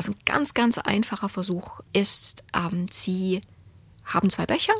Also 0.00 0.12
ein 0.12 0.18
ganz, 0.24 0.54
ganz 0.54 0.78
einfacher 0.78 1.28
Versuch 1.28 1.80
ist, 1.92 2.42
ähm, 2.54 2.86
Sie 2.90 3.42
haben 4.06 4.30
zwei 4.30 4.46
Becher 4.46 4.72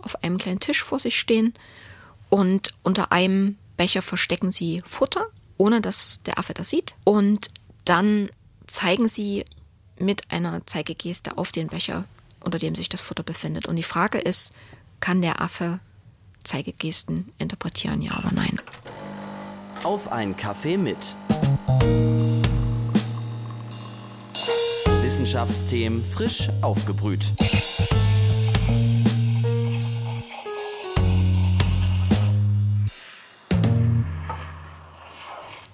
auf 0.00 0.24
einem 0.24 0.36
kleinen 0.36 0.58
Tisch 0.58 0.82
vor 0.82 0.98
sich 0.98 1.16
stehen 1.16 1.54
und 2.28 2.72
unter 2.82 3.12
einem 3.12 3.56
Becher 3.76 4.02
verstecken 4.02 4.50
Sie 4.50 4.82
Futter, 4.84 5.26
ohne 5.58 5.80
dass 5.80 6.24
der 6.24 6.40
Affe 6.40 6.54
das 6.54 6.70
sieht. 6.70 6.96
Und 7.04 7.52
dann 7.84 8.30
zeigen 8.66 9.06
Sie 9.06 9.44
mit 9.96 10.32
einer 10.32 10.66
Zeigegeste 10.66 11.38
auf 11.38 11.52
den 11.52 11.68
Becher, 11.68 12.04
unter 12.40 12.58
dem 12.58 12.74
sich 12.74 12.88
das 12.88 13.00
Futter 13.00 13.22
befindet. 13.22 13.68
Und 13.68 13.76
die 13.76 13.84
Frage 13.84 14.18
ist, 14.18 14.52
kann 14.98 15.22
der 15.22 15.40
Affe 15.40 15.78
Zeigegesten 16.42 17.32
interpretieren, 17.38 18.02
ja 18.02 18.18
oder 18.18 18.32
nein? 18.32 18.60
Auf 19.84 20.10
ein 20.10 20.36
Kaffee 20.36 20.76
mit. 20.76 21.14
Wissenschaftsthemen 25.04 26.02
frisch 26.02 26.48
aufgebrüht. 26.62 27.26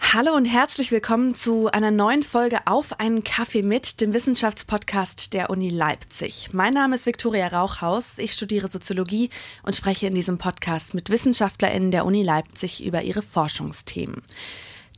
Hallo 0.01 0.35
und 0.35 0.47
herzlich 0.47 0.91
willkommen 0.91 1.37
zu 1.37 1.71
einer 1.71 1.93
neuen 1.93 2.25
Folge 2.25 2.67
Auf 2.67 2.99
einen 2.99 3.23
Kaffee 3.23 3.63
mit, 3.63 4.01
dem 4.01 4.13
Wissenschaftspodcast 4.13 5.33
der 5.33 5.49
Uni 5.51 5.69
Leipzig. 5.71 6.49
Mein 6.51 6.75
Name 6.75 6.97
ist 6.97 7.07
Viktoria 7.07 7.47
Rauchhaus, 7.47 8.19
ich 8.19 8.33
studiere 8.33 8.69
Soziologie 8.69 9.31
und 9.63 9.77
spreche 9.77 10.09
in 10.09 10.17
diesem 10.17 10.39
Podcast 10.39 10.93
mit 10.93 11.09
WissenschaftlerInnen 11.09 11.93
der 11.93 12.05
Uni 12.05 12.25
Leipzig 12.25 12.85
über 12.85 13.03
ihre 13.03 13.23
Forschungsthemen. 13.23 14.23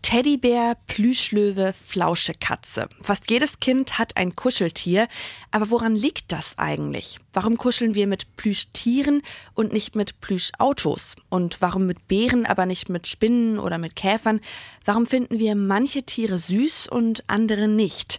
Teddybär, 0.02 0.76
Plüschlöwe, 0.88 1.72
Flauschekatze. 1.72 2.88
Fast 3.00 3.30
jedes 3.30 3.60
Kind 3.60 3.98
hat 3.98 4.16
ein 4.16 4.34
Kuscheltier. 4.34 5.06
Aber 5.52 5.70
woran 5.70 5.94
liegt 5.94 6.32
das 6.32 6.58
eigentlich? 6.58 7.18
Warum 7.32 7.56
kuscheln 7.56 7.94
wir 7.94 8.08
mit 8.08 8.36
Plüschtieren 8.36 9.22
und 9.54 9.72
nicht 9.72 9.94
mit 9.94 10.20
Plüschautos? 10.20 11.14
Und 11.30 11.62
warum 11.62 11.86
mit 11.86 12.08
Bären, 12.08 12.46
aber 12.46 12.66
nicht 12.66 12.88
mit 12.88 13.06
Spinnen 13.06 13.58
oder 13.58 13.78
mit 13.78 13.96
Käfern? 13.96 14.40
Warum 14.84 15.06
finden 15.06 15.38
wir 15.38 15.54
manche 15.54 16.02
Tiere 16.02 16.38
süß 16.38 16.88
und 16.88 17.24
andere 17.28 17.68
nicht? 17.68 18.18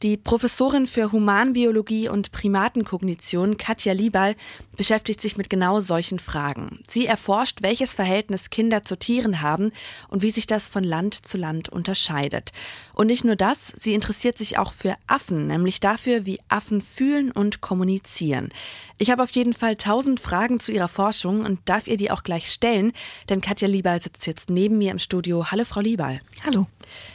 Die 0.00 0.16
Professorin 0.16 0.86
für 0.86 1.10
Humanbiologie 1.10 2.08
und 2.08 2.30
Primatenkognition 2.30 3.56
Katja 3.56 3.92
Liebal 3.92 4.36
beschäftigt 4.76 5.20
sich 5.20 5.36
mit 5.36 5.50
genau 5.50 5.80
solchen 5.80 6.20
Fragen. 6.20 6.78
Sie 6.88 7.06
erforscht, 7.06 7.62
welches 7.62 7.96
Verhältnis 7.96 8.50
Kinder 8.50 8.84
zu 8.84 8.96
Tieren 8.96 9.42
haben 9.42 9.72
und 10.06 10.22
wie 10.22 10.30
sich 10.30 10.46
das 10.46 10.68
von 10.68 10.84
Land 10.84 11.26
zu 11.26 11.36
Land 11.36 11.68
unterscheidet. 11.68 12.52
Und 12.94 13.08
nicht 13.08 13.24
nur 13.24 13.34
das, 13.34 13.74
sie 13.76 13.92
interessiert 13.92 14.38
sich 14.38 14.56
auch 14.56 14.72
für 14.72 14.94
Affen, 15.08 15.48
nämlich 15.48 15.80
dafür, 15.80 16.24
wie 16.26 16.38
Affen 16.48 16.80
fühlen 16.80 17.32
und 17.32 17.60
kommunizieren. 17.60 18.50
Ich 18.98 19.10
habe 19.10 19.24
auf 19.24 19.30
jeden 19.30 19.52
Fall 19.52 19.74
tausend 19.74 20.20
Fragen 20.20 20.60
zu 20.60 20.70
ihrer 20.70 20.88
Forschung 20.88 21.44
und 21.44 21.58
darf 21.64 21.88
ihr 21.88 21.96
die 21.96 22.12
auch 22.12 22.22
gleich 22.22 22.52
stellen, 22.52 22.92
denn 23.28 23.40
Katja 23.40 23.66
Liebal 23.66 24.00
sitzt 24.00 24.28
jetzt 24.28 24.48
neben 24.48 24.78
mir 24.78 24.92
im 24.92 24.98
Studio. 25.00 25.50
Hallo, 25.50 25.64
Frau 25.64 25.80
Liebal. 25.80 26.20
Hallo. 26.44 26.68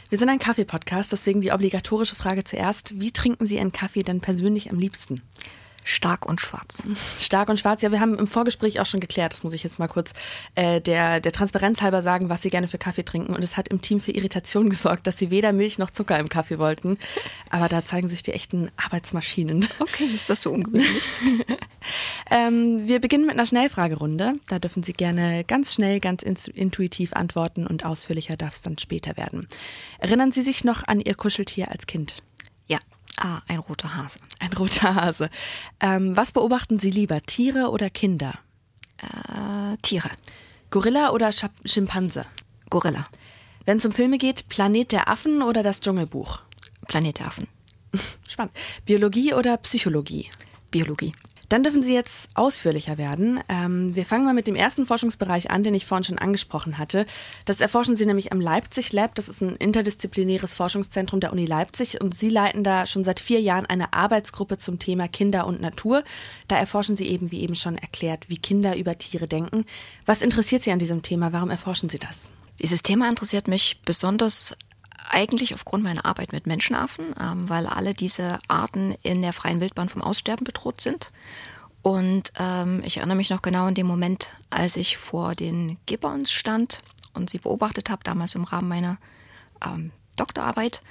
Wir 0.08 0.18
sind 0.18 0.28
ein 0.28 0.38
Kaffee-Podcast, 0.38 1.12
deswegen 1.12 1.40
die 1.40 1.50
obligatorische 1.50 2.14
Frage 2.14 2.44
zuerst. 2.44 2.73
Wie 2.94 3.12
trinken 3.12 3.46
Sie 3.46 3.58
einen 3.58 3.72
Kaffee 3.72 4.02
denn 4.02 4.20
persönlich 4.20 4.70
am 4.70 4.78
liebsten? 4.78 5.22
Stark 5.84 6.26
und 6.26 6.40
schwarz. 6.40 6.82
Stark 7.18 7.50
und 7.50 7.60
schwarz. 7.60 7.82
Ja, 7.82 7.92
wir 7.92 8.00
haben 8.00 8.18
im 8.18 8.26
Vorgespräch 8.26 8.80
auch 8.80 8.86
schon 8.86 9.00
geklärt, 9.00 9.34
das 9.34 9.42
muss 9.42 9.52
ich 9.52 9.62
jetzt 9.62 9.78
mal 9.78 9.86
kurz 9.86 10.14
äh, 10.54 10.80
der, 10.80 11.20
der 11.20 11.30
Transparenz 11.30 11.82
halber 11.82 12.00
sagen, 12.00 12.30
was 12.30 12.40
Sie 12.40 12.48
gerne 12.48 12.68
für 12.68 12.78
Kaffee 12.78 13.04
trinken. 13.04 13.34
Und 13.34 13.44
es 13.44 13.58
hat 13.58 13.68
im 13.68 13.82
Team 13.82 14.00
für 14.00 14.10
Irritation 14.10 14.70
gesorgt, 14.70 15.06
dass 15.06 15.18
Sie 15.18 15.30
weder 15.30 15.52
Milch 15.52 15.76
noch 15.76 15.90
Zucker 15.90 16.18
im 16.18 16.30
Kaffee 16.30 16.58
wollten. 16.58 16.98
Aber 17.50 17.68
da 17.68 17.84
zeigen 17.84 18.08
sich 18.08 18.22
die 18.22 18.32
echten 18.32 18.70
Arbeitsmaschinen. 18.76 19.68
Okay, 19.78 20.06
ist 20.14 20.30
das 20.30 20.40
so 20.40 20.50
ungewöhnlich? 20.50 21.04
ähm, 22.30 22.88
wir 22.88 22.98
beginnen 23.00 23.26
mit 23.26 23.34
einer 23.34 23.46
Schnellfragerunde. 23.46 24.36
Da 24.48 24.58
dürfen 24.58 24.82
Sie 24.82 24.94
gerne 24.94 25.44
ganz 25.44 25.74
schnell, 25.74 26.00
ganz 26.00 26.22
intuitiv 26.22 27.12
antworten 27.12 27.66
und 27.66 27.84
ausführlicher 27.84 28.38
darf 28.38 28.54
es 28.54 28.62
dann 28.62 28.78
später 28.78 29.18
werden. 29.18 29.46
Erinnern 29.98 30.32
Sie 30.32 30.42
sich 30.42 30.64
noch 30.64 30.82
an 30.86 31.00
Ihr 31.00 31.14
Kuscheltier 31.14 31.70
als 31.70 31.86
Kind? 31.86 32.14
Ah, 33.18 33.42
ein 33.46 33.58
roter 33.58 33.96
Hase. 33.96 34.18
Ein 34.40 34.52
roter 34.52 34.94
Hase. 34.94 35.30
Ähm, 35.80 36.16
was 36.16 36.32
beobachten 36.32 36.78
Sie 36.78 36.90
lieber, 36.90 37.20
Tiere 37.22 37.70
oder 37.70 37.90
Kinder? 37.90 38.38
Äh, 38.98 39.76
Tiere. 39.82 40.10
Gorilla 40.70 41.10
oder 41.10 41.30
Sch 41.32 41.46
Schimpanse? 41.64 42.26
Gorilla. 42.70 43.06
Wenn 43.64 43.78
es 43.78 43.86
um 43.86 43.92
Filme 43.92 44.18
geht, 44.18 44.48
Planet 44.48 44.92
der 44.92 45.08
Affen 45.08 45.42
oder 45.42 45.62
das 45.62 45.80
Dschungelbuch? 45.80 46.40
Planet 46.88 47.18
der 47.20 47.26
Affen. 47.28 47.46
Spannend. 48.28 48.54
Biologie 48.84 49.32
oder 49.34 49.56
Psychologie? 49.58 50.30
Biologie. 50.70 51.12
Dann 51.48 51.62
dürfen 51.62 51.82
Sie 51.82 51.94
jetzt 51.94 52.30
ausführlicher 52.34 52.98
werden. 52.98 53.40
Ähm, 53.48 53.94
wir 53.94 54.06
fangen 54.06 54.24
mal 54.24 54.34
mit 54.34 54.46
dem 54.46 54.56
ersten 54.56 54.86
Forschungsbereich 54.86 55.50
an, 55.50 55.62
den 55.62 55.74
ich 55.74 55.86
vorhin 55.86 56.04
schon 56.04 56.18
angesprochen 56.18 56.78
hatte. 56.78 57.06
Das 57.44 57.60
erforschen 57.60 57.96
Sie 57.96 58.06
nämlich 58.06 58.32
am 58.32 58.40
Leipzig 58.40 58.92
Lab. 58.92 59.14
Das 59.14 59.28
ist 59.28 59.42
ein 59.42 59.56
interdisziplinäres 59.56 60.54
Forschungszentrum 60.54 61.20
der 61.20 61.32
Uni 61.32 61.46
Leipzig 61.46 62.00
und 62.00 62.14
Sie 62.14 62.30
leiten 62.30 62.64
da 62.64 62.86
schon 62.86 63.04
seit 63.04 63.20
vier 63.20 63.40
Jahren 63.40 63.66
eine 63.66 63.92
Arbeitsgruppe 63.92 64.58
zum 64.58 64.78
Thema 64.78 65.08
Kinder 65.08 65.46
und 65.46 65.60
Natur. 65.60 66.02
Da 66.48 66.56
erforschen 66.56 66.96
Sie 66.96 67.08
eben, 67.08 67.30
wie 67.30 67.40
eben 67.40 67.54
schon 67.54 67.76
erklärt, 67.76 68.28
wie 68.28 68.38
Kinder 68.38 68.76
über 68.76 68.96
Tiere 68.96 69.28
denken. 69.28 69.64
Was 70.06 70.22
interessiert 70.22 70.62
Sie 70.62 70.72
an 70.72 70.78
diesem 70.78 71.02
Thema? 71.02 71.32
Warum 71.32 71.50
erforschen 71.50 71.88
Sie 71.88 71.98
das? 71.98 72.30
Dieses 72.60 72.82
Thema 72.82 73.08
interessiert 73.08 73.48
mich 73.48 73.80
besonders 73.84 74.56
eigentlich 75.08 75.54
aufgrund 75.54 75.84
meiner 75.84 76.04
Arbeit 76.04 76.32
mit 76.32 76.46
Menschenaffen, 76.46 77.14
ähm, 77.20 77.48
weil 77.48 77.66
alle 77.66 77.92
diese 77.92 78.38
Arten 78.48 78.94
in 79.02 79.22
der 79.22 79.32
freien 79.32 79.60
Wildbahn 79.60 79.88
vom 79.88 80.02
Aussterben 80.02 80.44
bedroht 80.44 80.80
sind. 80.80 81.12
Und 81.82 82.32
ähm, 82.38 82.82
ich 82.84 82.96
erinnere 82.96 83.16
mich 83.16 83.30
noch 83.30 83.42
genau 83.42 83.66
in 83.66 83.74
dem 83.74 83.86
Moment, 83.86 84.30
als 84.50 84.76
ich 84.76 84.96
vor 84.96 85.34
den 85.34 85.76
Gibbons 85.86 86.32
stand 86.32 86.80
und 87.12 87.28
sie 87.28 87.38
beobachtet 87.38 87.90
habe, 87.90 88.02
damals 88.02 88.34
im 88.34 88.44
Rahmen 88.44 88.68
meiner 88.68 88.96
ähm, 89.64 89.90
Doktorarbeit, 90.16 90.82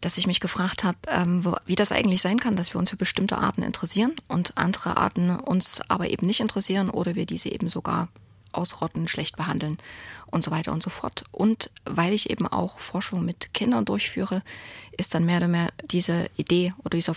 dass 0.00 0.18
ich 0.18 0.26
mich 0.26 0.40
gefragt 0.40 0.82
habe, 0.82 0.98
ähm, 1.06 1.44
wie 1.66 1.76
das 1.76 1.92
eigentlich 1.92 2.22
sein 2.22 2.40
kann, 2.40 2.56
dass 2.56 2.74
wir 2.74 2.80
uns 2.80 2.90
für 2.90 2.96
bestimmte 2.96 3.38
Arten 3.38 3.62
interessieren 3.62 4.16
und 4.26 4.58
andere 4.58 4.96
Arten 4.96 5.30
uns 5.30 5.80
aber 5.88 6.10
eben 6.10 6.26
nicht 6.26 6.40
interessieren 6.40 6.90
oder 6.90 7.14
wir 7.14 7.24
diese 7.24 7.50
eben 7.50 7.70
sogar 7.70 8.08
ausrotten, 8.52 9.08
schlecht 9.08 9.36
behandeln 9.36 9.78
und 10.26 10.44
so 10.44 10.50
weiter 10.50 10.72
und 10.72 10.82
so 10.82 10.90
fort. 10.90 11.24
Und 11.30 11.70
weil 11.84 12.12
ich 12.12 12.30
eben 12.30 12.46
auch 12.46 12.78
Forschung 12.78 13.24
mit 13.24 13.54
Kindern 13.54 13.84
durchführe, 13.84 14.42
ist 14.96 15.14
dann 15.14 15.24
mehr 15.24 15.38
oder 15.38 15.48
mehr 15.48 15.72
diese 15.84 16.30
Idee 16.36 16.74
oder 16.78 16.96
dieser 16.96 17.14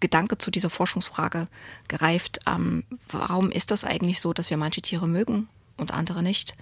Gedanke 0.00 0.38
zu 0.38 0.50
dieser 0.50 0.70
Forschungsfrage 0.70 1.48
gereift. 1.88 2.40
Ähm, 2.46 2.84
warum 3.10 3.50
ist 3.50 3.70
das 3.70 3.84
eigentlich 3.84 4.20
so, 4.20 4.32
dass 4.32 4.50
wir 4.50 4.56
manche 4.56 4.82
Tiere 4.82 5.08
mögen 5.08 5.48
und 5.76 5.92
andere 5.92 6.22
nicht? 6.22 6.54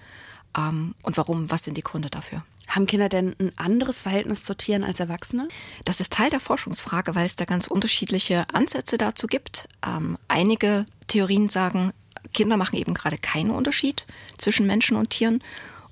Ähm, 0.57 0.95
und 1.01 1.17
warum? 1.17 1.49
Was 1.51 1.63
sind 1.63 1.77
die 1.77 1.83
Gründe 1.83 2.09
dafür? 2.09 2.43
Haben 2.67 2.85
Kinder 2.85 3.07
denn 3.07 3.33
ein 3.39 3.57
anderes 3.57 4.01
Verhältnis 4.01 4.43
zu 4.43 4.55
Tieren 4.55 4.83
als 4.83 4.99
Erwachsene? 4.99 5.47
Das 5.85 6.01
ist 6.01 6.11
Teil 6.11 6.29
der 6.29 6.41
Forschungsfrage, 6.41 7.15
weil 7.15 7.25
es 7.25 7.37
da 7.37 7.45
ganz 7.45 7.67
unterschiedliche 7.67 8.45
Ansätze 8.53 8.97
dazu 8.97 9.27
gibt. 9.27 9.69
Ähm, 9.85 10.17
einige 10.27 10.85
Theorien 11.07 11.47
sagen, 11.47 11.93
Kinder 12.33 12.57
machen 12.57 12.77
eben 12.77 12.93
gerade 12.93 13.17
keinen 13.17 13.51
Unterschied 13.51 14.05
zwischen 14.37 14.67
Menschen 14.67 14.97
und 14.97 15.09
Tieren. 15.09 15.43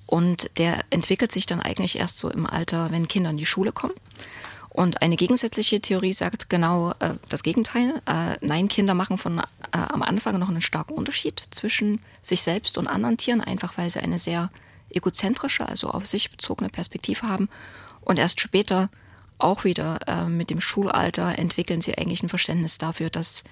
Und 0.07 0.51
der 0.57 0.85
entwickelt 0.91 1.31
sich 1.31 1.45
dann 1.45 1.61
eigentlich 1.61 1.97
erst 1.97 2.19
so 2.19 2.29
im 2.29 2.45
Alter, 2.45 2.91
wenn 2.91 3.07
Kinder 3.07 3.31
in 3.31 3.37
die 3.37 3.45
Schule 3.45 3.71
kommen. 3.71 3.95
Und 4.69 5.01
eine 5.01 5.15
gegensätzliche 5.15 5.79
Theorie 5.79 6.11
sagt 6.11 6.49
genau 6.49 6.91
äh, 6.99 7.15
das 7.29 7.43
Gegenteil. 7.43 8.01
Äh, 8.05 8.35
nein, 8.41 8.67
Kinder 8.67 8.93
machen 8.93 9.17
von 9.17 9.39
äh, 9.39 9.43
am 9.71 10.01
Anfang 10.01 10.37
noch 10.37 10.49
einen 10.49 10.61
starken 10.61 10.93
Unterschied 10.93 11.41
zwischen 11.49 12.01
sich 12.21 12.41
selbst 12.41 12.77
und 12.77 12.87
anderen 12.87 13.15
Tieren, 13.15 13.39
einfach 13.39 13.77
weil 13.77 13.89
sie 13.89 14.01
eine 14.01 14.19
sehr 14.19 14.51
egozentrische, 14.89 15.67
also 15.67 15.89
auf 15.91 16.05
sich 16.05 16.29
bezogene 16.29 16.69
Perspektive 16.69 17.27
haben. 17.27 17.47
Und 18.01 18.19
erst 18.19 18.41
später, 18.41 18.89
auch 19.37 19.63
wieder 19.63 19.99
äh, 20.07 20.25
mit 20.25 20.49
dem 20.49 20.59
Schulalter, 20.59 21.39
entwickeln 21.39 21.79
sie 21.79 21.97
eigentlich 21.97 22.21
ein 22.21 22.29
Verständnis 22.29 22.77
dafür, 22.77 23.09
dass 23.09 23.45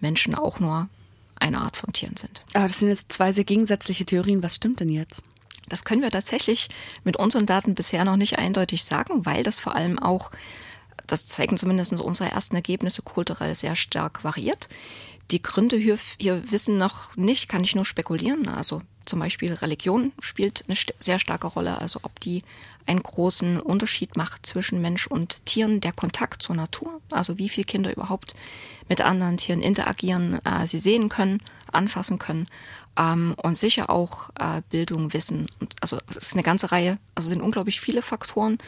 Menschen 0.00 0.34
auch 0.34 0.60
nur 0.60 0.90
eine 1.40 1.60
Art 1.60 1.76
von 1.76 1.92
Tieren 1.92 2.16
sind. 2.16 2.42
Aber 2.54 2.68
das 2.68 2.78
sind 2.78 2.88
jetzt 2.88 3.12
zwei 3.12 3.32
sehr 3.32 3.44
gegensätzliche 3.44 4.04
Theorien. 4.04 4.42
Was 4.42 4.56
stimmt 4.56 4.80
denn 4.80 4.88
jetzt? 4.88 5.22
Das 5.68 5.84
können 5.84 6.02
wir 6.02 6.10
tatsächlich 6.10 6.68
mit 7.04 7.16
unseren 7.16 7.46
Daten 7.46 7.74
bisher 7.74 8.04
noch 8.04 8.16
nicht 8.16 8.38
eindeutig 8.38 8.84
sagen, 8.84 9.26
weil 9.26 9.42
das 9.42 9.60
vor 9.60 9.74
allem 9.74 9.98
auch, 9.98 10.30
das 11.06 11.26
zeigen 11.26 11.56
zumindest 11.56 11.92
unsere 12.00 12.30
ersten 12.30 12.56
Ergebnisse, 12.56 13.02
kulturell 13.02 13.54
sehr 13.54 13.76
stark 13.76 14.24
variiert. 14.24 14.68
Die 15.30 15.42
Gründe 15.42 15.76
hier, 15.76 15.98
hier 16.18 16.50
wissen 16.50 16.78
noch 16.78 17.16
nicht, 17.16 17.48
kann 17.48 17.62
ich 17.62 17.74
nur 17.74 17.84
spekulieren. 17.84 18.48
Also 18.48 18.82
zum 19.08 19.20
Beispiel 19.20 19.52
Religion 19.54 20.12
spielt 20.20 20.64
eine 20.68 20.76
sehr 20.98 21.18
starke 21.18 21.46
Rolle, 21.46 21.80
also 21.80 22.00
ob 22.02 22.20
die 22.20 22.42
einen 22.86 23.02
großen 23.02 23.60
Unterschied 23.60 24.16
macht 24.16 24.46
zwischen 24.46 24.80
Mensch 24.80 25.06
und 25.06 25.44
Tieren, 25.46 25.80
der 25.80 25.92
Kontakt 25.92 26.42
zur 26.42 26.56
Natur, 26.56 27.00
also 27.10 27.38
wie 27.38 27.48
viele 27.48 27.64
Kinder 27.64 27.92
überhaupt 27.92 28.34
mit 28.88 29.00
anderen 29.00 29.36
Tieren 29.36 29.60
interagieren, 29.60 30.44
äh, 30.44 30.66
sie 30.66 30.78
sehen 30.78 31.08
können, 31.08 31.42
anfassen 31.70 32.18
können 32.18 32.46
ähm, 32.96 33.34
und 33.36 33.56
sicher 33.56 33.90
auch 33.90 34.30
äh, 34.38 34.62
Bildung, 34.70 35.12
Wissen. 35.12 35.46
Und 35.60 35.74
also 35.80 35.98
es 36.08 36.16
ist 36.16 36.34
eine 36.34 36.42
ganze 36.42 36.72
Reihe, 36.72 36.98
also 37.14 37.28
sind 37.28 37.42
unglaublich 37.42 37.80
viele 37.80 38.02
Faktoren 38.02 38.58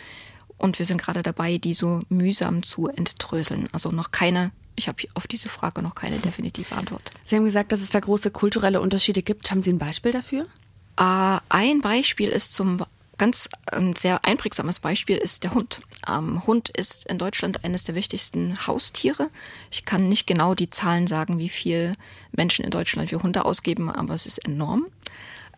und 0.58 0.78
wir 0.78 0.86
sind 0.86 1.00
gerade 1.00 1.22
dabei, 1.22 1.56
die 1.56 1.72
so 1.72 2.00
mühsam 2.10 2.62
zu 2.62 2.88
entdröseln. 2.88 3.68
Also 3.72 3.90
noch 3.90 4.10
keine, 4.10 4.52
ich 4.76 4.88
habe 4.88 5.02
auf 5.14 5.26
diese 5.26 5.48
Frage 5.48 5.82
noch 5.82 5.94
keine 5.94 6.18
definitive 6.18 6.74
Antwort. 6.74 7.10
Sie 7.24 7.36
haben 7.36 7.44
gesagt, 7.44 7.72
dass 7.72 7.80
es 7.80 7.90
da 7.90 8.00
große 8.00 8.30
kulturelle 8.30 8.80
Unterschiede 8.80 9.22
gibt. 9.22 9.50
Haben 9.50 9.62
Sie 9.62 9.72
ein 9.72 9.78
Beispiel 9.78 10.12
dafür? 10.12 10.46
Äh, 10.96 11.38
ein 11.48 11.80
Beispiel 11.80 12.28
ist 12.28 12.54
zum 12.54 12.84
ganz 13.20 13.50
ein 13.70 13.94
sehr 13.94 14.24
einprägsames 14.24 14.80
Beispiel 14.80 15.18
ist 15.18 15.44
der 15.44 15.52
Hund. 15.52 15.82
Ähm, 16.08 16.46
Hund 16.46 16.70
ist 16.70 17.06
in 17.06 17.18
Deutschland 17.18 17.64
eines 17.64 17.84
der 17.84 17.94
wichtigsten 17.94 18.66
Haustiere. 18.66 19.28
Ich 19.70 19.84
kann 19.84 20.08
nicht 20.08 20.26
genau 20.26 20.54
die 20.54 20.70
Zahlen 20.70 21.06
sagen, 21.06 21.38
wie 21.38 21.50
viel 21.50 21.92
Menschen 22.32 22.64
in 22.64 22.70
Deutschland 22.70 23.10
für 23.10 23.22
Hunde 23.22 23.44
ausgeben, 23.44 23.90
aber 23.90 24.14
es 24.14 24.24
ist 24.24 24.38
enorm. 24.46 24.86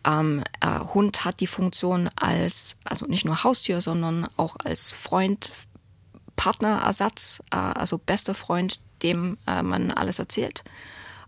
Ähm, 0.05 0.43
äh, 0.59 0.79
Hund 0.79 1.23
hat 1.23 1.39
die 1.39 1.47
Funktion 1.47 2.09
als, 2.17 2.75
also 2.83 3.05
nicht 3.05 3.23
nur 3.23 3.45
Haustier, 3.45 3.79
sondern 3.79 4.27
auch 4.35 4.57
als 4.61 4.91
Freund, 4.91 5.53
Partnerersatz, 6.35 7.41
äh, 7.51 7.55
also 7.55 7.97
bester 7.97 8.33
Freund, 8.33 8.81
dem 9.03 9.37
äh, 9.45 9.61
man 9.61 9.91
alles 9.91 10.19
erzählt. 10.19 10.63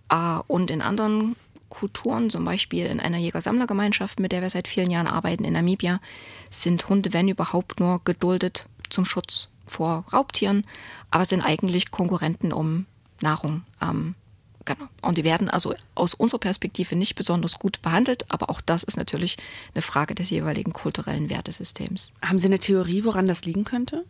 Äh, 0.10 0.39
und 0.48 0.72
in 0.72 0.81
anderen 0.81 1.36
Kulturen, 1.69 2.30
zum 2.30 2.45
Beispiel 2.45 2.86
in 2.86 3.00
einer 3.00 3.18
Jäger-Sammler-Gemeinschaft, 3.18 4.19
mit 4.19 4.31
der 4.31 4.42
wir 4.42 4.50
seit 4.50 4.68
vielen 4.68 4.89
Jahren 4.89 5.07
arbeiten 5.07 5.44
in 5.44 5.54
Namibia, 5.54 6.00
sind 6.50 6.88
Hunde, 6.88 7.13
wenn 7.13 7.27
überhaupt, 7.27 7.80
nur 7.80 8.01
geduldet 8.04 8.68
zum 8.89 9.04
Schutz 9.06 9.50
vor 9.66 10.06
Raubtieren, 10.13 10.66
aber 11.12 11.25
sind 11.25 11.42
eigentlich 11.42 11.92
Konkurrenten 11.92 12.54
um 12.54 12.86
Nahrung. 13.22 13.63
Ähm, 13.81 14.16
genau. 14.63 14.86
Und 15.01 15.18
die 15.18 15.24
werden 15.24 15.50
also 15.50 15.74
aus 15.95 16.13
unserer 16.13 16.39
Perspektive 16.39 16.95
nicht 16.95 17.16
besonders 17.16 17.60
gut 17.60 17.81
behandelt, 17.81 18.31
aber 18.31 18.50
auch 18.50 18.62
das 18.62 18.83
ist 18.83 18.98
natürlich 18.98 19.38
eine 19.74 19.81
Frage 19.81 20.16
des 20.16 20.30
jeweiligen 20.30 20.72
kulturellen 20.72 21.30
Wertesystems. 21.30 22.13
Haben 22.22 22.39
Sie 22.39 22.45
eine 22.45 22.60
Theorie, 22.60 23.04
woran 23.04 23.27
das 23.27 23.45
liegen 23.45 23.63
könnte? 23.63 24.06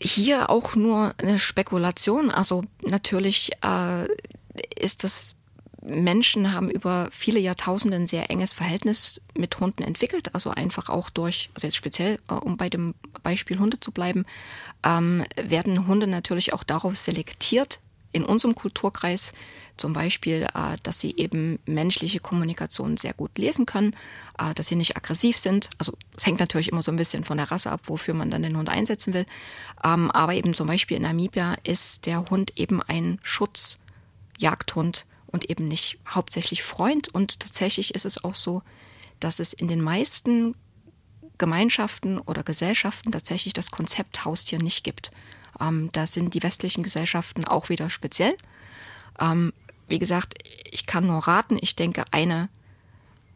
Hier 0.00 0.48
auch 0.48 0.76
nur 0.76 1.14
eine 1.18 1.38
Spekulation. 1.38 2.30
Also 2.30 2.62
natürlich 2.84 3.50
äh, 3.64 4.06
ist 4.76 5.04
das 5.04 5.36
Menschen 5.82 6.52
haben 6.52 6.70
über 6.70 7.08
viele 7.12 7.40
Jahrtausende 7.40 7.96
ein 7.96 8.06
sehr 8.06 8.30
enges 8.30 8.52
Verhältnis 8.52 9.20
mit 9.34 9.58
Hunden 9.60 9.82
entwickelt, 9.82 10.34
also 10.34 10.50
einfach 10.50 10.88
auch 10.88 11.08
durch, 11.08 11.50
also 11.54 11.66
jetzt 11.66 11.76
speziell, 11.76 12.18
äh, 12.28 12.34
um 12.34 12.56
bei 12.56 12.68
dem 12.68 12.94
Beispiel 13.22 13.58
Hunde 13.58 13.80
zu 13.80 13.92
bleiben, 13.92 14.26
ähm, 14.84 15.24
werden 15.36 15.86
Hunde 15.86 16.06
natürlich 16.06 16.52
auch 16.52 16.64
darauf 16.64 16.96
selektiert, 16.96 17.80
in 18.12 18.24
unserem 18.24 18.54
Kulturkreis 18.54 19.32
zum 19.76 19.92
Beispiel, 19.92 20.46
äh, 20.54 20.76
dass 20.82 21.00
sie 21.00 21.16
eben 21.16 21.58
menschliche 21.66 22.18
Kommunikation 22.20 22.96
sehr 22.96 23.14
gut 23.14 23.38
lesen 23.38 23.66
können, 23.66 23.94
äh, 24.38 24.54
dass 24.54 24.68
sie 24.68 24.76
nicht 24.76 24.96
aggressiv 24.96 25.36
sind. 25.36 25.70
Also 25.78 25.92
es 26.16 26.26
hängt 26.26 26.40
natürlich 26.40 26.70
immer 26.72 26.82
so 26.82 26.90
ein 26.90 26.96
bisschen 26.96 27.24
von 27.24 27.38
der 27.38 27.50
Rasse 27.50 27.70
ab, 27.70 27.82
wofür 27.84 28.14
man 28.14 28.30
dann 28.30 28.42
den 28.42 28.56
Hund 28.56 28.68
einsetzen 28.68 29.14
will. 29.14 29.26
Ähm, 29.84 30.10
aber 30.10 30.34
eben 30.34 30.54
zum 30.54 30.66
Beispiel 30.66 30.96
in 30.96 31.04
Namibia 31.04 31.56
ist 31.64 32.06
der 32.06 32.24
Hund 32.30 32.56
eben 32.56 32.82
ein 32.82 33.18
Schutzjagdhund 33.22 35.06
und 35.26 35.48
eben 35.50 35.68
nicht 35.68 35.98
hauptsächlich 36.08 36.62
Freund. 36.62 37.08
Und 37.08 37.40
tatsächlich 37.40 37.94
ist 37.94 38.06
es 38.06 38.24
auch 38.24 38.34
so, 38.34 38.62
dass 39.20 39.38
es 39.40 39.52
in 39.52 39.68
den 39.68 39.80
meisten 39.80 40.54
Gemeinschaften 41.38 42.18
oder 42.18 42.42
Gesellschaften 42.42 43.12
tatsächlich 43.12 43.52
das 43.52 43.70
Konzept 43.70 44.24
Haustier 44.24 44.58
nicht 44.58 44.82
gibt. 44.82 45.12
Ähm, 45.60 45.90
da 45.92 46.06
sind 46.06 46.34
die 46.34 46.42
westlichen 46.42 46.82
Gesellschaften 46.82 47.44
auch 47.44 47.68
wieder 47.68 47.90
speziell. 47.90 48.36
Ähm, 49.18 49.52
wie 49.86 49.98
gesagt, 49.98 50.34
ich 50.70 50.86
kann 50.86 51.06
nur 51.06 51.26
raten. 51.26 51.58
Ich 51.60 51.76
denke, 51.76 52.04
eine, 52.10 52.48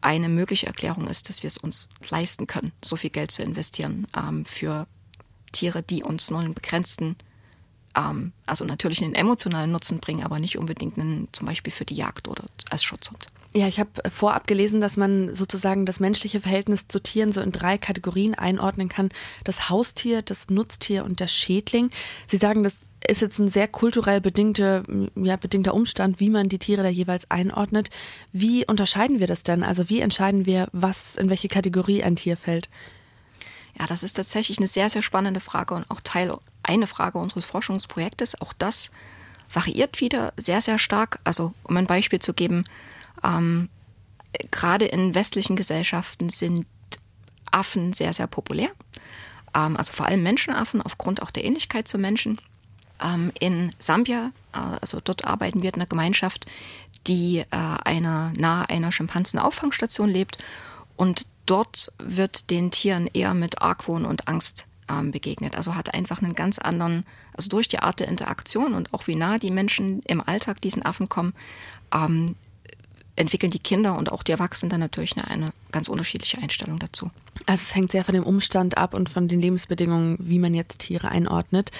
eine 0.01 0.29
mögliche 0.29 0.67
Erklärung 0.67 1.07
ist, 1.07 1.29
dass 1.29 1.43
wir 1.43 1.47
es 1.47 1.57
uns 1.57 1.89
leisten 2.09 2.47
können, 2.47 2.71
so 2.83 2.95
viel 2.95 3.09
Geld 3.09 3.31
zu 3.31 3.43
investieren 3.43 4.07
ähm, 4.15 4.45
für 4.45 4.87
Tiere, 5.51 5.83
die 5.83 6.03
uns 6.03 6.29
nur 6.29 6.39
einen 6.39 6.53
begrenzten 6.53 7.15
ähm, 7.95 8.33
also 8.45 8.65
natürlich 8.65 9.03
einen 9.03 9.15
emotionalen 9.15 9.71
Nutzen 9.71 9.99
bringen, 9.99 10.23
aber 10.23 10.39
nicht 10.39 10.57
unbedingt 10.57 10.97
einen, 10.97 11.27
zum 11.31 11.47
Beispiel 11.47 11.71
für 11.71 11.85
die 11.85 11.95
Jagd 11.95 12.27
oder 12.27 12.45
als 12.69 12.83
Schutzhund. 12.83 13.27
Ja, 13.55 13.67
ich 13.67 13.79
habe 13.79 14.09
vorab 14.09 14.47
gelesen, 14.47 14.81
dass 14.81 14.97
man 14.97 15.35
sozusagen 15.35 15.85
das 15.85 15.99
menschliche 15.99 16.41
Verhältnis 16.41 16.87
zu 16.87 16.99
Tieren 16.99 17.31
so 17.31 17.39
in 17.39 17.51
drei 17.51 17.77
Kategorien 17.77 18.33
einordnen 18.33 18.89
kann. 18.89 19.09
Das 19.43 19.69
Haustier, 19.69 20.23
das 20.23 20.49
Nutztier 20.49 21.05
und 21.05 21.19
der 21.19 21.27
Schädling. 21.27 21.91
Sie 22.27 22.37
sagen, 22.37 22.63
das 22.63 22.73
ist 23.07 23.21
jetzt 23.21 23.37
ein 23.37 23.49
sehr 23.49 23.67
kulturell 23.67 24.21
bedingte, 24.21 24.83
ja, 25.15 25.35
bedingter 25.35 25.75
Umstand, 25.75 26.19
wie 26.19 26.31
man 26.31 26.49
die 26.49 26.57
Tiere 26.57 26.81
da 26.81 26.89
jeweils 26.89 27.29
einordnet. 27.29 27.91
Wie 28.31 28.65
unterscheiden 28.65 29.19
wir 29.19 29.27
das 29.27 29.43
denn? 29.43 29.63
Also 29.63 29.87
wie 29.87 29.99
entscheiden 29.99 30.47
wir, 30.47 30.67
was 30.71 31.15
in 31.15 31.29
welche 31.29 31.47
Kategorie 31.47 32.01
ein 32.01 32.15
Tier 32.15 32.37
fällt? 32.37 32.69
Ja, 33.79 33.85
das 33.85 34.01
ist 34.01 34.13
tatsächlich 34.13 34.57
eine 34.57 34.67
sehr, 34.67 34.89
sehr 34.89 35.03
spannende 35.03 35.39
Frage 35.39 35.75
und 35.75 35.89
auch 35.91 36.01
Teil 36.01 36.35
eine 36.63 36.87
Frage 36.87 37.19
unseres 37.19 37.45
Forschungsprojektes. 37.45 38.41
Auch 38.41 38.53
das 38.53 38.89
variiert 39.51 40.01
wieder 40.01 40.33
sehr, 40.37 40.61
sehr 40.61 40.79
stark. 40.79 41.19
Also 41.23 41.53
um 41.63 41.77
ein 41.77 41.87
Beispiel 41.87 42.19
zu 42.19 42.33
geben, 42.33 42.63
ähm, 43.23 43.69
gerade 44.51 44.85
in 44.85 45.15
westlichen 45.15 45.55
Gesellschaften 45.55 46.29
sind 46.29 46.65
Affen 47.51 47.93
sehr, 47.93 48.13
sehr 48.13 48.27
populär. 48.27 48.69
Ähm, 49.53 49.77
also 49.77 49.93
vor 49.93 50.07
allem 50.07 50.23
Menschenaffen 50.23 50.81
aufgrund 50.81 51.21
auch 51.21 51.31
der 51.31 51.45
Ähnlichkeit 51.45 51.87
zu 51.87 51.97
Menschen. 51.97 52.39
Ähm, 53.01 53.31
in 53.39 53.73
Sambia, 53.79 54.31
äh, 54.53 54.57
also 54.81 54.99
dort 55.03 55.25
arbeiten 55.25 55.61
wir 55.61 55.69
in 55.69 55.75
einer 55.75 55.85
Gemeinschaft, 55.85 56.45
die 57.07 57.39
äh, 57.39 57.45
einer, 57.51 58.31
nahe 58.35 58.69
einer 58.69 58.91
Schimpansenauffangstation 58.91 60.09
lebt. 60.09 60.43
Und 60.95 61.27
dort 61.45 61.91
wird 61.99 62.49
den 62.49 62.71
Tieren 62.71 63.07
eher 63.07 63.33
mit 63.33 63.61
Argwohn 63.61 64.05
und 64.05 64.27
Angst 64.27 64.65
ähm, 64.89 65.11
begegnet. 65.11 65.55
Also 65.55 65.75
hat 65.75 65.93
einfach 65.93 66.21
einen 66.21 66.35
ganz 66.35 66.59
anderen, 66.59 67.05
also 67.35 67.49
durch 67.49 67.67
die 67.67 67.79
Art 67.79 67.99
der 67.99 68.07
Interaktion 68.07 68.73
und 68.73 68.93
auch 68.93 69.07
wie 69.07 69.15
nah 69.15 69.37
die 69.37 69.51
Menschen 69.51 70.01
im 70.03 70.21
Alltag 70.21 70.61
diesen 70.61 70.85
Affen 70.85 71.09
kommen, 71.09 71.33
ähm, 71.93 72.35
entwickeln 73.15 73.51
die 73.51 73.59
Kinder 73.59 73.97
und 73.97 74.11
auch 74.11 74.23
die 74.23 74.31
Erwachsenen 74.31 74.69
dann 74.69 74.79
natürlich 74.79 75.15
eine, 75.17 75.27
eine 75.27 75.49
ganz 75.71 75.87
unterschiedliche 75.87 76.37
Einstellung 76.39 76.79
dazu. 76.79 77.11
Also 77.45 77.61
es 77.61 77.75
hängt 77.75 77.91
sehr 77.91 78.03
von 78.03 78.15
dem 78.15 78.23
Umstand 78.23 78.77
ab 78.77 78.93
und 78.93 79.09
von 79.09 79.27
den 79.27 79.39
Lebensbedingungen, 79.39 80.17
wie 80.19 80.39
man 80.39 80.53
jetzt 80.53 80.79
Tiere 80.79 81.09
einordnet. 81.09 81.71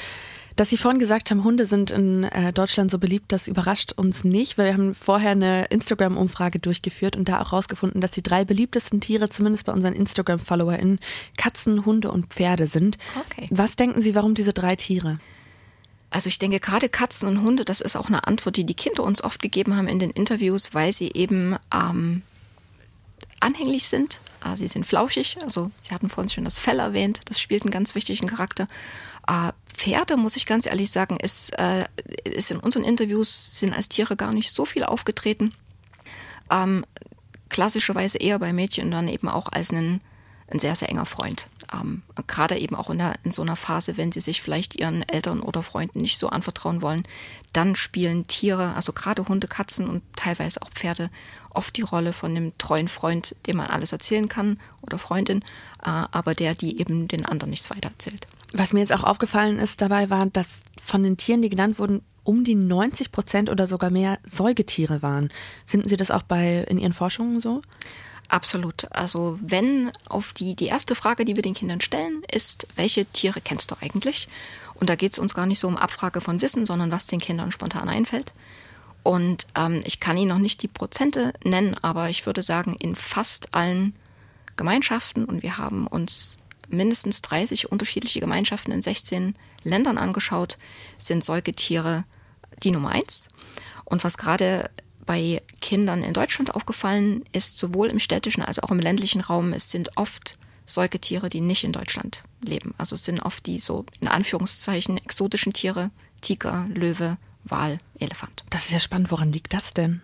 Dass 0.55 0.69
Sie 0.69 0.77
vorhin 0.77 0.99
gesagt 0.99 1.31
haben, 1.31 1.43
Hunde 1.43 1.65
sind 1.65 1.89
in 1.89 2.25
äh, 2.25 2.53
Deutschland 2.53 2.91
so 2.91 2.99
beliebt, 2.99 3.31
das 3.31 3.47
überrascht 3.47 3.93
uns 3.93 4.23
nicht, 4.23 4.57
weil 4.57 4.67
wir 4.67 4.73
haben 4.73 4.93
vorher 4.93 5.31
eine 5.31 5.65
Instagram-Umfrage 5.65 6.59
durchgeführt 6.59 7.15
und 7.15 7.27
da 7.27 7.41
auch 7.41 7.51
herausgefunden, 7.51 8.01
dass 8.01 8.11
die 8.11 8.21
drei 8.21 8.45
beliebtesten 8.45 9.01
Tiere, 9.01 9.29
zumindest 9.29 9.65
bei 9.65 9.73
unseren 9.73 9.93
Instagram-FollowerInnen, 9.93 10.99
Katzen, 11.37 11.85
Hunde 11.85 12.11
und 12.11 12.27
Pferde 12.27 12.67
sind. 12.67 12.99
Okay. 13.19 13.47
Was 13.49 13.75
denken 13.75 14.03
Sie, 14.03 14.13
warum 14.13 14.35
diese 14.35 14.53
drei 14.53 14.75
Tiere? 14.75 15.17
Also 16.13 16.27
ich 16.27 16.37
denke, 16.37 16.59
gerade 16.59 16.89
Katzen 16.89 17.27
und 17.27 17.41
Hunde, 17.41 17.65
das 17.65 17.81
ist 17.81 17.95
auch 17.95 18.07
eine 18.07 18.27
Antwort, 18.27 18.55
die 18.55 18.65
die 18.65 18.75
Kinder 18.75 19.03
uns 19.03 19.23
oft 19.23 19.41
gegeben 19.41 19.75
haben 19.75 19.87
in 19.87 19.97
den 19.97 20.11
Interviews, 20.11 20.75
weil 20.75 20.93
sie 20.93 21.11
eben 21.11 21.55
ähm, 21.73 22.21
anhänglich 23.39 23.87
sind. 23.87 24.21
Äh, 24.45 24.55
sie 24.55 24.67
sind 24.67 24.85
flauschig, 24.85 25.37
also 25.41 25.71
Sie 25.79 25.91
hatten 25.91 26.09
vorhin 26.09 26.29
schon 26.29 26.43
das 26.43 26.59
Fell 26.59 26.77
erwähnt, 26.77 27.21
das 27.25 27.39
spielt 27.39 27.63
einen 27.63 27.71
ganz 27.71 27.95
wichtigen 27.95 28.27
Charakter. 28.27 28.67
Äh, 29.27 29.53
Pferde, 29.65 30.15
muss 30.15 30.35
ich 30.35 30.45
ganz 30.45 30.67
ehrlich 30.67 30.91
sagen, 30.91 31.17
ist, 31.17 31.57
äh, 31.57 31.85
ist 32.25 32.51
in 32.51 32.59
unseren 32.59 32.83
Interviews 32.83 33.59
sind 33.59 33.73
als 33.73 33.89
Tiere 33.89 34.15
gar 34.15 34.33
nicht 34.33 34.53
so 34.53 34.65
viel 34.65 34.83
aufgetreten. 34.83 35.55
Ähm, 36.51 36.85
klassischerweise 37.49 38.19
eher 38.19 38.37
bei 38.37 38.53
Mädchen 38.53 38.91
dann 38.91 39.07
eben 39.07 39.29
auch 39.29 39.51
als 39.51 39.71
ein, 39.71 39.99
ein 40.47 40.59
sehr, 40.59 40.75
sehr 40.75 40.89
enger 40.89 41.05
Freund. 41.05 41.47
Ähm, 41.73 42.03
Gerade 42.27 42.57
eben 42.57 42.75
auch 42.75 42.89
in, 42.89 42.97
der, 42.97 43.15
in 43.23 43.31
so 43.31 43.41
einer 43.41 43.55
Phase, 43.55 43.97
wenn 43.97 44.11
sie 44.11 44.19
sich 44.19 44.41
vielleicht 44.41 44.75
ihren 44.79 45.07
Eltern 45.07 45.41
oder 45.41 45.63
Freunden 45.63 45.99
nicht 45.99 46.17
so 46.17 46.29
anvertrauen 46.29 46.81
wollen, 46.81 47.03
dann 47.53 47.75
spielen 47.75 48.27
Tiere, 48.27 48.73
also 48.75 48.93
gerade 48.93 49.27
Hunde, 49.27 49.47
Katzen 49.47 49.87
und 49.87 50.03
teilweise 50.15 50.61
auch 50.61 50.69
Pferde, 50.69 51.09
oft 51.51 51.75
die 51.77 51.81
Rolle 51.81 52.13
von 52.13 52.31
einem 52.31 52.57
treuen 52.57 52.87
Freund, 52.87 53.35
dem 53.47 53.57
man 53.57 53.67
alles 53.67 53.91
erzählen 53.91 54.27
kann 54.27 54.59
oder 54.81 54.97
Freundin, 54.97 55.41
äh, 55.83 55.89
aber 55.89 56.33
der, 56.33 56.55
die 56.55 56.79
eben 56.79 57.07
den 57.07 57.25
anderen 57.25 57.51
nichts 57.51 57.69
weiter 57.69 57.89
erzählt. 57.89 58.27
Was 58.51 58.73
mir 58.73 58.81
jetzt 58.81 58.93
auch 58.93 59.03
aufgefallen 59.03 59.59
ist 59.59 59.81
dabei 59.81 60.09
war, 60.09 60.25
dass 60.27 60.63
von 60.83 61.03
den 61.03 61.17
Tieren, 61.17 61.41
die 61.41 61.49
genannt 61.49 61.79
wurden, 61.79 62.01
um 62.23 62.43
die 62.43 62.55
90 62.55 63.11
Prozent 63.11 63.49
oder 63.49 63.67
sogar 63.67 63.89
mehr 63.89 64.19
Säugetiere 64.25 65.01
waren. 65.01 65.29
Finden 65.65 65.89
Sie 65.89 65.97
das 65.97 66.11
auch 66.11 66.23
bei 66.23 66.65
in 66.69 66.77
Ihren 66.77 66.93
Forschungen 66.93 67.39
so? 67.39 67.61
Absolut. 68.29 68.91
Also 68.91 69.37
wenn 69.41 69.91
auf 70.09 70.33
die, 70.33 70.55
die 70.55 70.67
erste 70.67 70.95
Frage, 70.95 71.25
die 71.25 71.35
wir 71.35 71.43
den 71.43 71.53
Kindern 71.53 71.81
stellen, 71.81 72.23
ist, 72.31 72.67
welche 72.75 73.05
Tiere 73.05 73.41
kennst 73.41 73.71
du 73.71 73.75
eigentlich? 73.81 74.27
Und 74.75 74.89
da 74.89 74.95
geht 74.95 75.13
es 75.13 75.19
uns 75.19 75.33
gar 75.33 75.45
nicht 75.45 75.59
so 75.59 75.67
um 75.67 75.77
Abfrage 75.77 76.19
von 76.19 76.41
Wissen, 76.41 76.65
sondern 76.65 76.91
was 76.91 77.05
den 77.05 77.19
Kindern 77.19 77.51
spontan 77.51 77.89
einfällt. 77.89 78.33
Und 79.03 79.47
ähm, 79.55 79.81
ich 79.83 79.99
kann 79.99 80.17
Ihnen 80.17 80.29
noch 80.29 80.39
nicht 80.39 80.63
die 80.63 80.67
Prozente 80.67 81.33
nennen, 81.43 81.75
aber 81.81 82.09
ich 82.09 82.25
würde 82.25 82.41
sagen, 82.41 82.75
in 82.75 82.95
fast 82.95 83.53
allen 83.53 83.95
Gemeinschaften, 84.55 85.25
und 85.25 85.43
wir 85.43 85.57
haben 85.57 85.87
uns 85.87 86.37
mindestens 86.69 87.21
30 87.21 87.71
unterschiedliche 87.71 88.19
Gemeinschaften 88.19 88.71
in 88.71 88.81
16 88.81 89.35
Ländern 89.63 89.97
angeschaut, 89.97 90.57
sind 90.97 91.23
Säugetiere 91.23 92.05
die 92.63 92.71
Nummer 92.71 92.89
eins. 92.89 93.27
Und 93.85 94.03
was 94.03 94.17
gerade 94.17 94.69
bei 95.05 95.41
Kindern 95.61 96.03
in 96.03 96.13
Deutschland 96.13 96.55
aufgefallen 96.55 97.23
ist, 97.31 97.57
sowohl 97.57 97.87
im 97.87 97.99
städtischen 97.99 98.43
als 98.43 98.59
auch 98.59 98.71
im 98.71 98.79
ländlichen 98.79 99.21
Raum, 99.21 99.53
es 99.53 99.71
sind 99.71 99.97
oft 99.97 100.37
Säugetiere, 100.65 101.29
die 101.29 101.41
nicht 101.41 101.63
in 101.63 101.71
Deutschland 101.71 102.23
leben. 102.41 102.73
Also 102.77 102.95
es 102.95 103.05
sind 103.05 103.19
oft 103.21 103.45
die 103.45 103.59
so 103.59 103.85
in 103.99 104.07
Anführungszeichen 104.07 104.97
exotischen 104.97 105.53
Tiere, 105.53 105.91
Tiger, 106.21 106.65
Löwe, 106.73 107.17
Wal, 107.43 107.77
Elefant. 107.99 108.45
Das 108.49 108.65
ist 108.65 108.71
ja 108.71 108.79
spannend. 108.79 109.11
Woran 109.11 109.33
liegt 109.33 109.53
das 109.53 109.73
denn? 109.73 110.01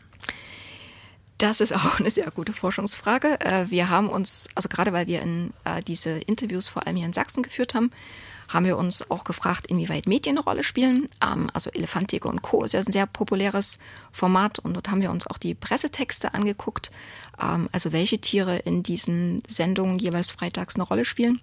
Das 1.37 1.61
ist 1.61 1.71
auch 1.71 1.99
eine 1.99 2.09
sehr 2.09 2.29
gute 2.31 2.51
Forschungsfrage. 2.51 3.39
Äh, 3.39 3.69
wir 3.69 3.89
haben 3.89 4.09
uns, 4.09 4.49
also 4.55 4.67
gerade 4.67 4.91
weil 4.91 5.07
wir 5.07 5.21
in, 5.21 5.53
äh, 5.63 5.81
diese 5.81 6.11
Interviews 6.11 6.67
vor 6.67 6.85
allem 6.85 6.97
hier 6.97 7.05
in 7.05 7.13
Sachsen 7.13 7.43
geführt 7.43 7.73
haben, 7.73 7.91
haben 8.49 8.65
wir 8.65 8.77
uns 8.77 9.09
auch 9.09 9.23
gefragt, 9.23 9.67
inwieweit 9.67 10.07
Medien 10.07 10.37
eine 10.37 10.43
Rolle 10.43 10.63
spielen. 10.63 11.07
Ähm, 11.25 11.49
also 11.53 11.69
Elefantiger 11.69 12.29
und 12.29 12.41
Co. 12.41 12.63
ist 12.63 12.73
ja 12.73 12.79
ein 12.79 12.91
sehr 12.91 13.05
populäres 13.05 13.79
Format 14.11 14.59
und 14.59 14.73
dort 14.75 14.89
haben 14.89 15.01
wir 15.01 15.11
uns 15.11 15.27
auch 15.27 15.37
die 15.37 15.55
Pressetexte 15.55 16.33
angeguckt, 16.33 16.91
ähm, 17.41 17.69
also 17.71 17.91
welche 17.91 18.19
Tiere 18.19 18.57
in 18.57 18.83
diesen 18.83 19.41
Sendungen 19.47 19.99
jeweils 19.99 20.31
freitags 20.31 20.75
eine 20.75 20.83
Rolle 20.83 21.05
spielen. 21.05 21.39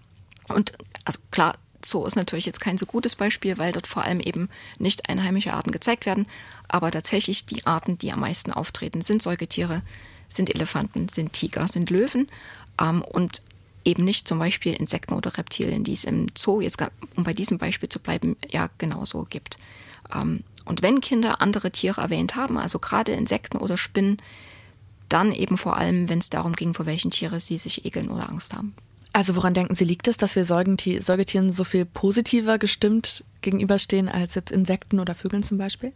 Und 0.48 0.72
also 1.04 1.20
klar, 1.30 1.54
Zoo 1.84 2.04
ist 2.04 2.16
natürlich 2.16 2.46
jetzt 2.46 2.60
kein 2.60 2.78
so 2.78 2.86
gutes 2.86 3.14
Beispiel, 3.16 3.58
weil 3.58 3.72
dort 3.72 3.86
vor 3.86 4.02
allem 4.02 4.20
eben 4.20 4.48
nicht 4.78 5.08
einheimische 5.08 5.52
Arten 5.52 5.70
gezeigt 5.70 6.06
werden. 6.06 6.26
Aber 6.68 6.90
tatsächlich 6.90 7.46
die 7.46 7.66
Arten, 7.66 7.98
die 7.98 8.12
am 8.12 8.20
meisten 8.20 8.52
auftreten, 8.52 9.02
sind 9.02 9.22
Säugetiere, 9.22 9.82
sind 10.28 10.52
Elefanten, 10.52 11.08
sind 11.08 11.32
Tiger, 11.32 11.68
sind 11.68 11.90
Löwen. 11.90 12.28
Ähm, 12.80 13.02
und 13.02 13.42
eben 13.86 14.04
nicht 14.04 14.28
zum 14.28 14.38
Beispiel 14.38 14.74
Insekten 14.74 15.14
oder 15.14 15.38
Reptilien, 15.38 15.84
die 15.84 15.92
es 15.92 16.04
im 16.04 16.26
Zoo, 16.36 16.60
jetzt 16.60 16.78
um 17.16 17.24
bei 17.24 17.32
diesem 17.32 17.56
Beispiel 17.56 17.88
zu 17.88 18.00
bleiben, 18.00 18.36
ja 18.48 18.68
genauso 18.78 19.26
gibt. 19.30 19.58
Ähm, 20.14 20.42
und 20.64 20.82
wenn 20.82 21.00
Kinder 21.00 21.40
andere 21.40 21.70
Tiere 21.70 22.00
erwähnt 22.00 22.34
haben, 22.34 22.58
also 22.58 22.78
gerade 22.80 23.12
Insekten 23.12 23.56
oder 23.56 23.76
Spinnen, 23.76 24.20
dann 25.08 25.32
eben 25.32 25.56
vor 25.56 25.76
allem, 25.76 26.08
wenn 26.08 26.18
es 26.18 26.30
darum 26.30 26.52
ging, 26.52 26.74
vor 26.74 26.86
welchen 26.86 27.12
Tiere 27.12 27.38
sie 27.38 27.56
sich 27.56 27.86
ekeln 27.86 28.10
oder 28.10 28.28
Angst 28.28 28.54
haben. 28.54 28.74
Also 29.12 29.36
woran 29.36 29.54
denken 29.54 29.76
Sie, 29.76 29.84
liegt 29.84 30.08
es, 30.08 30.18
dass 30.18 30.36
wir 30.36 30.44
Säugetieren 30.44 31.50
so 31.50 31.64
viel 31.64 31.86
positiver 31.86 32.58
gestimmt 32.58 33.24
gegenüberstehen 33.40 34.08
als 34.10 34.34
jetzt 34.34 34.50
Insekten 34.50 34.98
oder 35.00 35.14
Vögeln 35.14 35.42
zum 35.42 35.56
Beispiel? 35.56 35.92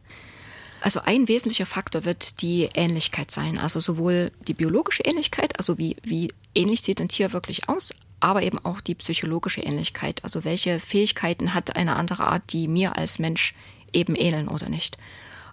Also 0.80 1.00
ein 1.04 1.28
wesentlicher 1.28 1.66
Faktor 1.66 2.04
wird 2.04 2.42
die 2.42 2.68
Ähnlichkeit 2.75 3.30
sein. 3.30 3.58
Also 3.58 3.80
sowohl 3.80 4.32
die 4.49 4.54
biologische 4.54 5.02
Ähnlichkeit, 5.02 5.58
also 5.58 5.78
wie, 5.78 5.96
wie 6.02 6.32
ähnlich 6.54 6.82
sieht 6.82 7.00
ein 7.00 7.08
Tier 7.08 7.32
wirklich 7.32 7.68
aus, 7.68 7.94
aber 8.20 8.42
eben 8.42 8.58
auch 8.58 8.80
die 8.80 8.94
psychologische 8.94 9.60
Ähnlichkeit. 9.60 10.22
Also 10.25 10.44
welche 10.44 10.80
Fähigkeiten 10.80 11.54
hat 11.54 11.76
eine 11.76 11.96
andere 11.96 12.26
Art, 12.26 12.52
die 12.52 12.68
mir 12.68 12.96
als 12.96 13.18
Mensch 13.18 13.54
eben 13.92 14.14
ähneln 14.14 14.49
oder 14.49 14.68
nicht. 14.68 14.96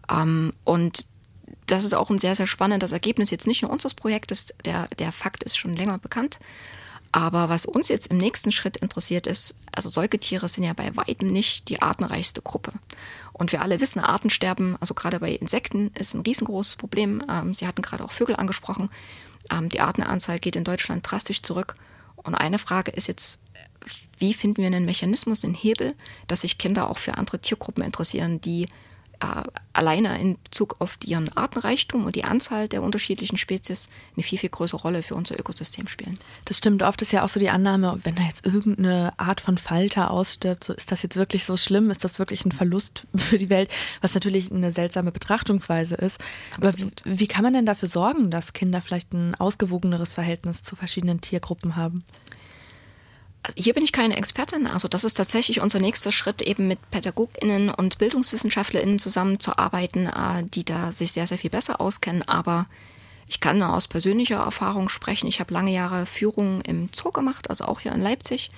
Ähm, 0.09 0.53
und 0.63 1.07
das 1.65 1.83
ist 1.83 1.93
auch 1.93 2.09
ein 2.09 2.19
sehr, 2.19 2.35
sehr 2.35 2.47
spannendes 2.47 2.91
Ergebnis 2.91 3.31
jetzt 3.31 3.47
nicht 3.47 3.61
nur 3.61 3.71
unseres 3.71 3.93
Projektes, 3.93 4.53
der, 4.65 4.87
der 4.99 5.11
Fakt 5.11 5.43
ist 5.43 5.57
schon 5.57 5.75
länger 5.75 5.97
bekannt, 5.97 6.39
aber 7.11 7.49
was 7.49 7.65
uns 7.65 7.89
jetzt 7.89 8.07
im 8.07 8.17
nächsten 8.17 8.51
Schritt 8.51 8.77
interessiert 8.77 9.27
ist, 9.27 9.55
also 9.71 9.89
Säugetiere 9.89 10.49
sind 10.49 10.63
ja 10.63 10.73
bei 10.73 10.95
weitem 10.95 11.31
nicht 11.31 11.69
die 11.69 11.81
artenreichste 11.81 12.41
Gruppe. 12.41 12.73
Und 13.33 13.51
wir 13.51 13.61
alle 13.61 13.79
wissen, 13.79 13.99
Artensterben, 13.99 14.77
also 14.79 14.93
gerade 14.93 15.19
bei 15.19 15.31
Insekten, 15.31 15.91
ist 15.93 16.15
ein 16.15 16.21
riesengroßes 16.21 16.75
Problem. 16.75 17.23
Ähm, 17.29 17.53
Sie 17.53 17.67
hatten 17.67 17.81
gerade 17.81 18.03
auch 18.03 18.11
Vögel 18.11 18.35
angesprochen. 18.35 18.89
Ähm, 19.51 19.69
die 19.69 19.79
Artenanzahl 19.79 20.39
geht 20.39 20.55
in 20.55 20.63
Deutschland 20.63 21.09
drastisch 21.09 21.41
zurück. 21.41 21.75
Und 22.15 22.35
eine 22.35 22.59
Frage 22.59 22.91
ist 22.91 23.07
jetzt, 23.07 23.39
wie 24.17 24.33
finden 24.33 24.61
wir 24.61 24.67
einen 24.67 24.85
Mechanismus, 24.85 25.45
einen 25.45 25.53
Hebel, 25.53 25.93
dass 26.27 26.41
sich 26.41 26.57
Kinder 26.57 26.89
auch 26.89 26.97
für 26.97 27.17
andere 27.17 27.39
Tiergruppen 27.39 27.83
interessieren, 27.83 28.41
die 28.41 28.67
alleine 29.73 30.19
in 30.19 30.37
Bezug 30.43 30.75
auf 30.79 30.97
ihren 31.05 31.35
Artenreichtum 31.35 32.05
und 32.05 32.15
die 32.15 32.23
Anzahl 32.23 32.67
der 32.67 32.83
unterschiedlichen 32.83 33.37
Spezies 33.37 33.89
eine 34.15 34.23
viel, 34.23 34.37
viel 34.37 34.49
größere 34.49 34.81
Rolle 34.81 35.03
für 35.03 35.15
unser 35.15 35.39
Ökosystem 35.39 35.87
spielen. 35.87 36.17
Das 36.45 36.57
stimmt. 36.57 36.83
Oft 36.83 37.01
ist 37.01 37.11
ja 37.11 37.23
auch 37.23 37.29
so 37.29 37.39
die 37.39 37.49
Annahme, 37.49 37.99
wenn 38.03 38.15
da 38.15 38.23
jetzt 38.23 38.45
irgendeine 38.45 39.13
Art 39.17 39.41
von 39.41 39.57
Falter 39.57 40.11
ausstirbt, 40.11 40.63
so 40.63 40.73
ist 40.73 40.91
das 40.91 41.03
jetzt 41.03 41.15
wirklich 41.15 41.45
so 41.45 41.57
schlimm? 41.57 41.89
Ist 41.89 42.03
das 42.03 42.19
wirklich 42.19 42.45
ein 42.45 42.51
Verlust 42.51 43.07
für 43.15 43.37
die 43.37 43.49
Welt? 43.49 43.69
Was 44.01 44.13
natürlich 44.13 44.51
eine 44.51 44.71
seltsame 44.71 45.11
Betrachtungsweise 45.11 45.95
ist. 45.95 46.19
Absolut. 46.59 47.01
Aber 47.05 47.11
wie, 47.11 47.19
wie 47.19 47.27
kann 47.27 47.43
man 47.43 47.53
denn 47.53 47.65
dafür 47.65 47.87
sorgen, 47.87 48.31
dass 48.31 48.53
Kinder 48.53 48.81
vielleicht 48.81 49.13
ein 49.13 49.35
ausgewogeneres 49.35 50.13
Verhältnis 50.13 50.63
zu 50.63 50.75
verschiedenen 50.75 51.21
Tiergruppen 51.21 51.75
haben? 51.75 52.03
Also 53.47 53.63
hier 53.63 53.73
bin 53.73 53.83
ich 53.83 53.93
keine 53.93 54.17
Expertin. 54.17 54.67
Also 54.67 54.89
das 54.89 55.05
ist 55.05 55.13
tatsächlich 55.13 55.61
unser 55.61 55.79
nächster 55.79 56.11
Schritt, 56.11 56.41
eben 56.41 56.67
mit 56.67 56.79
PädagogInnen 56.91 57.69
und 57.69 57.97
BildungswissenschaftlerInnen 57.97 58.99
zusammenzuarbeiten, 58.99 60.07
äh, 60.07 60.43
die 60.43 60.65
da 60.65 60.91
sich 60.91 61.13
sehr, 61.13 61.27
sehr 61.27 61.37
viel 61.37 61.49
besser 61.49 61.79
auskennen. 61.79 62.27
Aber 62.27 62.65
ich 63.25 63.39
kann 63.39 63.59
nur 63.59 63.73
aus 63.73 63.87
persönlicher 63.87 64.37
Erfahrung 64.37 64.89
sprechen. 64.89 65.27
Ich 65.27 65.39
habe 65.39 65.53
lange 65.53 65.71
Jahre 65.71 66.05
Führung 66.05 66.59
im 66.61 66.89
Zoo 66.93 67.11
gemacht, 67.11 67.49
also 67.49 67.65
auch 67.65 67.79
hier 67.79 67.93
in 67.93 68.01
Leipzig. 68.01 68.51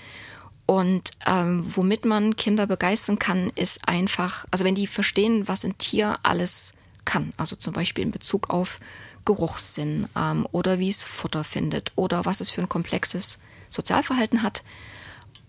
Und 0.66 1.12
ähm, 1.26 1.64
womit 1.66 2.06
man 2.06 2.36
Kinder 2.36 2.66
begeistern 2.66 3.20
kann, 3.20 3.52
ist 3.56 3.88
einfach, 3.88 4.46
also 4.50 4.66
wenn 4.66 4.76
die 4.76 4.88
verstehen, 4.88 5.48
was 5.48 5.66
ein 5.66 5.78
Tier 5.78 6.18
alles 6.24 6.74
kann, 7.06 7.34
also 7.38 7.56
zum 7.56 7.74
Beispiel 7.74 8.04
in 8.04 8.12
Bezug 8.12 8.50
auf 8.50 8.80
Geruchssinn 9.26 10.08
ähm, 10.16 10.48
oder 10.52 10.80
wie 10.80 10.90
es 10.90 11.04
Futter 11.04 11.44
findet 11.44 11.92
oder 11.96 12.26
was 12.26 12.42
es 12.42 12.50
für 12.50 12.62
ein 12.62 12.70
komplexes 12.70 13.40
Sozialverhalten 13.70 14.44
hat 14.44 14.64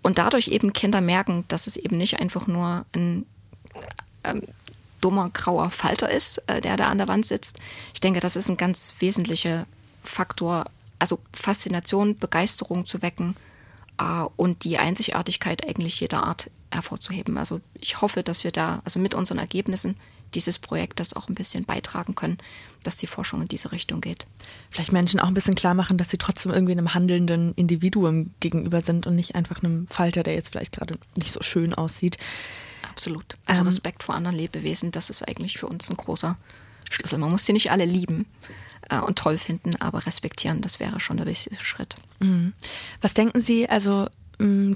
und 0.02 0.18
dadurch 0.18 0.48
eben 0.48 0.72
Kinder 0.72 1.00
merken, 1.00 1.44
dass 1.48 1.66
es 1.66 1.76
eben 1.76 1.98
nicht 1.98 2.20
einfach 2.20 2.46
nur 2.46 2.84
ein 2.94 3.26
ähm, 4.24 4.42
dummer 5.00 5.30
grauer 5.30 5.70
Falter 5.70 6.10
ist, 6.10 6.38
äh, 6.46 6.60
der 6.60 6.76
da 6.76 6.88
an 6.88 6.98
der 6.98 7.08
Wand 7.08 7.26
sitzt. 7.26 7.58
Ich 7.94 8.00
denke, 8.00 8.20
das 8.20 8.36
ist 8.36 8.48
ein 8.48 8.56
ganz 8.56 8.94
wesentlicher 8.98 9.66
Faktor, 10.02 10.66
also 10.98 11.18
Faszination, 11.32 12.18
Begeisterung 12.18 12.86
zu 12.86 13.02
wecken 13.02 13.36
äh, 13.98 14.24
und 14.36 14.64
die 14.64 14.78
Einzigartigkeit 14.78 15.66
eigentlich 15.66 16.00
jeder 16.00 16.24
Art 16.24 16.50
hervorzuheben. 16.70 17.38
Also 17.38 17.60
ich 17.74 18.00
hoffe, 18.00 18.22
dass 18.22 18.44
wir 18.44 18.52
da, 18.52 18.80
also 18.84 19.00
mit 19.00 19.14
unseren 19.14 19.38
Ergebnissen 19.38 19.96
dieses 20.34 20.58
Projektes 20.58 21.14
auch 21.14 21.28
ein 21.28 21.34
bisschen 21.34 21.64
beitragen 21.64 22.14
können, 22.14 22.38
dass 22.82 22.96
die 22.96 23.06
Forschung 23.06 23.42
in 23.42 23.48
diese 23.48 23.72
Richtung 23.72 24.00
geht. 24.00 24.26
Vielleicht 24.70 24.92
Menschen 24.92 25.20
auch 25.20 25.28
ein 25.28 25.34
bisschen 25.34 25.54
klar 25.54 25.74
machen, 25.74 25.98
dass 25.98 26.10
sie 26.10 26.18
trotzdem 26.18 26.52
irgendwie 26.52 26.72
einem 26.72 26.94
handelnden 26.94 27.54
Individuum 27.54 28.32
gegenüber 28.40 28.80
sind 28.80 29.06
und 29.06 29.16
nicht 29.16 29.34
einfach 29.34 29.62
einem 29.62 29.86
Falter, 29.88 30.22
der 30.22 30.34
jetzt 30.34 30.50
vielleicht 30.50 30.72
gerade 30.72 30.98
nicht 31.16 31.32
so 31.32 31.42
schön 31.42 31.74
aussieht. 31.74 32.18
Absolut. 32.88 33.36
Also 33.46 33.60
ähm, 33.60 33.66
Respekt 33.66 34.02
vor 34.02 34.14
anderen 34.14 34.36
Lebewesen, 34.36 34.90
das 34.90 35.10
ist 35.10 35.26
eigentlich 35.26 35.58
für 35.58 35.66
uns 35.66 35.90
ein 35.90 35.96
großer 35.96 36.36
Schlüssel. 36.88 37.18
Man 37.18 37.30
muss 37.30 37.46
sie 37.46 37.52
nicht 37.52 37.70
alle 37.70 37.84
lieben 37.84 38.26
äh, 38.88 38.98
und 38.98 39.18
toll 39.18 39.38
finden, 39.38 39.76
aber 39.76 40.06
respektieren, 40.06 40.60
das 40.60 40.80
wäre 40.80 41.00
schon 41.00 41.16
der 41.16 41.26
wichtigste 41.26 41.64
Schritt. 41.64 41.96
Mhm. 42.18 42.52
Was 43.00 43.14
denken 43.14 43.40
Sie, 43.40 43.68
also 43.68 44.08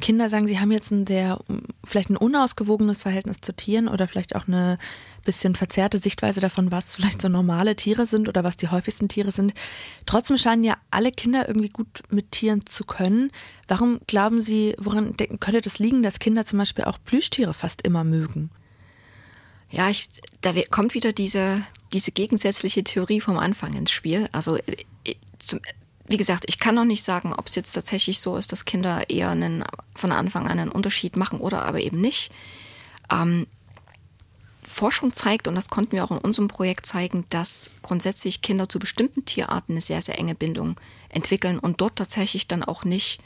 Kinder 0.01 0.29
sagen, 0.29 0.47
sie 0.47 0.61
haben 0.61 0.71
jetzt 0.73 0.91
ein 0.91 1.07
sehr, 1.07 1.41
vielleicht 1.85 2.11
ein 2.11 2.19
unausgewogenes 2.19 3.01
Verhältnis 3.01 3.41
zu 3.41 3.55
Tieren 3.55 3.89
oder 3.89 4.07
vielleicht 4.07 4.37
auch 4.37 4.47
eine 4.47 4.79
bisschen 5.25 5.55
verzerrte 5.55 5.99
Sichtweise 5.99 6.41
davon, 6.41 6.71
was 6.71 6.95
vielleicht 6.95 7.23
so 7.23 7.31
normale 7.31 7.75
Tiere 7.75 8.07
sind 8.07 8.29
oder 8.29 8.45
was 8.45 8.59
die 8.59 8.69
häufigsten 8.69 9.09
Tiere 9.09 9.33
sind. 9.33 9.55
Trotzdem 10.05 10.37
scheinen 10.37 10.65
ja 10.65 10.77
alle 10.91 11.13
Kinder 11.13 11.49
irgendwie 11.49 11.71
gut 11.71 12.03
mit 12.11 12.33
Tieren 12.33 12.67
zu 12.67 12.85
können. 12.85 13.31
Warum 13.67 14.01
glauben 14.07 14.43
Sie, 14.43 14.75
woran 14.79 15.17
könnte 15.17 15.63
das 15.63 15.79
liegen, 15.79 16.03
dass 16.03 16.19
Kinder 16.19 16.45
zum 16.45 16.59
Beispiel 16.59 16.85
auch 16.85 16.99
Plüschtiere 17.03 17.55
fast 17.55 17.81
immer 17.83 18.05
mögen? 18.05 18.51
Ja, 19.71 19.89
ich, 19.89 20.09
da 20.43 20.53
kommt 20.71 20.93
wieder 20.93 21.15
diese, 21.15 21.63
diese 21.95 22.13
gegensätzliche 22.13 22.85
Theorie 22.85 23.21
vom 23.21 23.39
Anfang 23.39 23.73
ins 23.73 23.93
Spiel. 23.93 24.29
Also 24.31 24.59
äh, 24.59 25.15
zum, 25.39 25.61
wie 26.07 26.17
gesagt, 26.17 26.45
ich 26.49 26.59
kann 26.59 26.75
noch 26.75 26.85
nicht 26.85 27.03
sagen, 27.03 27.33
ob 27.33 27.47
es 27.47 27.55
jetzt 27.55 27.73
tatsächlich 27.73 28.21
so 28.21 28.37
ist, 28.37 28.53
dass 28.53 28.65
Kinder 28.65 29.09
eher 29.09 29.31
einen, 29.31 29.65
von 29.95 30.13
Anfang 30.13 30.49
an 30.49 30.59
einen 30.59 30.73
Unterschied 30.73 31.17
machen 31.17 31.41
oder 31.41 31.65
aber 31.65 31.81
eben 31.81 32.01
nicht. 32.01 32.31
Ähm, 33.11 33.47
Forschung 34.63 35.13
zeigt, 35.13 35.47
und 35.47 35.55
das 35.55 35.69
konnten 35.69 35.93
wir 35.93 36.05
auch 36.05 36.11
in 36.11 36.19
unserem 36.19 36.49
Projekt 36.49 36.85
zeigen, 36.85 37.25
dass 37.31 37.71
grundsätzlich 37.83 38.43
Kinder 38.43 38.69
zu 38.69 38.79
bestimmten 38.79 39.25
Tierarten 39.25 39.75
eine 39.75 39.81
sehr, 39.81 40.03
sehr 40.03 40.19
enge 40.19 40.35
Bindung 40.35 40.77
entwickeln 41.09 41.59
und 41.59 41.81
dort 41.81 41.97
tatsächlich 41.97 42.49
dann 42.49 42.65
auch 42.65 42.85
nicht 42.85 43.21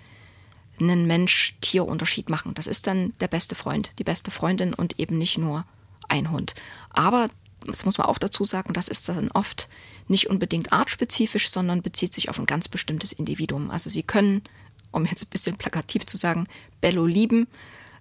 einen 0.78 1.06
Mensch-Tier-Unterschied 1.06 2.28
machen. 2.28 2.54
Das 2.54 2.66
ist 2.66 2.86
dann 2.86 3.12
der 3.20 3.28
beste 3.28 3.54
Freund, 3.54 3.92
die 3.98 4.04
beste 4.04 4.30
Freundin 4.30 4.74
und 4.74 5.00
eben 5.00 5.18
nicht 5.18 5.38
nur 5.38 5.64
ein 6.08 6.30
Hund. 6.30 6.54
Aber 6.90 7.28
das 7.66 7.84
muss 7.84 7.98
man 7.98 8.06
auch 8.06 8.18
dazu 8.18 8.44
sagen, 8.44 8.72
das 8.72 8.88
ist 8.88 9.08
dann 9.08 9.30
oft 9.32 9.68
nicht 10.06 10.28
unbedingt 10.28 10.72
artspezifisch, 10.72 11.50
sondern 11.50 11.82
bezieht 11.82 12.14
sich 12.14 12.28
auf 12.28 12.38
ein 12.38 12.46
ganz 12.46 12.68
bestimmtes 12.68 13.12
Individuum. 13.12 13.70
Also 13.70 13.90
sie 13.90 14.02
können, 14.02 14.42
um 14.90 15.04
jetzt 15.04 15.22
ein 15.22 15.30
bisschen 15.30 15.56
plakativ 15.56 16.06
zu 16.06 16.16
sagen, 16.16 16.44
Bello 16.80 17.06
lieben, 17.06 17.46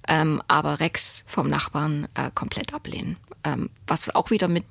ähm, 0.08 0.42
aber 0.48 0.80
Rex 0.80 1.24
vom 1.28 1.50
Nachbarn 1.50 2.08
äh, 2.14 2.32
komplett 2.34 2.74
ablehnen. 2.74 3.18
Ähm, 3.44 3.70
was 3.88 4.14
auch 4.16 4.32
wieder 4.32 4.48
mit 4.48 4.64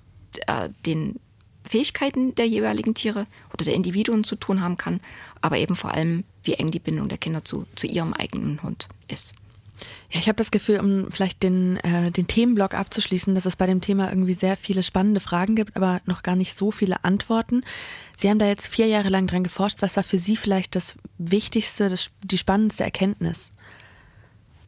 äh, 0.47 0.71
den 0.87 1.21
Fähigkeiten 1.65 2.35
der 2.35 2.47
jeweiligen 2.47 2.95
Tiere 2.95 3.27
oder 3.53 3.65
der 3.65 3.75
Individuen 3.75 4.25
zu 4.25 4.37
tun 4.37 4.61
haben 4.61 4.77
kann, 4.77 5.01
aber 5.41 5.59
eben 5.59 5.77
vor 5.77 5.93
allem, 5.93 6.25
wie 6.45 6.55
eng 6.55 6.71
die 6.71 6.79
Bindung 6.79 7.09
der 7.09 7.19
Kinder 7.19 7.45
zu, 7.45 7.67
zu 7.75 7.87
ihrem 7.87 8.13
eigenen 8.13 8.63
Hund 8.63 8.89
ist. 9.09 9.33
Ja, 10.11 10.21
ich 10.21 10.29
habe 10.29 10.37
das 10.37 10.51
Gefühl, 10.51 10.81
um 10.81 11.11
vielleicht 11.11 11.43
den, 11.43 11.77
äh, 11.79 12.11
den 12.11 12.27
Themenblock 12.27 12.75
abzuschließen, 12.75 13.35
dass 13.35 13.47
es 13.47 13.57
bei 13.57 13.67
dem 13.67 13.81
Thema 13.81 14.09
irgendwie 14.09 14.35
sehr 14.35 14.57
viele 14.57 14.83
spannende 14.83 15.21
Fragen 15.21 15.57
gibt, 15.57 15.77
aber 15.77 16.01
noch 16.07 16.23
gar 16.23 16.37
nicht 16.37 16.57
so 16.57 16.71
viele 16.71 17.05
Antworten. 17.05 17.63
Sie 18.17 18.31
haben 18.31 18.39
da 18.39 18.47
jetzt 18.47 18.69
vier 18.69 18.87
Jahre 18.87 19.09
lang 19.09 19.27
dran 19.27 19.45
geforscht. 19.45 19.79
Was 19.81 19.97
war 19.97 20.05
für 20.05 20.19
Sie 20.19 20.37
vielleicht 20.37 20.75
das 20.75 20.97
Wichtigste, 21.19 21.91
das, 21.91 22.11
die 22.23 22.39
spannendste 22.39 22.85
Erkenntnis? 22.85 23.53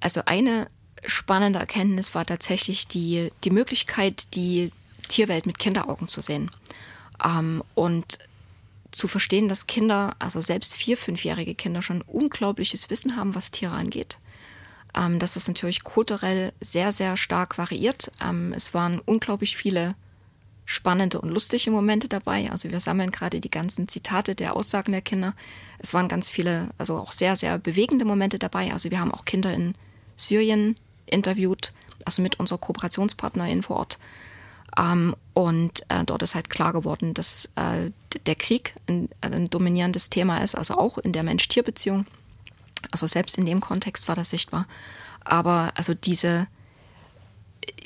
Also 0.00 0.23
eine 0.27 0.69
spannende 1.07 1.59
Erkenntnis 1.59 2.15
war 2.15 2.27
tatsächlich 2.27 2.88
die, 2.88 3.33
die 3.45 3.50
Möglichkeit, 3.50 4.35
die 4.35 4.73
Tierwelt 5.09 5.47
mit 5.47 5.59
Kinderaugen 5.59 6.09
zu 6.09 6.21
sehen. 6.21 6.50
Ähm, 7.25 7.62
und 7.75 8.19
zu 8.91 9.09
verstehen, 9.09 9.49
dass 9.49 9.67
Kinder, 9.67 10.17
also 10.19 10.41
selbst 10.41 10.75
vier, 10.75 10.97
fünfjährige 10.97 11.55
Kinder 11.55 11.83
schon 11.83 12.03
unglaubliches 12.03 12.91
Wissen 12.91 13.17
haben, 13.17 13.35
was 13.35 13.50
Tiere 13.50 13.73
angeht. 13.73 14.19
Ähm, 14.95 15.18
dass 15.18 15.37
es 15.37 15.49
natürlich 15.49 15.85
kulturell 15.85 16.52
sehr, 16.61 16.92
sehr 16.92 17.16
stark 17.16 17.59
variiert. 17.59 18.11
Ähm, 18.23 18.52
es 18.54 18.75
waren 18.75 19.00
unglaublich 19.00 19.57
viele 19.57 19.95
spannende 20.64 21.21
und 21.21 21.30
lustige 21.30 21.71
Momente 21.71 22.09
dabei. 22.09 22.50
Also 22.50 22.71
wir 22.71 22.80
sammeln 22.80 23.11
gerade 23.11 23.40
die 23.40 23.50
ganzen 23.50 23.88
Zitate 23.88 24.35
der 24.35 24.54
Aussagen 24.54 24.92
der 24.92 25.00
Kinder. 25.00 25.35
Es 25.78 25.95
waren 25.95 26.09
ganz 26.09 26.28
viele, 26.28 26.68
also 26.76 26.97
auch 26.97 27.12
sehr, 27.12 27.37
sehr 27.37 27.59
bewegende 27.59 28.04
Momente 28.04 28.38
dabei. 28.38 28.73
Also 28.73 28.90
wir 28.90 29.00
haben 29.00 29.12
auch 29.12 29.25
Kinder 29.25 29.52
in 29.54 29.75
Syrien 30.16 30.76
interviewt, 31.07 31.73
also 32.04 32.21
mit 32.21 32.38
unserer 32.38 32.59
Kooperationspartnerin 32.59 33.62
vor 33.62 33.76
Ort. 33.76 33.99
Ähm, 34.76 35.16
und 35.33 35.83
äh, 35.88 36.04
dort 36.04 36.23
ist 36.23 36.35
halt 36.35 36.50
klar 36.50 36.73
geworden, 36.73 37.14
dass 37.14 37.49
äh, 37.57 37.90
der 38.26 38.35
Krieg 38.35 38.75
ein, 38.88 39.09
ein, 39.23 39.47
dominierendes 39.47 40.11
Thema 40.11 40.42
ist, 40.42 40.54
also 40.54 40.75
auch 40.75 40.99
in 40.99 41.12
der 41.12 41.23
Mensch-Tier-Beziehung. 41.23 42.04
Also 42.90 43.06
selbst 43.06 43.38
in 43.38 43.47
dem 43.47 43.61
Kontext 43.61 44.08
war 44.08 44.14
das 44.14 44.30
sichtbar. 44.30 44.66
Aber 45.25 45.73
also 45.75 45.94
diese 45.94 46.49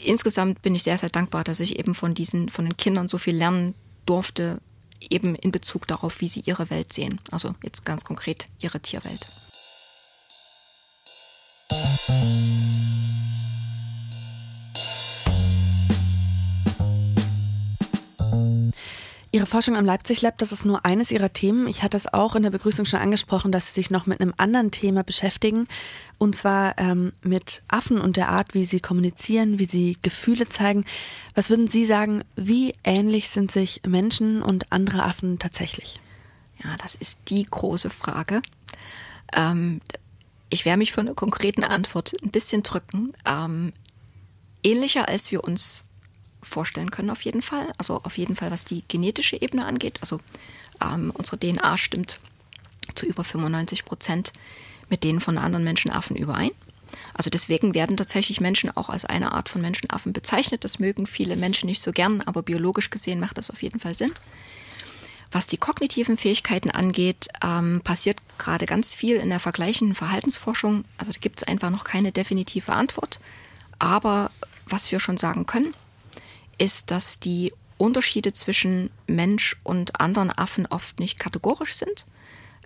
insgesamt 0.04 0.62
bin 0.62 0.74
ich 0.74 0.82
sehr, 0.82 0.98
sehr 0.98 1.10
dankbar, 1.10 1.44
dass 1.44 1.60
ich 1.60 1.78
eben 1.78 1.94
von 1.94 2.14
diesen, 2.14 2.48
von 2.48 2.64
den 2.64 2.76
Kindern 2.76 3.08
so 3.08 3.18
viel 3.18 3.36
lernen 3.36 3.74
durfte, 4.06 4.60
eben 5.00 5.34
in 5.34 5.52
Bezug 5.52 5.86
darauf, 5.86 6.20
wie 6.20 6.28
sie 6.28 6.40
ihre 6.40 6.70
Welt 6.70 6.92
sehen. 6.92 7.20
Also 7.30 7.54
jetzt 7.62 7.84
ganz 7.84 8.04
konkret 8.04 8.46
ihre 8.60 8.80
Tierwelt. 8.80 9.26
Ihre 19.34 19.46
Forschung 19.46 19.76
am 19.76 19.86
Leipzig 19.86 20.20
Lab, 20.20 20.36
das 20.36 20.52
ist 20.52 20.66
nur 20.66 20.84
eines 20.84 21.10
Ihrer 21.10 21.32
Themen. 21.32 21.66
Ich 21.66 21.82
hatte 21.82 21.96
es 21.96 22.12
auch 22.12 22.36
in 22.36 22.42
der 22.42 22.50
Begrüßung 22.50 22.84
schon 22.84 23.00
angesprochen, 23.00 23.50
dass 23.50 23.68
Sie 23.68 23.72
sich 23.72 23.90
noch 23.90 24.04
mit 24.04 24.20
einem 24.20 24.34
anderen 24.36 24.70
Thema 24.70 25.02
beschäftigen, 25.02 25.68
und 26.18 26.36
zwar 26.36 26.78
ähm, 26.78 27.14
mit 27.22 27.62
Affen 27.66 27.98
und 27.98 28.18
der 28.18 28.28
Art, 28.28 28.52
wie 28.52 28.66
sie 28.66 28.80
kommunizieren, 28.80 29.58
wie 29.58 29.64
sie 29.64 29.96
Gefühle 30.02 30.50
zeigen. 30.50 30.84
Was 31.34 31.48
würden 31.48 31.66
Sie 31.66 31.86
sagen, 31.86 32.24
wie 32.36 32.74
ähnlich 32.84 33.30
sind 33.30 33.50
sich 33.50 33.80
Menschen 33.86 34.42
und 34.42 34.70
andere 34.70 35.02
Affen 35.02 35.38
tatsächlich? 35.38 35.98
Ja, 36.62 36.76
das 36.76 36.94
ist 36.94 37.18
die 37.28 37.44
große 37.44 37.88
Frage. 37.88 38.42
Ähm, 39.32 39.80
ich 40.50 40.66
werde 40.66 40.78
mich 40.78 40.92
für 40.92 41.00
eine 41.00 41.14
konkrete 41.14 41.70
Antwort 41.70 42.14
ein 42.22 42.30
bisschen 42.30 42.62
drücken. 42.62 43.12
Ähm, 43.24 43.72
ähnlicher 44.62 45.08
als 45.08 45.30
wir 45.30 45.42
uns 45.42 45.84
vorstellen 46.42 46.90
können, 46.90 47.10
auf 47.10 47.22
jeden 47.22 47.42
Fall. 47.42 47.72
Also 47.78 48.00
auf 48.02 48.18
jeden 48.18 48.36
Fall, 48.36 48.50
was 48.50 48.64
die 48.64 48.84
genetische 48.88 49.40
Ebene 49.40 49.64
angeht. 49.64 49.98
Also 50.00 50.20
ähm, 50.80 51.12
unsere 51.14 51.38
DNA 51.38 51.76
stimmt 51.78 52.20
zu 52.94 53.06
über 53.06 53.24
95 53.24 53.84
Prozent 53.84 54.32
mit 54.88 55.04
denen 55.04 55.20
von 55.20 55.38
anderen 55.38 55.64
Menschenaffen 55.64 56.16
überein. 56.16 56.50
Also 57.14 57.30
deswegen 57.30 57.74
werden 57.74 57.96
tatsächlich 57.96 58.40
Menschen 58.40 58.74
auch 58.76 58.90
als 58.90 59.04
eine 59.04 59.32
Art 59.32 59.48
von 59.48 59.62
Menschenaffen 59.62 60.12
bezeichnet. 60.12 60.64
Das 60.64 60.78
mögen 60.78 61.06
viele 61.06 61.36
Menschen 61.36 61.66
nicht 61.66 61.80
so 61.82 61.92
gern, 61.92 62.20
aber 62.22 62.42
biologisch 62.42 62.90
gesehen 62.90 63.20
macht 63.20 63.38
das 63.38 63.50
auf 63.50 63.62
jeden 63.62 63.80
Fall 63.80 63.94
Sinn. 63.94 64.12
Was 65.30 65.46
die 65.46 65.56
kognitiven 65.56 66.18
Fähigkeiten 66.18 66.70
angeht, 66.70 67.28
ähm, 67.42 67.80
passiert 67.82 68.18
gerade 68.36 68.66
ganz 68.66 68.94
viel 68.94 69.16
in 69.16 69.30
der 69.30 69.40
vergleichenden 69.40 69.94
Verhaltensforschung. 69.94 70.84
Also 70.98 71.12
da 71.12 71.18
gibt 71.18 71.40
es 71.40 71.48
einfach 71.48 71.70
noch 71.70 71.84
keine 71.84 72.12
definitive 72.12 72.72
Antwort. 72.72 73.18
Aber 73.78 74.30
was 74.66 74.92
wir 74.92 75.00
schon 75.00 75.16
sagen 75.16 75.46
können, 75.46 75.74
ist, 76.58 76.90
dass 76.90 77.18
die 77.18 77.52
Unterschiede 77.78 78.32
zwischen 78.32 78.90
Mensch 79.06 79.56
und 79.64 80.00
anderen 80.00 80.30
Affen 80.30 80.66
oft 80.66 81.00
nicht 81.00 81.18
kategorisch 81.18 81.74
sind. 81.74 82.06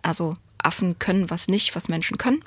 Also 0.03 0.37
Affen 0.59 0.99
können 0.99 1.31
was 1.31 1.49
nicht, 1.49 1.75
was 1.75 1.89
Menschen 1.89 2.19
können, 2.19 2.45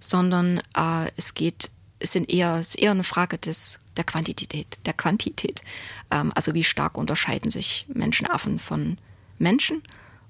sondern 0.00 0.60
äh, 0.76 1.10
es 1.16 1.34
geht, 1.34 1.70
es 1.98 2.12
sind 2.12 2.28
eher, 2.28 2.56
es 2.56 2.70
ist 2.70 2.78
eher 2.78 2.90
eine 2.90 3.04
Frage 3.04 3.38
des, 3.38 3.78
der 3.96 4.04
Quantität, 4.04 4.78
der 4.84 4.92
Quantität. 4.92 5.62
Ähm, 6.10 6.32
also 6.34 6.54
wie 6.54 6.64
stark 6.64 6.98
unterscheiden 6.98 7.50
sich 7.50 7.86
Menschenaffen 7.88 8.58
von 8.58 8.98
Menschen? 9.38 9.82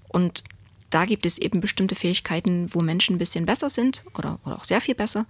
Und 0.09 0.45
da 0.91 1.05
gibt 1.05 1.27
es 1.27 1.39
eben 1.39 1.61
bestimmte 1.61 1.95
Fähigkeiten, 1.95 2.73
wo 2.73 2.81
Menschen 2.81 3.17
ein 3.17 3.19
bisschen 3.19 3.47
besser 3.47 3.71
sind 3.71 4.05
oder, 4.15 4.39
oder 4.45 4.57
auch 4.57 4.65
sehr 4.65 4.81
viel 4.81 4.95
besser. 4.95 5.27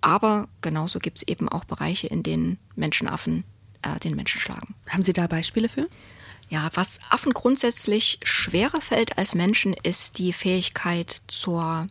Aber 0.00 0.48
genauso 0.62 0.98
gibt 0.98 1.18
es 1.18 1.28
eben 1.28 1.48
auch 1.48 1.64
Bereiche, 1.64 2.08
in 2.08 2.22
denen 2.22 2.58
Menschenaffen 2.74 3.44
äh, 3.82 3.98
den 4.00 4.16
Menschen 4.16 4.40
schlagen. 4.40 4.74
Haben 4.88 5.02
Sie 5.02 5.12
da 5.12 5.26
Beispiele 5.26 5.68
für? 5.68 5.88
Ja, 6.48 6.70
was 6.74 7.00
Affen 7.08 7.32
grundsätzlich 7.32 8.18
schwerer 8.24 8.80
fällt 8.80 9.16
als 9.16 9.34
Menschen, 9.34 9.74
ist 9.82 10.18
die 10.18 10.32
Fähigkeit 10.32 11.22
zur 11.26 11.88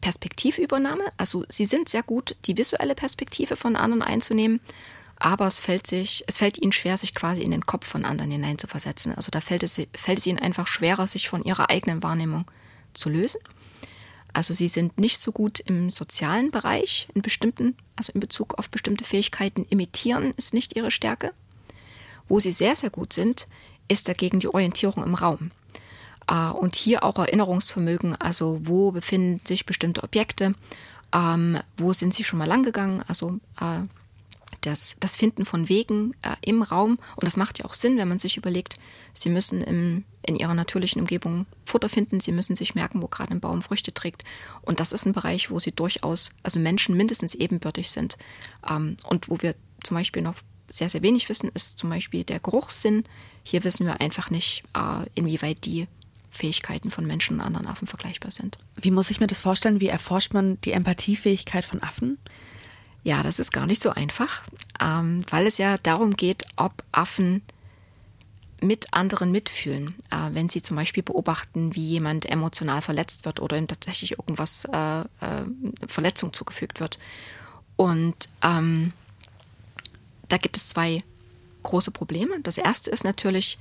Perspektivübernahme. 0.00 1.02
Also 1.16 1.44
sie 1.48 1.64
sind 1.64 1.88
sehr 1.88 2.02
gut, 2.02 2.36
die 2.44 2.56
visuelle 2.56 2.94
Perspektive 2.94 3.56
von 3.56 3.74
anderen 3.74 4.02
einzunehmen, 4.02 4.60
aber 5.16 5.46
es 5.46 5.58
fällt 5.58 5.86
sich, 5.86 6.22
es 6.26 6.38
fällt 6.38 6.58
ihnen 6.58 6.72
schwer, 6.72 6.96
sich 6.96 7.14
quasi 7.14 7.42
in 7.42 7.50
den 7.50 7.64
Kopf 7.64 7.88
von 7.88 8.04
anderen 8.04 8.30
hineinzuversetzen. 8.30 9.14
Also 9.14 9.30
da 9.30 9.40
fällt 9.40 9.62
es, 9.62 9.80
fällt 9.94 10.18
es 10.18 10.26
ihnen 10.26 10.38
einfach 10.38 10.66
schwerer, 10.66 11.06
sich 11.06 11.28
von 11.28 11.42
ihrer 11.42 11.70
eigenen 11.70 12.02
Wahrnehmung 12.02 12.44
zu 12.92 13.08
lösen. 13.08 13.40
Also 14.34 14.52
sie 14.52 14.68
sind 14.68 14.98
nicht 14.98 15.20
so 15.20 15.32
gut 15.32 15.60
im 15.60 15.90
sozialen 15.90 16.50
Bereich, 16.50 17.08
in 17.14 17.22
bestimmten, 17.22 17.76
also 17.96 18.12
in 18.12 18.20
Bezug 18.20 18.58
auf 18.58 18.68
bestimmte 18.68 19.04
Fähigkeiten. 19.04 19.64
Imitieren 19.70 20.34
ist 20.36 20.52
nicht 20.52 20.76
ihre 20.76 20.90
Stärke. 20.90 21.32
Wo 22.28 22.40
sie 22.40 22.52
sehr, 22.52 22.74
sehr 22.74 22.90
gut 22.90 23.12
sind, 23.12 23.46
ist 23.88 24.08
dagegen 24.08 24.40
die 24.40 24.48
Orientierung 24.48 25.04
im 25.04 25.14
Raum. 25.14 25.52
Äh, 26.26 26.48
und 26.48 26.74
hier 26.74 27.04
auch 27.04 27.16
Erinnerungsvermögen, 27.16 28.16
also 28.16 28.60
wo 28.64 28.92
befinden 28.92 29.40
sich 29.46 29.66
bestimmte 29.66 30.02
Objekte, 30.02 30.54
ähm, 31.14 31.60
wo 31.76 31.92
sind 31.92 32.12
sie 32.12 32.24
schon 32.24 32.38
mal 32.38 32.48
lang 32.48 32.64
gegangen, 32.64 33.02
also 33.06 33.38
äh, 33.60 33.82
das, 34.66 34.96
das 35.00 35.16
Finden 35.16 35.44
von 35.44 35.68
Wegen 35.68 36.14
äh, 36.22 36.36
im 36.42 36.62
Raum. 36.62 36.98
Und 37.16 37.24
das 37.26 37.36
macht 37.36 37.58
ja 37.58 37.64
auch 37.64 37.74
Sinn, 37.74 37.98
wenn 37.98 38.08
man 38.08 38.18
sich 38.18 38.36
überlegt, 38.36 38.78
sie 39.12 39.30
müssen 39.30 39.60
im, 39.60 40.04
in 40.22 40.36
ihrer 40.36 40.54
natürlichen 40.54 41.00
Umgebung 41.00 41.46
Futter 41.64 41.88
finden, 41.88 42.20
sie 42.20 42.32
müssen 42.32 42.56
sich 42.56 42.74
merken, 42.74 43.02
wo 43.02 43.08
gerade 43.08 43.32
ein 43.32 43.40
Baum 43.40 43.62
Früchte 43.62 43.92
trägt. 43.92 44.24
Und 44.62 44.80
das 44.80 44.92
ist 44.92 45.06
ein 45.06 45.12
Bereich, 45.12 45.50
wo 45.50 45.58
sie 45.58 45.72
durchaus, 45.72 46.30
also 46.42 46.60
Menschen 46.60 46.96
mindestens 46.96 47.34
ebenbürtig 47.34 47.90
sind. 47.90 48.16
Ähm, 48.68 48.96
und 49.08 49.28
wo 49.28 49.40
wir 49.40 49.54
zum 49.82 49.96
Beispiel 49.96 50.22
noch 50.22 50.36
sehr, 50.68 50.88
sehr 50.88 51.02
wenig 51.02 51.28
wissen, 51.28 51.50
ist 51.52 51.78
zum 51.78 51.90
Beispiel 51.90 52.24
der 52.24 52.40
Geruchssinn. 52.40 53.04
Hier 53.42 53.64
wissen 53.64 53.86
wir 53.86 54.00
einfach 54.00 54.30
nicht, 54.30 54.64
äh, 54.74 55.06
inwieweit 55.14 55.64
die 55.64 55.86
Fähigkeiten 56.30 56.90
von 56.90 57.06
Menschen 57.06 57.36
und 57.36 57.42
anderen 57.42 57.66
Affen 57.66 57.86
vergleichbar 57.86 58.30
sind. 58.30 58.58
Wie 58.74 58.90
muss 58.90 59.10
ich 59.10 59.20
mir 59.20 59.28
das 59.28 59.38
vorstellen? 59.38 59.80
Wie 59.80 59.88
erforscht 59.88 60.34
man 60.34 60.60
die 60.62 60.72
Empathiefähigkeit 60.72 61.64
von 61.64 61.82
Affen? 61.82 62.18
Ja, 63.04 63.22
das 63.22 63.38
ist 63.38 63.52
gar 63.52 63.66
nicht 63.66 63.82
so 63.82 63.90
einfach, 63.90 64.42
ähm, 64.80 65.24
weil 65.28 65.46
es 65.46 65.58
ja 65.58 65.76
darum 65.78 66.16
geht, 66.16 66.44
ob 66.56 66.82
Affen 66.90 67.42
mit 68.62 68.94
anderen 68.94 69.30
mitfühlen, 69.30 69.94
äh, 70.10 70.30
wenn 70.32 70.48
sie 70.48 70.62
zum 70.62 70.76
Beispiel 70.76 71.02
beobachten, 71.02 71.74
wie 71.74 71.86
jemand 71.86 72.24
emotional 72.24 72.80
verletzt 72.80 73.26
wird 73.26 73.40
oder 73.40 73.58
ihm 73.58 73.68
tatsächlich 73.68 74.12
irgendwas 74.12 74.64
äh, 74.72 75.00
äh, 75.00 75.04
Verletzung 75.86 76.32
zugefügt 76.32 76.80
wird. 76.80 76.98
Und 77.76 78.30
ähm, 78.42 78.94
da 80.28 80.38
gibt 80.38 80.56
es 80.56 80.70
zwei 80.70 81.04
große 81.62 81.90
Probleme. 81.90 82.40
Das 82.40 82.56
erste 82.56 82.90
ist 82.90 83.04
natürlich, 83.04 83.58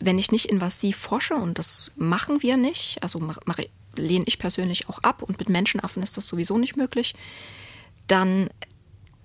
wenn 0.00 0.18
ich 0.18 0.32
nicht 0.32 0.46
invasiv 0.46 0.96
forsche, 0.96 1.34
und 1.34 1.58
das 1.58 1.92
machen 1.94 2.42
wir 2.42 2.56
nicht, 2.56 3.00
also 3.04 3.20
lehne 3.94 4.24
ich 4.26 4.40
persönlich 4.40 4.88
auch 4.88 4.98
ab, 5.00 5.22
und 5.22 5.38
mit 5.38 5.48
Menschenaffen 5.48 6.02
ist 6.02 6.16
das 6.16 6.26
sowieso 6.26 6.58
nicht 6.58 6.76
möglich, 6.76 7.14
dann 8.08 8.50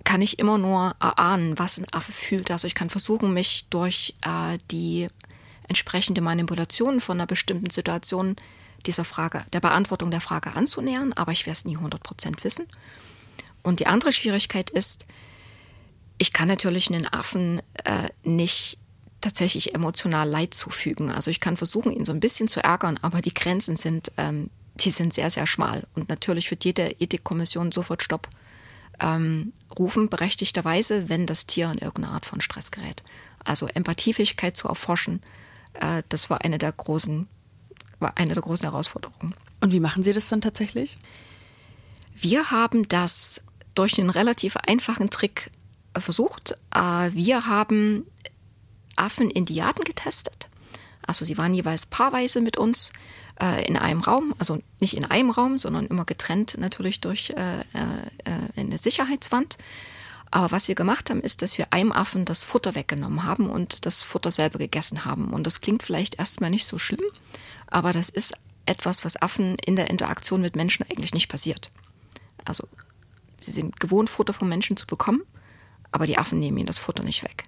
kann 0.04 0.22
ich 0.22 0.38
immer 0.38 0.58
nur 0.58 0.94
erahnen, 1.00 1.58
was 1.58 1.78
ein 1.78 1.86
Affe 1.92 2.12
fühlt. 2.12 2.50
Also 2.50 2.66
ich 2.66 2.74
kann 2.74 2.90
versuchen, 2.90 3.32
mich 3.32 3.66
durch 3.70 4.14
äh, 4.22 4.58
die 4.70 5.08
entsprechende 5.66 6.20
Manipulation 6.20 7.00
von 7.00 7.18
einer 7.18 7.26
bestimmten 7.26 7.70
Situation 7.70 8.36
dieser 8.86 9.04
Frage, 9.04 9.44
der 9.54 9.60
Beantwortung 9.60 10.10
der 10.10 10.20
Frage 10.20 10.54
anzunähern, 10.54 11.14
aber 11.14 11.32
ich 11.32 11.46
werde 11.46 11.56
es 11.56 11.64
nie 11.64 11.78
100% 11.78 12.44
wissen. 12.44 12.66
Und 13.62 13.80
die 13.80 13.86
andere 13.86 14.12
Schwierigkeit 14.12 14.68
ist, 14.68 15.06
ich 16.18 16.34
kann 16.34 16.48
natürlich 16.48 16.92
einen 16.92 17.06
Affen 17.06 17.62
äh, 17.84 18.08
nicht 18.22 18.78
tatsächlich 19.22 19.74
emotional 19.74 20.28
Leid 20.28 20.52
zufügen. 20.52 21.10
Also 21.10 21.30
ich 21.30 21.40
kann 21.40 21.56
versuchen, 21.56 21.92
ihn 21.92 22.04
so 22.04 22.12
ein 22.12 22.20
bisschen 22.20 22.46
zu 22.46 22.62
ärgern, 22.62 22.98
aber 23.00 23.22
die 23.22 23.32
Grenzen 23.32 23.74
sind, 23.74 24.12
ähm, 24.18 24.50
die 24.74 24.90
sind 24.90 25.14
sehr, 25.14 25.30
sehr 25.30 25.46
schmal. 25.46 25.86
Und 25.94 26.10
natürlich 26.10 26.50
wird 26.50 26.64
jede 26.66 26.90
Ethikkommission 27.00 27.72
sofort 27.72 28.02
Stopp 28.02 28.28
ähm, 29.00 29.52
rufen, 29.78 30.08
berechtigterweise, 30.08 31.08
wenn 31.08 31.26
das 31.26 31.46
Tier 31.46 31.70
in 31.70 31.78
irgendeine 31.78 32.14
Art 32.14 32.26
von 32.26 32.40
Stress 32.40 32.70
gerät. 32.70 33.02
Also 33.44 33.66
Empathiefähigkeit 33.66 34.56
zu 34.56 34.68
erforschen, 34.68 35.22
äh, 35.74 36.02
das 36.08 36.30
war 36.30 36.42
eine 36.42 36.58
der 36.58 36.72
großen, 36.72 37.28
war 37.98 38.16
eine 38.16 38.34
der 38.34 38.42
großen 38.42 38.68
Herausforderungen. 38.68 39.34
Und 39.60 39.72
wie 39.72 39.80
machen 39.80 40.02
Sie 40.02 40.12
das 40.12 40.28
dann 40.28 40.40
tatsächlich? 40.40 40.96
Wir 42.14 42.50
haben 42.50 42.86
das 42.88 43.42
durch 43.74 43.98
einen 43.98 44.10
relativ 44.10 44.56
einfachen 44.56 45.10
Trick 45.10 45.50
versucht. 45.96 46.56
Äh, 46.74 47.10
wir 47.12 47.46
haben 47.46 48.06
Affen 48.96 49.30
in 49.30 49.44
Diaden 49.44 49.84
getestet. 49.84 50.48
Also 51.06 51.24
sie 51.24 51.36
waren 51.36 51.54
jeweils 51.54 51.86
paarweise 51.86 52.40
mit 52.40 52.56
uns 52.56 52.92
äh, 53.40 53.66
in 53.66 53.76
einem 53.76 54.00
Raum, 54.00 54.34
also 54.38 54.60
nicht 54.80 54.94
in 54.94 55.04
einem 55.04 55.30
Raum, 55.30 55.58
sondern 55.58 55.86
immer 55.86 56.04
getrennt 56.04 56.56
natürlich 56.58 57.00
durch 57.00 57.30
äh, 57.30 57.64
eine 58.56 58.78
Sicherheitswand. 58.78 59.58
Aber 60.30 60.50
was 60.50 60.66
wir 60.66 60.74
gemacht 60.74 61.10
haben, 61.10 61.20
ist, 61.20 61.42
dass 61.42 61.58
wir 61.58 61.72
einem 61.72 61.92
Affen 61.92 62.24
das 62.24 62.42
Futter 62.42 62.74
weggenommen 62.74 63.22
haben 63.22 63.48
und 63.48 63.86
das 63.86 64.02
Futter 64.02 64.32
selber 64.32 64.58
gegessen 64.58 65.04
haben. 65.04 65.32
Und 65.32 65.46
das 65.46 65.60
klingt 65.60 65.84
vielleicht 65.84 66.18
erstmal 66.18 66.50
nicht 66.50 66.66
so 66.66 66.76
schlimm, 66.76 67.04
aber 67.68 67.92
das 67.92 68.08
ist 68.08 68.34
etwas, 68.66 69.04
was 69.04 69.20
Affen 69.20 69.56
in 69.64 69.76
der 69.76 69.90
Interaktion 69.90 70.40
mit 70.40 70.56
Menschen 70.56 70.84
eigentlich 70.90 71.14
nicht 71.14 71.28
passiert. 71.28 71.70
Also 72.44 72.66
sie 73.40 73.52
sind 73.52 73.78
gewohnt, 73.78 74.10
Futter 74.10 74.32
von 74.32 74.48
Menschen 74.48 74.76
zu 74.76 74.86
bekommen, 74.86 75.22
aber 75.92 76.06
die 76.06 76.18
Affen 76.18 76.40
nehmen 76.40 76.58
ihnen 76.58 76.66
das 76.66 76.78
Futter 76.78 77.04
nicht 77.04 77.22
weg. 77.22 77.44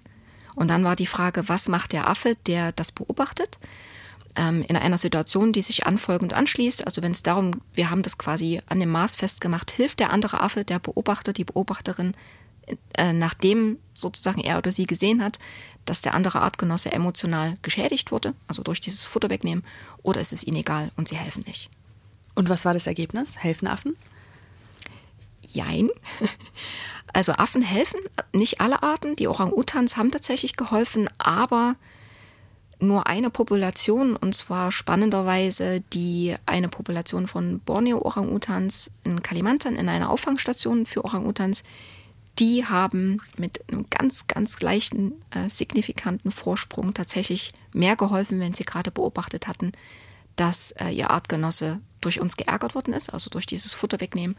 Und 0.55 0.69
dann 0.69 0.83
war 0.83 0.95
die 0.95 1.07
Frage, 1.07 1.49
was 1.49 1.67
macht 1.67 1.91
der 1.91 2.07
Affe, 2.07 2.35
der 2.47 2.71
das 2.71 2.91
beobachtet? 2.91 3.59
Ähm, 4.37 4.61
in 4.61 4.77
einer 4.77 4.99
Situation, 4.99 5.51
die 5.51 5.63
sich 5.63 5.87
anfolgend 5.87 6.33
anschließt, 6.33 6.85
also 6.85 7.01
wenn 7.01 7.11
es 7.11 7.23
darum, 7.23 7.59
wir 7.73 7.89
haben 7.89 8.03
das 8.03 8.19
quasi 8.19 8.61
an 8.67 8.79
dem 8.79 8.91
Maß 8.91 9.15
festgemacht, 9.15 9.71
hilft 9.71 9.99
der 9.99 10.11
andere 10.11 10.41
Affe, 10.41 10.63
der 10.63 10.77
Beobachter, 10.77 11.33
die 11.33 11.43
Beobachterin, 11.43 12.13
äh, 12.93 13.13
nachdem 13.13 13.79
sozusagen 13.95 14.39
er 14.41 14.59
oder 14.59 14.71
sie 14.71 14.85
gesehen 14.85 15.23
hat, 15.23 15.39
dass 15.85 16.01
der 16.01 16.13
andere 16.13 16.41
Artgenosse 16.41 16.91
emotional 16.91 17.57
geschädigt 17.63 18.11
wurde, 18.11 18.35
also 18.47 18.61
durch 18.61 18.79
dieses 18.79 19.05
Futter 19.05 19.31
wegnehmen, 19.31 19.63
oder 20.03 20.21
ist 20.21 20.33
es 20.33 20.45
ihnen 20.45 20.57
egal 20.57 20.91
und 20.97 21.07
sie 21.07 21.17
helfen 21.17 21.43
nicht. 21.47 21.71
Und 22.35 22.49
was 22.49 22.63
war 22.65 22.75
das 22.75 22.85
Ergebnis? 22.85 23.39
Helfen 23.39 23.67
Affen? 23.67 23.97
Jein. 25.41 25.89
Also 27.13 27.31
Affen 27.31 27.61
helfen, 27.61 28.01
nicht 28.33 28.59
alle 28.59 28.83
Arten. 28.83 29.15
Die 29.15 29.29
Orang-Utans 29.29 29.95
haben 29.95 30.11
tatsächlich 30.11 30.57
geholfen, 30.57 31.09
aber 31.17 31.77
nur 32.79 33.07
eine 33.07 33.29
Population, 33.29 34.15
und 34.15 34.35
zwar 34.35 34.71
spannenderweise 34.71 35.81
die 35.93 36.35
eine 36.45 36.69
Population 36.69 37.27
von 37.27 37.59
Borneo-Orang-Utans 37.59 38.91
in 39.03 39.23
Kalimantan 39.23 39.75
in 39.75 39.89
einer 39.89 40.09
Auffangstation 40.09 40.85
für 40.85 41.03
Orang-Utans, 41.03 41.63
die 42.39 42.65
haben 42.65 43.21
mit 43.35 43.63
einem 43.67 43.87
ganz, 43.89 44.27
ganz 44.27 44.61
leichten, 44.61 45.13
äh, 45.31 45.49
signifikanten 45.49 46.29
Vorsprung 46.29 46.93
tatsächlich 46.93 47.53
mehr 47.73 47.95
geholfen, 47.95 48.39
wenn 48.39 48.53
sie 48.53 48.63
gerade 48.63 48.91
beobachtet 48.91 49.47
hatten, 49.47 49.71
dass 50.35 50.71
äh, 50.73 50.89
ihr 50.89 51.09
Artgenosse 51.09 51.79
durch 51.99 52.19
uns 52.19 52.37
geärgert 52.37 52.75
worden 52.75 52.93
ist, 52.93 53.11
also 53.11 53.29
durch 53.29 53.47
dieses 53.47 53.73
Futter 53.73 53.99
wegnehmen. 53.99 54.37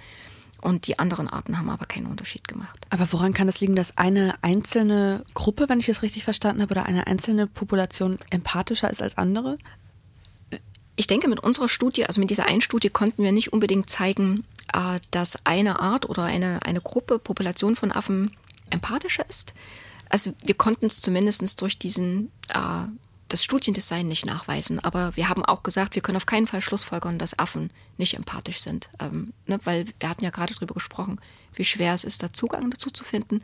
Und 0.61 0.89
die 0.89 0.99
anderen 0.99 1.29
Arten 1.29 1.59
haben 1.59 1.71
aber 1.71 1.87
keinen 1.87 2.07
Unterschied 2.07 2.49
gemacht. 2.49 2.87
Aber 2.91 3.13
woran 3.13 3.33
kann 3.33 3.47
das 3.47 3.61
liegen, 3.61 3.77
dass 3.77 3.97
eine 3.97 4.35
einzelne 4.43 5.25
Gruppe, 5.35 5.69
wenn 5.69 5.79
ich 5.79 5.89
es 5.89 6.03
richtig 6.03 6.25
verstanden 6.25 6.63
habe, 6.63 6.73
oder 6.73 6.87
eine 6.87 7.07
einzelne 7.07 7.47
Population 7.47 8.19
empathischer 8.31 8.91
ist 8.91 9.01
als 9.01 9.17
andere? 9.17 9.59
Ich 10.97 11.07
denke, 11.07 11.29
mit 11.29 11.39
unserer 11.39 11.69
Studie, 11.69 12.07
also 12.07 12.21
mit 12.21 12.31
dieser 12.31 12.47
einen 12.47 12.61
Studie, 12.61 12.89
konnten 12.89 13.23
wir 13.23 13.31
nicht 13.31 13.53
unbedingt 13.53 13.89
zeigen, 13.89 14.45
äh, 14.73 14.99
dass 15.13 15.39
eine 15.47 15.79
Art 15.79 16.09
oder 16.09 16.25
eine, 16.25 16.61
eine 16.65 16.81
Gruppe, 16.81 17.21
Population 17.21 17.77
von 17.77 17.93
Affen 17.93 18.37
empathischer 18.71 19.29
ist. 19.29 19.55
Also 20.09 20.33
wir 20.45 20.55
konnten 20.55 20.87
es 20.87 21.01
zumindest 21.01 21.61
durch 21.61 21.79
diesen 21.79 22.33
äh, 22.49 22.89
das 23.29 23.45
Studiendesign 23.45 24.09
nicht 24.09 24.25
nachweisen, 24.25 24.79
aber 24.79 25.15
wir 25.15 25.29
haben 25.29 25.45
auch 25.45 25.63
gesagt, 25.63 25.95
wir 25.95 26.03
können 26.03 26.17
auf 26.17 26.27
keinen 26.27 26.47
Fall 26.47 26.63
schlussfolgern, 26.63 27.19
dass 27.19 27.39
Affen 27.39 27.71
nicht 27.99 28.15
empathisch 28.15 28.61
sind, 28.61 28.89
ähm, 29.01 29.33
ne, 29.47 29.61
weil 29.65 29.87
wir 30.01 30.09
hatten 30.09 30.25
ja 30.25 30.31
gerade 30.31 30.55
darüber 30.55 30.75
gesprochen, 30.75 31.21
wie 31.55 31.65
schwer 31.65 31.93
es 31.93 32.05
ist, 32.05 32.23
da 32.23 32.33
Zugang 32.33 32.71
dazu 32.71 32.91
zu 32.91 33.05
finden. 33.05 33.43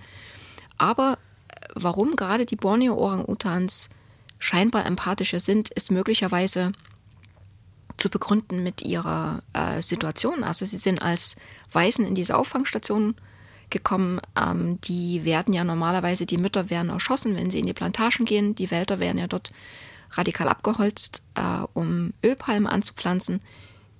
Aber 0.79 1.19
äh, 1.49 1.67
warum 1.75 2.17
gerade 2.17 2.47
die 2.47 2.57
Borneo-Orang-Utans 2.57 3.91
scheinbar 4.39 4.87
empathischer 4.87 5.41
sind, 5.41 5.71
ist 5.71 5.91
möglicherweise 5.91 6.73
zu 7.97 8.11
begründen 8.11 8.63
mit 8.63 8.83
ihrer 8.83 9.43
äh, 9.53 9.81
Situation. 9.81 10.45
Also 10.45 10.65
sie 10.65 10.79
sind 10.79 11.01
als 11.03 11.37
Waisen 11.73 12.07
in 12.07 12.15
diese 12.15 12.37
Auffangstation 12.37 13.15
gekommen. 13.71 14.21
Ähm, 14.37 14.81
die 14.83 15.25
werden 15.25 15.55
ja 15.55 15.65
normalerweise, 15.65 16.27
die 16.27 16.39
Mütter 16.39 16.71
werden 16.71 16.91
erschossen, 16.91 17.37
wenn 17.37 17.51
sie 17.51 17.61
in 17.61 17.67
die 17.67 17.73
Plantagen 17.73 18.25
gehen. 18.25 18.55
Die 18.55 18.71
Wälder 18.71 19.01
werden 19.01 19.19
ja 19.19 19.27
dort 19.27 19.53
radikal 20.13 20.49
abgeholzt, 20.49 21.23
äh, 21.35 21.65
um 21.73 22.13
Ölpalmen 22.23 22.67
anzupflanzen. 22.67 23.41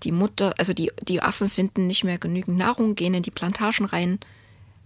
Die 0.03 0.13
Mutter, 0.13 0.55
also 0.59 0.73
die, 0.73 0.93
die 1.03 1.23
Affen 1.23 1.49
finden 1.49 1.87
nicht 1.87 2.05
mehr 2.05 2.19
genügend 2.19 2.59
Nahrung, 2.59 2.95
gehen 2.95 3.15
in 3.15 3.23
die 3.23 3.31
Plantagen 3.31 3.87
rein, 3.87 4.19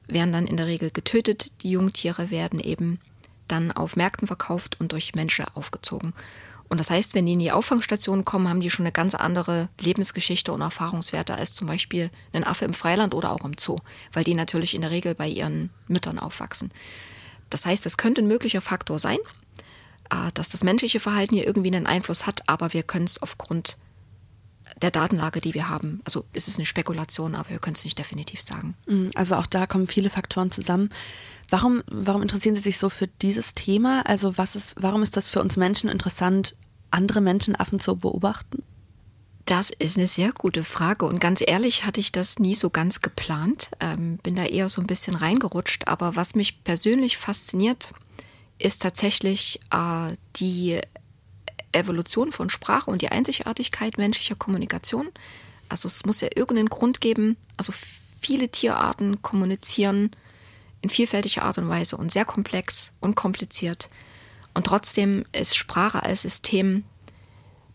werden 0.06 0.32
dann 0.32 0.46
in 0.46 0.56
der 0.56 0.66
Regel 0.66 0.90
getötet. 0.90 1.52
Die 1.62 1.70
Jungtiere 1.70 2.30
werden 2.30 2.60
eben 2.60 2.98
dann 3.48 3.72
auf 3.72 3.96
Märkten 3.96 4.26
verkauft 4.26 4.80
und 4.80 4.92
durch 4.92 5.14
Menschen 5.14 5.46
aufgezogen. 5.54 6.12
Und 6.68 6.78
das 6.80 6.90
heißt, 6.90 7.14
wenn 7.14 7.26
die 7.26 7.32
in 7.32 7.38
die 7.38 7.52
Auffangstation 7.52 8.24
kommen, 8.24 8.48
haben 8.48 8.60
die 8.60 8.70
schon 8.70 8.84
eine 8.84 8.92
ganz 8.92 9.14
andere 9.14 9.68
Lebensgeschichte 9.80 10.52
und 10.52 10.60
Erfahrungswerte 10.60 11.34
als 11.34 11.54
zum 11.54 11.66
Beispiel 11.66 12.10
ein 12.32 12.44
Affe 12.44 12.66
im 12.66 12.74
Freiland 12.74 13.14
oder 13.14 13.32
auch 13.32 13.44
im 13.44 13.56
Zoo, 13.58 13.78
weil 14.12 14.24
die 14.24 14.34
natürlich 14.34 14.74
in 14.74 14.82
der 14.82 14.90
Regel 14.90 15.14
bei 15.14 15.26
ihren 15.26 15.70
Müttern 15.86 16.18
aufwachsen. 16.18 16.70
Das 17.48 17.64
heißt, 17.64 17.86
das 17.86 17.96
könnte 17.96 18.20
ein 18.20 18.28
möglicher 18.28 18.60
Faktor 18.60 18.98
sein, 18.98 19.18
äh, 20.10 20.30
dass 20.34 20.50
das 20.50 20.62
menschliche 20.62 21.00
Verhalten 21.00 21.34
hier 21.34 21.46
irgendwie 21.46 21.74
einen 21.74 21.86
Einfluss 21.86 22.26
hat, 22.26 22.48
aber 22.48 22.72
wir 22.74 22.82
können 22.82 23.06
es 23.06 23.22
aufgrund 23.22 23.78
der 24.82 24.90
Datenlage, 24.90 25.40
die 25.40 25.54
wir 25.54 25.68
haben, 25.68 26.00
also 26.04 26.24
ist 26.32 26.48
es 26.48 26.56
eine 26.56 26.64
Spekulation, 26.64 27.34
aber 27.34 27.50
wir 27.50 27.58
können 27.58 27.74
es 27.74 27.84
nicht 27.84 27.98
definitiv 27.98 28.40
sagen. 28.40 28.74
Mm, 28.86 29.08
also 29.14 29.36
auch 29.36 29.46
da 29.46 29.66
kommen 29.66 29.86
viele 29.86 30.10
Faktoren 30.10 30.50
zusammen. 30.50 30.90
Warum, 31.50 31.82
warum 31.86 32.22
interessieren 32.22 32.54
Sie 32.54 32.60
sich 32.60 32.78
so 32.78 32.88
für 32.88 33.06
dieses 33.06 33.54
Thema? 33.54 34.02
Also 34.06 34.36
was 34.36 34.54
ist, 34.54 34.74
warum 34.78 35.02
ist 35.02 35.16
das 35.16 35.28
für 35.28 35.40
uns 35.40 35.56
Menschen 35.56 35.88
interessant, 35.88 36.54
andere 36.90 37.20
Menschenaffen 37.20 37.80
zu 37.80 37.96
beobachten? 37.96 38.62
Das 39.46 39.70
ist 39.70 39.96
eine 39.96 40.06
sehr 40.06 40.32
gute 40.32 40.62
Frage 40.62 41.06
und 41.06 41.20
ganz 41.20 41.42
ehrlich 41.44 41.86
hatte 41.86 42.00
ich 42.00 42.12
das 42.12 42.38
nie 42.38 42.54
so 42.54 42.68
ganz 42.68 43.00
geplant, 43.00 43.70
ähm, 43.80 44.18
bin 44.22 44.36
da 44.36 44.44
eher 44.44 44.68
so 44.68 44.82
ein 44.82 44.86
bisschen 44.86 45.14
reingerutscht. 45.14 45.88
Aber 45.88 46.16
was 46.16 46.34
mich 46.34 46.64
persönlich 46.64 47.16
fasziniert, 47.16 47.94
ist 48.58 48.82
tatsächlich 48.82 49.58
äh, 49.70 50.16
die 50.36 50.80
Evolution 51.72 52.32
von 52.32 52.50
Sprache 52.50 52.90
und 52.90 53.02
die 53.02 53.10
Einzigartigkeit 53.10 53.98
menschlicher 53.98 54.34
Kommunikation. 54.34 55.08
Also 55.68 55.86
es 55.88 56.06
muss 56.06 56.20
ja 56.20 56.28
irgendeinen 56.34 56.68
Grund 56.68 57.00
geben. 57.00 57.36
Also 57.56 57.72
viele 57.72 58.48
Tierarten 58.48 59.22
kommunizieren 59.22 60.10
in 60.80 60.90
vielfältiger 60.90 61.42
Art 61.42 61.58
und 61.58 61.68
Weise 61.68 61.96
und 61.96 62.12
sehr 62.12 62.24
komplex 62.24 62.92
und 63.00 63.14
kompliziert. 63.14 63.90
Und 64.54 64.66
trotzdem 64.66 65.24
ist 65.32 65.56
Sprache 65.56 66.02
als 66.02 66.22
System 66.22 66.84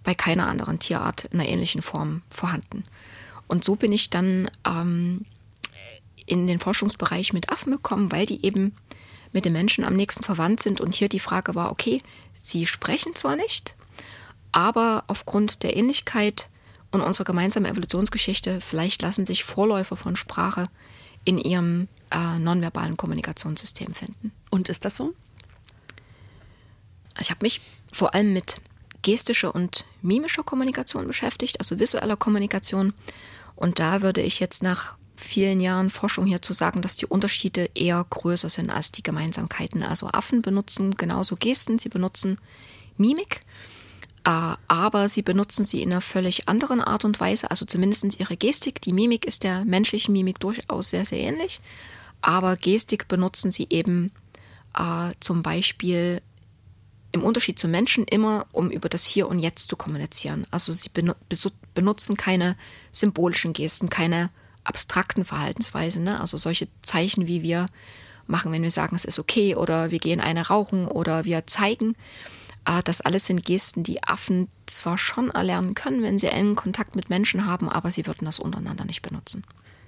bei 0.04 0.14
keiner 0.14 0.48
anderen 0.48 0.80
Tierart 0.80 1.26
in 1.26 1.40
einer 1.40 1.50
ähnlichen 1.50 1.82
Form 1.82 2.24
vorhanden. 2.30 2.84
Und 3.48 3.64
so 3.64 3.76
bin 3.76 3.92
ich 3.92 4.10
dann 4.10 4.50
ähm, 4.66 5.26
in 6.26 6.48
den 6.48 6.60
Forschungsbereich 6.60 7.34
mit 7.34 7.50
Affen 7.50 7.72
gekommen, 7.72 8.12
weil 8.12 8.26
die 8.26 8.46
eben 8.46 8.76
mit 9.32 9.46
den 9.46 9.54
Menschen 9.54 9.84
am 9.84 9.96
nächsten 9.96 10.24
verwandt 10.24 10.62
sind. 10.62 10.82
Und 10.82 10.94
hier 10.94 11.10
die 11.10 11.20
Frage 11.20 11.56
war, 11.56 11.72
okay, 11.72 12.02
sie 12.40 12.66
sprechen 12.66 13.16
zwar 13.16 13.36
nicht, 13.36 13.76
aber 14.54 15.04
aufgrund 15.08 15.64
der 15.64 15.76
Ähnlichkeit 15.76 16.50
und 16.92 17.02
unserer 17.02 17.26
gemeinsamen 17.26 17.66
Evolutionsgeschichte, 17.66 18.62
vielleicht 18.62 19.02
lassen 19.02 19.26
sich 19.26 19.44
Vorläufer 19.44 19.98
von 19.98 20.16
Sprache 20.16 20.68
in 21.26 21.38
ihrem 21.38 21.88
äh, 22.12 22.40
nonverbalen 22.40 22.96
Kommunikationssystem 22.96 23.94
finden. 23.94 24.32
Und 24.50 24.70
ist 24.70 24.86
das 24.86 24.96
so? 24.96 25.14
Ich 27.20 27.30
habe 27.30 27.40
mich 27.42 27.62
vor 27.92 28.14
allem 28.14 28.34
mit 28.34 28.62
gestischer 29.02 29.54
und 29.54 29.86
mimischer 30.02 30.44
Kommunikation 30.44 31.08
beschäftigt, 31.08 31.60
also 31.60 31.80
visueller 31.80 32.16
Kommunikation. 32.16 32.94
Und 33.56 33.80
da 33.80 34.02
würde 34.02 34.22
ich 34.22 34.40
jetzt 34.40 34.64
nach 34.64 34.96
vielen 35.16 35.60
Jahren 35.60 35.90
Forschung 35.90 36.26
hierzu 36.26 36.54
sagen, 36.54 36.82
dass 36.82 36.96
die 36.96 37.06
Unterschiede 37.06 37.70
eher 37.76 38.06
größer 38.10 38.50
sind 38.50 38.70
als 38.70 38.92
die 38.92 39.04
Gemeinsamkeiten. 39.04 39.84
Also 39.84 40.08
Affen 40.08 40.42
benutzen 40.42 40.96
genauso 40.96 41.36
Gesten, 41.36 41.80
sie 41.80 41.90
benutzen 41.90 42.38
Mimik, 42.98 43.40
aber 44.24 45.10
sie 45.10 45.22
benutzen 45.22 45.66
sie 45.66 45.82
in 45.82 45.92
einer 45.92 46.02
völlig 46.02 46.48
anderen 46.48 46.82
Art 46.82 47.04
und 47.04 47.20
Weise, 47.20 47.52
also 47.52 47.66
zumindest 47.66 48.20
ihre 48.20 48.38
Gestik. 48.38 48.82
Die 48.82 48.94
Mimik 48.94 49.26
ist 49.26 49.44
der 49.44 49.66
menschlichen 49.66 50.14
Mimik 50.14 50.40
durchaus 50.40 50.90
sehr, 50.90 51.06
sehr 51.06 51.20
ähnlich, 51.20 51.60
aber 52.22 52.56
Gestik 52.56 53.08
benutzen 53.08 53.52
sie 53.52 53.68
eben 53.70 54.12
äh, 54.78 55.12
zum 55.20 55.44
Beispiel 55.44 56.22
im 57.12 57.24
Unterschied 57.24 57.60
zu 57.60 57.68
Menschen 57.68 58.06
immer, 58.06 58.48
um 58.52 58.72
über 58.72 58.90
das 58.90 59.06
Hier 59.06 59.28
und 59.28 59.40
Jetzt 59.40 59.70
zu 59.70 59.76
kommunizieren. 59.76 60.48
Also 60.52 60.74
sie 60.74 60.90
benutzen 61.74 62.18
keine 62.18 62.58
symbolischen 62.92 63.54
Gesten, 63.54 63.90
keine 63.90 64.32
abstrakten 64.64 65.24
Verhaltensweisen, 65.24 66.04
ne? 66.04 66.20
also 66.20 66.38
solche 66.38 66.68
Zeichen, 66.82 67.28
wie 67.28 67.44
wir 67.44 67.68
machen, 68.26 68.52
wenn 68.52 68.64
wir 68.64 68.72
sagen, 68.72 68.96
es 68.96 69.06
ist 69.06 69.20
okay 69.20 69.56
oder 69.56 69.92
wir 69.92 70.00
gehen 70.00 70.22
eine 70.22 70.48
rauchen 70.48 70.88
oder 70.88 71.26
wir 71.26 71.46
zeigen. 71.46 71.96
Äh, 72.66 72.84
das 72.84 73.02
alles 73.02 73.28
sind 73.28 73.46
Gesten, 73.46 73.84
die 73.84 74.04
Affen 74.04 74.48
zwar 74.66 74.98
schon 74.98 75.30
erlernen 75.30 75.74
können, 75.74 76.02
wenn 76.02 76.20
sie 76.20 76.28
engen 76.28 76.56
Kontakt 76.56 76.96
mit 76.96 77.10
Menschen 77.10 77.46
haben, 77.46 77.70
aber 77.70 77.92
sie 77.92 78.06
würden 78.06 78.26
das 78.26 78.40
untereinander 78.40 78.86
nicht 78.86 79.02
benutzen. 79.02 79.44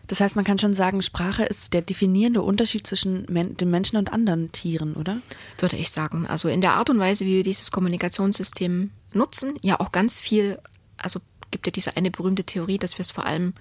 Das 0.07 0.19
heißt, 0.19 0.35
man 0.35 0.45
kann 0.45 0.59
schon 0.59 0.75
sagen, 0.75 1.01
Sprache 1.01 1.43
ist 1.43 1.73
der 1.73 1.81
definierende 1.81 2.41
Unterschied 2.43 2.85
zwischen 2.85 3.25
men 3.27 3.57
den 3.57 3.71
Menschen 3.71 3.97
und 3.97 4.13
anderen 4.13 4.51
Tieren, 4.51 4.93
oder? 4.93 5.19
Würde 5.57 5.77
ich 5.77 5.89
sagen. 5.89 6.27
Also 6.27 6.47
in 6.47 6.61
der 6.61 6.73
Art 6.73 6.89
und 6.89 6.99
Weise, 6.99 7.25
wie 7.25 7.37
wir 7.37 7.43
dieses 7.43 7.71
Kommunikationssystem 7.71 8.91
nutzen, 9.13 9.53
ja 9.61 9.79
auch 9.79 9.91
ganz 9.91 10.19
viel, 10.19 10.59
also 10.97 11.19
gibt 11.49 11.65
ja 11.65 11.71
diese 11.71 11.97
eine 11.97 12.11
berühmte 12.11 12.43
Theorie, 12.43 12.77
dass 12.77 12.97
wir 12.97 13.01
es 13.01 13.11
vor 13.11 13.25
allem 13.25 13.53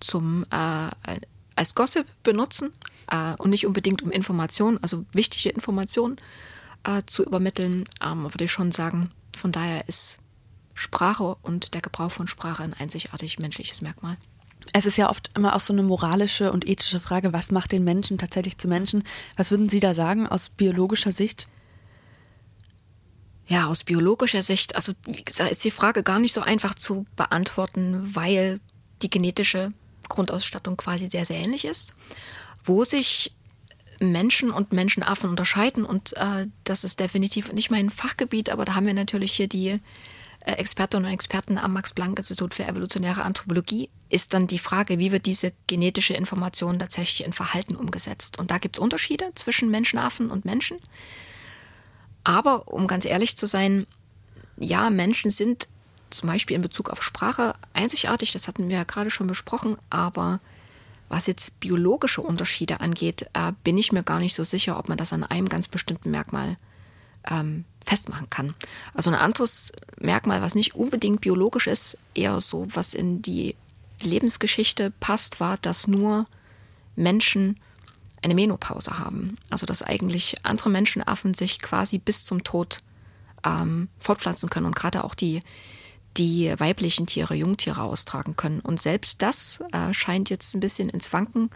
zum 0.00 0.44
äh, 0.50 0.90
als 1.54 1.74
Gossip 1.74 2.06
benutzen 2.22 2.72
äh, 3.10 3.34
und 3.38 3.50
nicht 3.50 3.66
unbedingt 3.66 4.02
um 4.02 4.10
Informationen, 4.10 4.78
also 4.82 5.06
wichtige 5.12 5.48
Informationen 5.48 6.16
äh, 6.86 7.02
zu 7.06 7.24
übermitteln, 7.24 7.84
ähm, 8.02 8.24
würde 8.24 8.44
ich 8.44 8.52
schon 8.52 8.72
sagen. 8.72 9.10
Von 9.36 9.52
daher 9.52 9.88
ist 9.88 10.18
Sprache 10.74 11.36
und 11.42 11.74
der 11.74 11.80
Gebrauch 11.80 12.12
von 12.12 12.28
Sprache 12.28 12.62
ein 12.62 12.74
einzigartig 12.74 13.38
menschliches 13.38 13.80
Merkmal. 13.80 14.16
Es 14.72 14.86
ist 14.86 14.98
ja 14.98 15.10
oft 15.10 15.30
immer 15.34 15.54
auch 15.54 15.60
so 15.60 15.72
eine 15.72 15.82
moralische 15.82 16.52
und 16.52 16.66
ethische 16.66 17.00
Frage, 17.00 17.32
was 17.32 17.50
macht 17.50 17.72
den 17.72 17.84
Menschen 17.84 18.18
tatsächlich 18.18 18.58
zu 18.58 18.68
Menschen? 18.68 19.04
Was 19.36 19.50
würden 19.50 19.68
Sie 19.68 19.80
da 19.80 19.94
sagen 19.94 20.26
aus 20.26 20.48
biologischer 20.48 21.12
Sicht? 21.12 21.48
Ja, 23.46 23.66
aus 23.66 23.84
biologischer 23.84 24.42
Sicht, 24.42 24.74
also 24.74 24.92
wie 25.04 25.22
gesagt, 25.22 25.52
ist 25.52 25.64
die 25.64 25.70
Frage 25.70 26.02
gar 26.02 26.18
nicht 26.18 26.32
so 26.32 26.40
einfach 26.40 26.74
zu 26.74 27.06
beantworten, 27.14 28.14
weil 28.14 28.60
die 29.02 29.10
genetische 29.10 29.72
Grundausstattung 30.08 30.76
quasi 30.76 31.06
sehr, 31.06 31.24
sehr 31.24 31.38
ähnlich 31.38 31.64
ist. 31.64 31.94
Wo 32.64 32.82
sich 32.82 33.35
Menschen 34.00 34.50
und 34.50 34.72
Menschenaffen 34.72 35.30
unterscheiden 35.30 35.84
und 35.84 36.16
äh, 36.16 36.46
das 36.64 36.84
ist 36.84 37.00
definitiv 37.00 37.52
nicht 37.52 37.70
mein 37.70 37.90
Fachgebiet, 37.90 38.50
aber 38.50 38.64
da 38.64 38.74
haben 38.74 38.86
wir 38.86 38.94
natürlich 38.94 39.32
hier 39.32 39.48
die 39.48 39.80
äh, 40.46 40.52
Expertinnen 40.52 41.06
und 41.06 41.12
Experten 41.12 41.58
am 41.58 41.72
Max-Planck-Institut 41.72 42.54
für 42.54 42.66
evolutionäre 42.66 43.22
Anthropologie, 43.22 43.90
ist 44.08 44.32
dann 44.32 44.46
die 44.46 44.58
Frage, 44.58 44.98
wie 44.98 45.12
wird 45.12 45.26
diese 45.26 45.52
genetische 45.66 46.14
Information 46.14 46.78
tatsächlich 46.78 47.26
in 47.26 47.32
Verhalten 47.32 47.74
umgesetzt. 47.74 48.38
Und 48.38 48.50
da 48.50 48.58
gibt 48.58 48.76
es 48.76 48.82
Unterschiede 48.82 49.32
zwischen 49.34 49.70
Menschenaffen 49.70 50.30
und 50.30 50.44
Menschen. 50.44 50.78
Aber 52.22 52.68
um 52.68 52.86
ganz 52.86 53.04
ehrlich 53.04 53.36
zu 53.36 53.46
sein, 53.46 53.86
ja, 54.58 54.90
Menschen 54.90 55.30
sind 55.30 55.68
zum 56.10 56.28
Beispiel 56.28 56.56
in 56.56 56.62
Bezug 56.62 56.90
auf 56.90 57.02
Sprache 57.02 57.54
einzigartig, 57.72 58.32
das 58.32 58.46
hatten 58.46 58.68
wir 58.68 58.76
ja 58.76 58.84
gerade 58.84 59.10
schon 59.10 59.26
besprochen, 59.26 59.76
aber 59.90 60.40
was 61.08 61.26
jetzt 61.26 61.60
biologische 61.60 62.20
Unterschiede 62.20 62.80
angeht, 62.80 63.28
äh, 63.32 63.52
bin 63.64 63.78
ich 63.78 63.92
mir 63.92 64.02
gar 64.02 64.18
nicht 64.18 64.34
so 64.34 64.44
sicher, 64.44 64.78
ob 64.78 64.88
man 64.88 64.98
das 64.98 65.12
an 65.12 65.24
einem 65.24 65.48
ganz 65.48 65.68
bestimmten 65.68 66.10
Merkmal 66.10 66.56
ähm, 67.28 67.64
festmachen 67.84 68.28
kann. 68.30 68.54
Also 68.94 69.10
ein 69.10 69.16
anderes 69.16 69.72
Merkmal, 70.00 70.42
was 70.42 70.54
nicht 70.54 70.74
unbedingt 70.74 71.20
biologisch 71.20 71.66
ist, 71.66 71.96
eher 72.14 72.40
so, 72.40 72.66
was 72.72 72.94
in 72.94 73.22
die 73.22 73.54
Lebensgeschichte 74.02 74.92
passt, 75.00 75.40
war, 75.40 75.56
dass 75.58 75.86
nur 75.86 76.26
Menschen 76.96 77.60
eine 78.22 78.34
Menopause 78.34 78.98
haben. 78.98 79.38
Also 79.50 79.66
dass 79.66 79.82
eigentlich 79.82 80.34
andere 80.42 80.70
Menschenaffen 80.70 81.34
sich 81.34 81.60
quasi 81.60 81.98
bis 81.98 82.24
zum 82.24 82.42
Tod 82.42 82.82
ähm, 83.44 83.88
fortpflanzen 84.00 84.50
können 84.50 84.66
und 84.66 84.76
gerade 84.76 85.04
auch 85.04 85.14
die, 85.14 85.42
die 86.16 86.52
weiblichen 86.58 87.06
Tiere, 87.06 87.34
Jungtiere 87.34 87.82
austragen 87.82 88.36
können. 88.36 88.60
Und 88.60 88.80
selbst 88.80 89.22
das 89.22 89.60
äh, 89.72 89.92
scheint 89.92 90.30
jetzt 90.30 90.54
ein 90.54 90.60
bisschen 90.60 90.88
ins 90.88 91.12
Wanken 91.12 91.50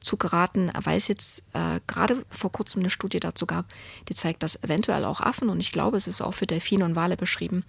zu 0.00 0.16
geraten, 0.16 0.70
weil 0.82 0.96
es 0.96 1.08
jetzt 1.08 1.42
äh, 1.54 1.80
gerade 1.86 2.24
vor 2.30 2.52
kurzem 2.52 2.80
eine 2.80 2.90
Studie 2.90 3.20
dazu 3.20 3.46
gab, 3.46 3.66
die 4.08 4.14
zeigt, 4.14 4.42
dass 4.42 4.62
eventuell 4.62 5.04
auch 5.04 5.20
Affen, 5.20 5.48
und 5.48 5.60
ich 5.60 5.72
glaube, 5.72 5.96
es 5.96 6.06
ist 6.06 6.22
auch 6.22 6.34
für 6.34 6.46
Delfine 6.46 6.84
und 6.84 6.94
Wale 6.94 7.16
beschrieben, 7.16 7.64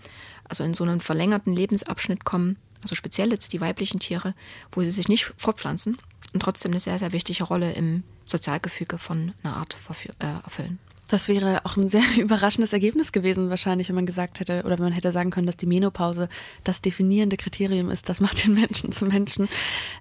also 0.48 0.64
in 0.64 0.74
so 0.74 0.84
einen 0.84 1.02
verlängerten 1.02 1.54
Lebensabschnitt 1.54 2.26
kommen, 2.26 2.58
also 2.82 2.96
speziell 2.96 3.32
jetzt 3.32 3.54
die 3.54 3.62
weiblichen 3.62 4.00
Tiere, 4.00 4.36
wo 4.72 4.84
sie 4.84 4.92
sich 4.92 5.08
nicht 5.08 5.34
fortpflanzen 5.38 5.98
und 6.34 6.42
trotzdem 6.42 6.72
eine 6.72 6.80
sehr, 6.80 7.00
sehr 7.00 7.14
wichtige 7.14 7.44
Rolle 7.44 7.74
im 7.74 8.04
Sozialgefüge 8.26 8.98
von 8.98 9.34
einer 9.44 9.58
Art 9.58 9.76
äh, 10.20 10.26
erfüllen. 10.26 10.80
Das 11.10 11.28
wäre 11.28 11.66
auch 11.66 11.76
ein 11.76 11.90
sehr 11.90 12.04
überraschendes 12.18 12.72
Ergebnis 12.72 13.12
gewesen, 13.12 13.50
wahrscheinlich, 13.50 13.90
wenn 13.90 13.96
man 13.96 14.06
gesagt 14.06 14.40
hätte, 14.40 14.64
oder 14.64 14.78
wenn 14.78 14.86
man 14.86 14.94
hätte 14.94 15.12
sagen 15.12 15.32
können, 15.32 15.48
dass 15.48 15.58
die 15.58 15.66
Menopause 15.66 16.30
das 16.64 16.82
definierende 16.82 17.36
Kriterium 17.36 17.90
ist, 17.90 18.08
das 18.08 18.22
macht 18.22 18.46
den 18.46 18.54
Menschen 18.60 18.92
zum 18.94 19.10
Menschen. 19.10 19.50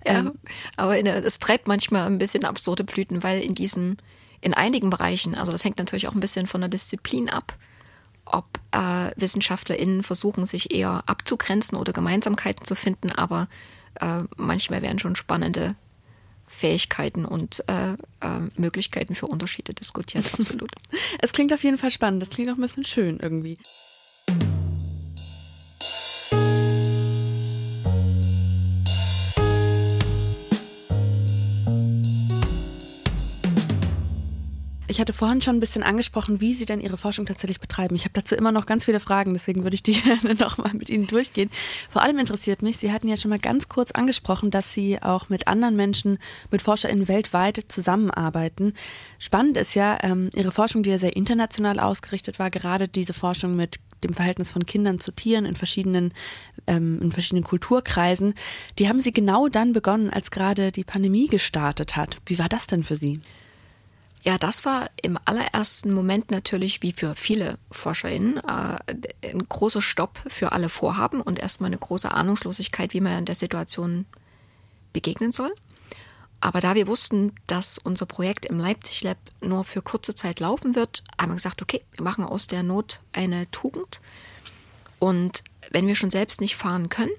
Ja, 0.04 0.20
ähm, 0.20 0.32
aber 0.76 0.96
es 1.04 1.38
treibt 1.40 1.66
manchmal 1.66 2.06
ein 2.06 2.18
bisschen 2.18 2.44
absurde 2.44 2.84
Blüten, 2.84 3.22
weil 3.22 3.40
in 3.40 3.54
diesen, 3.54 3.96
in 4.40 4.54
einigen 4.54 4.90
Bereichen, 4.90 5.34
also 5.34 5.50
das 5.50 5.64
hängt 5.64 5.78
natürlich 5.78 6.06
auch 6.06 6.14
ein 6.14 6.20
bisschen 6.20 6.46
von 6.46 6.60
der 6.60 6.68
Disziplin 6.68 7.30
ab, 7.30 7.56
ob 8.26 8.60
äh, 8.72 9.10
WissenschaftlerInnen 9.16 10.02
versuchen, 10.02 10.44
sich 10.44 10.74
eher 10.74 11.02
abzugrenzen 11.06 11.78
oder 11.78 11.94
Gemeinsamkeiten 11.94 12.66
zu 12.66 12.74
finden, 12.74 13.10
aber 13.10 13.48
äh, 13.94 14.20
manchmal 14.36 14.82
werden 14.82 14.98
schon 14.98 15.16
spannende 15.16 15.74
Fähigkeiten 16.58 17.24
und 17.24 17.62
äh, 17.68 17.92
äh, 17.92 17.96
Möglichkeiten 18.56 19.14
für 19.14 19.28
Unterschiede 19.28 19.74
diskutiert, 19.74 20.26
absolut. 20.34 20.72
es 21.20 21.32
klingt 21.32 21.52
auf 21.52 21.62
jeden 21.62 21.78
Fall 21.78 21.92
spannend, 21.92 22.20
das 22.20 22.30
klingt 22.30 22.50
auch 22.50 22.56
ein 22.56 22.60
bisschen 22.60 22.84
schön 22.84 23.20
irgendwie. 23.20 23.58
Ich 34.98 35.00
hatte 35.00 35.12
vorhin 35.12 35.40
schon 35.40 35.54
ein 35.54 35.60
bisschen 35.60 35.84
angesprochen, 35.84 36.40
wie 36.40 36.54
Sie 36.54 36.64
denn 36.64 36.80
Ihre 36.80 36.98
Forschung 36.98 37.24
tatsächlich 37.24 37.60
betreiben. 37.60 37.94
Ich 37.94 38.02
habe 38.02 38.14
dazu 38.14 38.34
immer 38.34 38.50
noch 38.50 38.66
ganz 38.66 38.84
viele 38.84 38.98
Fragen, 38.98 39.32
deswegen 39.32 39.62
würde 39.62 39.76
ich 39.76 39.84
die 39.84 39.92
gerne 40.02 40.34
nochmal 40.34 40.74
mit 40.74 40.90
Ihnen 40.90 41.06
durchgehen. 41.06 41.50
Vor 41.88 42.02
allem 42.02 42.18
interessiert 42.18 42.62
mich, 42.62 42.78
Sie 42.78 42.90
hatten 42.90 43.06
ja 43.06 43.16
schon 43.16 43.28
mal 43.28 43.38
ganz 43.38 43.68
kurz 43.68 43.92
angesprochen, 43.92 44.50
dass 44.50 44.74
Sie 44.74 45.00
auch 45.00 45.28
mit 45.28 45.46
anderen 45.46 45.76
Menschen, 45.76 46.18
mit 46.50 46.62
ForscherInnen 46.62 47.06
weltweit 47.06 47.64
zusammenarbeiten. 47.68 48.74
Spannend 49.20 49.56
ist 49.56 49.74
ja, 49.74 49.98
ähm, 50.02 50.30
Ihre 50.34 50.50
Forschung, 50.50 50.82
die 50.82 50.90
ja 50.90 50.98
sehr 50.98 51.14
international 51.14 51.78
ausgerichtet 51.78 52.40
war, 52.40 52.50
gerade 52.50 52.88
diese 52.88 53.14
Forschung 53.14 53.54
mit 53.54 53.78
dem 54.02 54.14
Verhältnis 54.14 54.50
von 54.50 54.66
Kindern 54.66 54.98
zu 54.98 55.12
Tieren 55.12 55.44
in 55.44 55.54
verschiedenen, 55.54 56.12
ähm, 56.66 56.98
in 57.00 57.12
verschiedenen 57.12 57.44
Kulturkreisen, 57.44 58.34
die 58.80 58.88
haben 58.88 58.98
Sie 58.98 59.12
genau 59.12 59.46
dann 59.46 59.72
begonnen, 59.72 60.10
als 60.10 60.32
gerade 60.32 60.72
die 60.72 60.82
Pandemie 60.82 61.28
gestartet 61.28 61.94
hat. 61.94 62.18
Wie 62.26 62.40
war 62.40 62.48
das 62.48 62.66
denn 62.66 62.82
für 62.82 62.96
Sie? 62.96 63.20
Ja, 64.22 64.36
das 64.36 64.64
war 64.64 64.90
im 65.00 65.18
allerersten 65.24 65.92
Moment 65.92 66.30
natürlich, 66.30 66.82
wie 66.82 66.92
für 66.92 67.14
viele 67.14 67.58
ForscherInnen, 67.70 68.38
äh, 68.38 68.78
ein 69.22 69.48
großer 69.48 69.80
Stopp 69.80 70.18
für 70.26 70.52
alle 70.52 70.68
Vorhaben 70.68 71.20
und 71.20 71.38
erstmal 71.38 71.68
eine 71.68 71.78
große 71.78 72.10
Ahnungslosigkeit, 72.10 72.94
wie 72.94 73.00
man 73.00 73.18
in 73.18 73.24
der 73.26 73.36
Situation 73.36 74.06
begegnen 74.92 75.30
soll. 75.30 75.52
Aber 76.40 76.60
da 76.60 76.74
wir 76.74 76.86
wussten, 76.86 77.32
dass 77.46 77.78
unser 77.78 78.06
Projekt 78.06 78.46
im 78.46 78.58
Leipzig 78.58 79.02
Lab 79.02 79.18
nur 79.40 79.64
für 79.64 79.82
kurze 79.82 80.14
Zeit 80.14 80.40
laufen 80.40 80.74
wird, 80.76 81.02
haben 81.20 81.30
wir 81.30 81.36
gesagt, 81.36 81.62
okay, 81.62 81.82
wir 81.92 82.04
machen 82.04 82.24
aus 82.24 82.46
der 82.46 82.62
Not 82.62 83.00
eine 83.12 83.50
Tugend. 83.50 84.00
Und 85.00 85.42
wenn 85.70 85.86
wir 85.86 85.94
schon 85.94 86.10
selbst 86.10 86.40
nicht 86.40 86.56
fahren 86.56 86.88
können, 86.88 87.12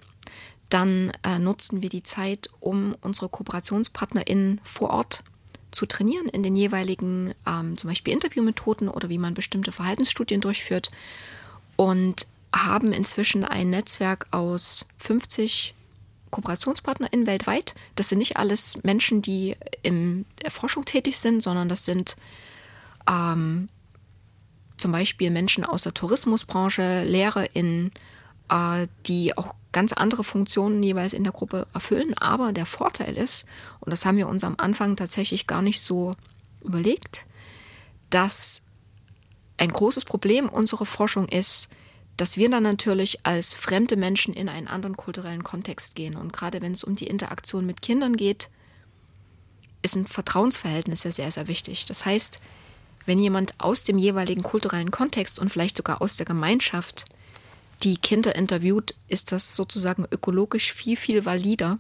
dann 0.70 1.12
äh, 1.24 1.40
nutzen 1.40 1.82
wir 1.82 1.90
die 1.90 2.04
Zeit, 2.04 2.50
um 2.60 2.96
unsere 3.02 3.30
KooperationspartnerInnen 3.30 4.62
vor 4.64 4.92
Ort 4.92 5.24
zu 5.72 5.86
trainieren 5.86 6.28
in 6.28 6.44
den 6.44 6.56
jeweiligen 6.56 7.34
ähm, 7.48 7.78
zum 7.78 7.90
Beispiel 7.90 8.14
Interviewmethoden 8.14 8.90
oder 8.90 9.10
wie 9.10 9.18
man 9.18 9.34
bestimmte 9.34 9.72
Verhaltensstudien 9.72 10.42
durchführt 10.42 10.90
und 11.76 12.28
haben 12.54 12.92
inzwischen 12.92 13.46
ein 13.46 13.70
Netzwerk 13.70 14.28
aus 14.32 14.86
50 14.98 15.76
KooperationspartnerInnen 16.32 17.28
weltweit. 17.28 17.76
Das 17.96 18.10
sind 18.10 18.20
nicht 18.20 18.38
alles 18.38 18.84
Menschen, 18.84 19.22
die 19.22 19.56
in 19.82 20.26
der 20.44 20.52
Forschung 20.52 20.86
tätig 20.86 21.18
sind, 21.18 21.42
sondern 21.42 21.70
das 21.70 21.86
sind 21.86 22.18
ähm, 23.10 23.70
zum 24.78 24.92
Beispiel 24.92 25.30
Menschen 25.30 25.66
aus 25.66 25.84
der 25.84 25.94
Tourismusbranche, 25.94 27.04
LehrerInnen, 27.04 27.92
äh, 28.50 28.88
die 29.06 29.38
auch 29.38 29.56
ganz 29.72 29.94
andere 29.94 30.24
Funktionen 30.24 30.82
jeweils 30.82 31.14
in 31.14 31.24
der 31.24 31.34
Gruppe 31.34 31.68
erfüllen. 31.74 32.18
Aber 32.18 32.54
der 32.54 32.66
Vorteil 32.66 33.18
ist, 33.18 33.46
und 33.80 33.92
das 33.92 34.06
haben 34.06 34.18
wir 34.18 34.28
uns 34.28 34.44
am 34.44 34.56
Anfang 34.58 34.96
tatsächlich 34.96 35.48
gar 35.48 35.62
nicht 35.62 35.82
so 35.82 36.16
überlegt, 36.64 37.26
dass 38.10 38.62
ein 39.58 39.72
großes 39.72 40.06
Problem 40.06 40.50
unserer 40.50 40.86
Forschung 40.86 41.28
ist, 41.28 41.70
dass 42.18 42.38
wir 42.38 42.50
dann 42.50 42.64
natürlich 42.64 43.26
als 43.26 43.54
fremde 43.54 43.96
Menschen 43.96 44.34
in 44.34 44.50
einen 44.50 44.68
anderen 44.68 44.98
kulturellen 44.98 45.44
Kontext 45.44 45.96
gehen. 45.96 46.16
Und 46.16 46.34
gerade 46.34 46.62
wenn 46.62 46.74
es 46.74 46.84
um 46.84 46.96
die 46.96 47.08
Interaktion 47.08 47.66
mit 47.66 47.82
Kindern 47.82 48.18
geht, 48.18 48.50
ist 49.82 49.96
ein 49.96 50.08
Vertrauensverhältnis 50.08 51.04
ja 51.04 51.12
sehr, 51.12 51.32
sehr 51.32 51.48
wichtig. 51.48 51.86
Das 51.86 52.06
heißt, 52.06 52.42
wenn 53.06 53.20
jemand 53.20 53.54
aus 53.60 53.84
dem 53.84 53.98
jeweiligen 53.98 54.44
kulturellen 54.44 54.92
Kontext 54.92 55.40
und 55.40 55.50
vielleicht 55.50 55.78
sogar 55.78 56.02
aus 56.02 56.18
der 56.18 56.26
Gemeinschaft 56.26 57.06
die 57.84 57.98
Kinder 57.98 58.36
interviewt, 58.36 58.96
ist 59.08 59.32
das 59.32 59.56
sozusagen 59.56 60.06
ökologisch 60.12 60.74
viel, 60.74 60.98
viel 60.98 61.26
valider, 61.26 61.80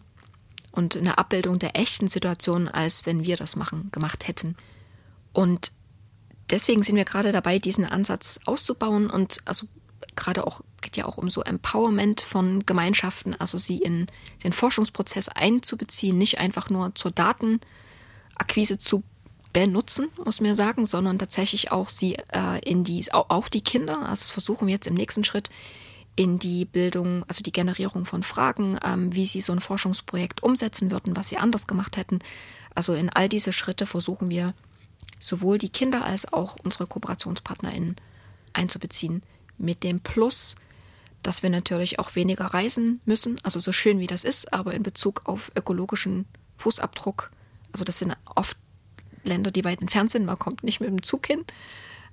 und 0.71 0.95
eine 0.95 1.17
Abbildung 1.17 1.59
der 1.59 1.75
echten 1.75 2.07
Situation, 2.07 2.67
als 2.67 3.05
wenn 3.05 3.23
wir 3.23 3.37
das 3.37 3.55
machen, 3.55 3.89
gemacht 3.91 4.27
hätten. 4.27 4.55
Und 5.33 5.71
deswegen 6.49 6.83
sind 6.83 6.95
wir 6.95 7.05
gerade 7.05 7.31
dabei, 7.31 7.59
diesen 7.59 7.85
Ansatz 7.85 8.39
auszubauen 8.45 9.09
und 9.09 9.39
also 9.45 9.67
gerade 10.15 10.47
auch 10.47 10.61
geht 10.81 10.95
ja 10.95 11.05
auch 11.05 11.17
um 11.17 11.29
so 11.29 11.41
Empowerment 11.41 12.21
von 12.21 12.65
Gemeinschaften, 12.65 13.35
also 13.35 13.57
sie 13.57 13.79
in 13.79 14.07
den 14.43 14.53
Forschungsprozess 14.53 15.27
einzubeziehen, 15.27 16.17
nicht 16.17 16.37
einfach 16.37 16.69
nur 16.69 16.95
zur 16.95 17.11
Datenakquise 17.11 18.77
zu 18.77 19.03
benutzen, 19.51 20.07
muss 20.23 20.39
man 20.39 20.55
sagen, 20.55 20.85
sondern 20.85 21.19
tatsächlich 21.19 21.71
auch 21.71 21.89
sie 21.89 22.15
äh, 22.31 22.59
in 22.63 22.83
die, 22.83 23.03
auch 23.11 23.49
die 23.49 23.61
Kinder, 23.61 24.07
also 24.07 24.31
versuchen 24.31 24.67
wir 24.67 24.75
jetzt 24.75 24.87
im 24.87 24.93
nächsten 24.93 25.23
Schritt, 25.23 25.49
in 26.19 26.37
die 26.37 26.65
Bildung, 26.65 27.23
also 27.29 27.41
die 27.43 27.53
Generierung 27.53 28.03
von 28.03 28.23
Fragen, 28.23 28.77
ähm, 28.83 29.15
wie 29.15 29.25
sie 29.25 29.39
so 29.39 29.53
ein 29.53 29.61
Forschungsprojekt 29.61 30.43
umsetzen 30.43 30.91
würden, 30.91 31.15
was 31.15 31.29
sie 31.29 31.37
anders 31.37 31.65
gemacht 31.65 31.95
hätten. 31.95 32.19
Also 32.75 32.93
in 32.93 33.09
all 33.09 33.29
diese 33.29 33.53
Schritte 33.53 33.85
versuchen 33.85 34.29
wir 34.29 34.53
sowohl 35.17 35.59
die 35.59 35.69
Kinder 35.69 36.03
als 36.03 36.33
auch 36.33 36.57
unsere 36.61 36.87
KooperationspartnerInnen 36.87 37.95
einzubeziehen. 38.51 39.23
Mit 39.57 39.85
dem 39.85 40.01
Plus, 40.01 40.55
dass 41.23 41.41
wir 41.41 41.49
natürlich 41.49 41.99
auch 41.99 42.15
weniger 42.15 42.47
reisen 42.47 42.99
müssen, 43.05 43.39
also 43.43 43.61
so 43.61 43.71
schön 43.71 44.01
wie 44.01 44.07
das 44.07 44.25
ist, 44.25 44.51
aber 44.51 44.73
in 44.73 44.83
Bezug 44.83 45.21
auf 45.23 45.53
ökologischen 45.55 46.25
Fußabdruck, 46.57 47.31
also 47.71 47.85
das 47.85 47.97
sind 47.97 48.13
oft 48.35 48.57
Länder, 49.23 49.51
die 49.51 49.63
weit 49.63 49.79
entfernt 49.79 50.11
sind, 50.11 50.25
man 50.25 50.37
kommt 50.37 50.65
nicht 50.65 50.81
mit 50.81 50.89
dem 50.89 51.01
Zug 51.01 51.27
hin, 51.27 51.45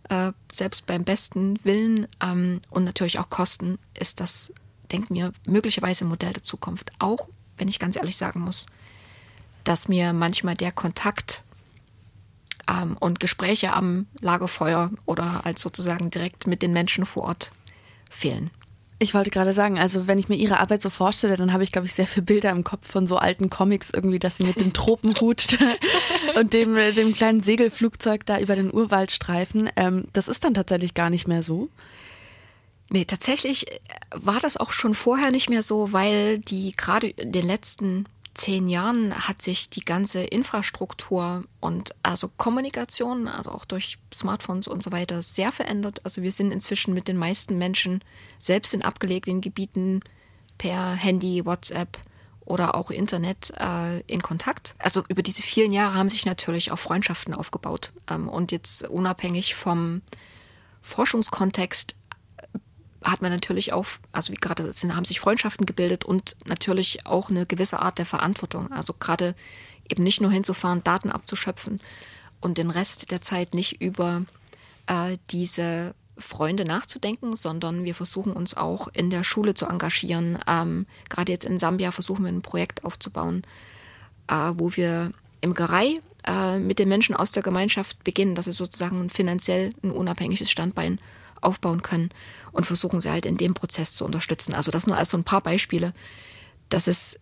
äh, 0.09 0.33
selbst 0.53 0.87
beim 0.87 1.05
besten 1.05 1.63
Willen 1.65 2.09
ähm, 2.23 2.61
und 2.71 2.85
natürlich 2.85 3.19
auch 3.19 3.31
Kosten 3.31 3.79
ist 3.99 4.21
das, 4.21 4.53
denken 4.93 5.15
wir, 5.15 5.33
möglicherweise 5.47 6.05
ein 6.05 6.09
Modell 6.09 6.33
der 6.33 6.43
Zukunft. 6.43 6.93
Auch 6.99 7.29
wenn 7.57 7.69
ich 7.69 7.79
ganz 7.79 7.97
ehrlich 7.97 8.17
sagen 8.17 8.41
muss, 8.41 8.67
dass 9.65 9.89
mir 9.89 10.13
manchmal 10.13 10.55
der 10.55 10.73
Kontakt 10.73 11.43
ähm, 12.69 12.97
und 12.99 13.21
Gespräche 13.21 13.73
am 13.73 14.07
Lagerfeuer 14.21 14.91
oder 15.05 15.45
als 15.45 15.63
sozusagen 15.63 16.11
direkt 16.11 16.47
mit 16.47 16.63
den 16.63 16.73
Menschen 16.73 17.07
vor 17.07 17.25
Ort 17.25 17.53
fehlen. 18.11 18.51
Ich 18.99 19.13
wollte 19.13 19.31
gerade 19.31 19.53
sagen, 19.53 19.79
also 19.79 20.07
wenn 20.07 20.19
ich 20.19 20.29
mir 20.29 20.37
ihre 20.37 20.59
Arbeit 20.59 20.81
so 20.81 20.89
vorstelle, 20.89 21.37
dann 21.37 21.53
habe 21.53 21.65
ich, 21.65 21.73
glaube 21.73 21.87
ich, 21.87 21.93
sehr 21.93 22.07
viele 22.07 22.25
Bilder 22.25 22.51
im 22.51 22.65
Kopf 22.65 22.91
von 22.91 23.07
so 23.07 23.19
alten 23.19 23.51
Comics 23.51 23.91
irgendwie, 23.91 24.19
dass 24.19 24.39
sie 24.39 24.45
mit 24.45 24.59
dem 24.59 24.73
Tropenhut 24.73 25.59
und 26.37 26.55
dem, 26.55 26.75
dem 26.75 27.13
kleinen 27.13 27.43
Segelflugzeug 27.43 28.25
da 28.25 28.39
über 28.39 28.57
den 28.57 28.73
Urwald 28.73 29.11
streifen. 29.11 29.69
Ähm, 29.77 30.05
das 30.15 30.29
ist 30.29 30.45
dann 30.45 30.55
tatsächlich 30.55 30.95
gar 30.95 31.11
nicht 31.11 31.29
mehr 31.29 31.43
so. 31.43 31.69
Nee, 32.89 33.05
tatsächlich 33.05 33.67
war 34.15 34.41
das 34.41 34.57
auch 34.57 34.73
schon 34.73 34.95
vorher 34.95 35.31
nicht 35.31 35.51
mehr 35.51 35.63
so, 35.63 35.93
weil 35.93 36.39
die 36.39 36.73
gerade 36.73 37.09
in 37.09 37.33
den 37.33 37.45
letzten 37.45 38.07
zehn 38.37 38.69
Jahren 38.69 39.15
hat 39.15 39.41
sich 39.41 39.71
die 39.71 39.85
ganze 39.85 40.21
Infrastruktur 40.23 41.45
und 41.61 41.95
also 42.03 42.29
Kommunikation, 42.37 43.29
also 43.29 43.51
auch 43.51 43.65
durch 43.65 43.99
Smartphones 44.13 44.69
und 44.69 44.83
so 44.83 44.93
weiter, 44.93 45.23
sehr 45.23 45.53
verändert. 45.53 46.01
Also 46.05 46.23
wir 46.23 46.33
sind 46.33 46.53
inzwischen 46.53 46.95
mit 46.95 47.09
den 47.09 47.17
meisten 47.17 47.57
Menschen 47.59 48.03
selbst 48.39 48.75
in 48.75 48.83
abgelegenen 48.83 49.41
Gebieten 49.41 50.01
per 50.59 50.93
Handy, 50.93 51.47
WhatsApp 51.47 51.99
oder 52.45 52.75
auch 52.75 52.91
Internet 52.91 53.53
äh, 53.59 54.01
in 54.03 54.23
Kontakt. 54.23 54.77
Also 54.79 55.03
über 55.09 55.23
diese 55.23 55.43
vielen 55.43 55.73
Jahre 55.73 55.95
haben 55.95 56.09
sich 56.09 56.27
natürlich 56.27 56.73
auch 56.73 56.79
Freundschaften 56.79 57.35
aufgebaut. 57.35 57.93
Ähm, 58.09 58.29
und 58.29 58.53
jetzt 58.53 58.87
unabhängig 58.87 59.55
vom 59.55 60.03
Forschungskontext 60.83 61.97
hat 63.03 63.23
man 63.23 63.31
natürlich 63.31 63.73
auch, 63.73 63.87
also 64.13 64.33
wie 64.33 64.37
gerade 64.37 64.73
sind, 64.73 64.95
haben 64.95 65.05
sich 65.05 65.21
Freundschaften 65.21 65.67
gebildet 65.67 66.05
und 66.05 66.37
natürlich 66.47 67.07
auch 67.07 67.31
eine 67.31 67.47
gewisse 67.47 67.81
Art 67.81 67.99
der 67.99 68.07
Verantwortung. 68.07 68.73
Also 68.73 68.95
gerade 68.99 69.35
eben 69.89 70.03
nicht 70.03 70.21
nur 70.21 70.31
hinzufahren, 70.31 70.83
Daten 70.85 71.11
abzuschöpfen 71.11 71.81
und 72.41 72.59
den 72.59 72.71
Rest 72.71 73.11
der 73.11 73.21
Zeit 73.21 73.55
nicht 73.55 73.81
über 73.81 74.23
äh, 74.87 75.19
diese 75.31 75.95
Freunde 76.19 76.65
nachzudenken, 76.65 77.37
sondern 77.37 77.85
wir 77.85 77.95
versuchen 77.95 78.33
uns 78.33 78.57
auch 78.57 78.89
in 78.89 79.11
der 79.11 79.23
Schule 79.23 79.55
zu 79.55 79.67
engagieren. 79.67 80.39
Ähm, 80.47 80.87
gerade 81.09 81.33
jetzt 81.33 81.45
in 81.45 81.59
Sambia 81.59 81.91
versuchen 81.91 82.25
wir 82.25 82.33
ein 82.33 82.43
Projekt 82.43 82.85
aufzubauen, 82.85 83.43
äh, 84.29 84.53
wo 84.55 84.75
wir 84.77 85.13
Imkerei 85.41 86.01
äh, 86.27 86.59
mit 86.59 86.79
den 86.79 86.89
Menschen 86.89 87.15
aus 87.15 87.33
der 87.33 87.43
Gemeinschaft 87.43 88.03
beginnen, 88.03 88.35
dass 88.35 88.47
sie 88.47 88.53
sozusagen 88.53 89.11
finanziell 89.11 89.75
ein 89.83 89.91
unabhängiges 89.91 90.51
Standbein 90.51 90.99
aufbauen 91.47 91.83
können 91.83 92.11
und 92.53 92.67
versuchen 92.67 93.01
sie 93.01 93.11
halt 93.11 93.25
in 93.25 93.37
dem 93.37 93.55
Prozess 93.55 93.95
zu 93.95 94.05
unterstützen. 94.05 94.55
Also 94.55 94.71
das 94.71 94.87
nur 94.87 94.97
als 94.97 95.11
so 95.11 95.17
ein 95.17 95.25
paar 95.25 95.41
Beispiele, 95.41 95.95
dass 96.69 96.89
es 96.89 97.19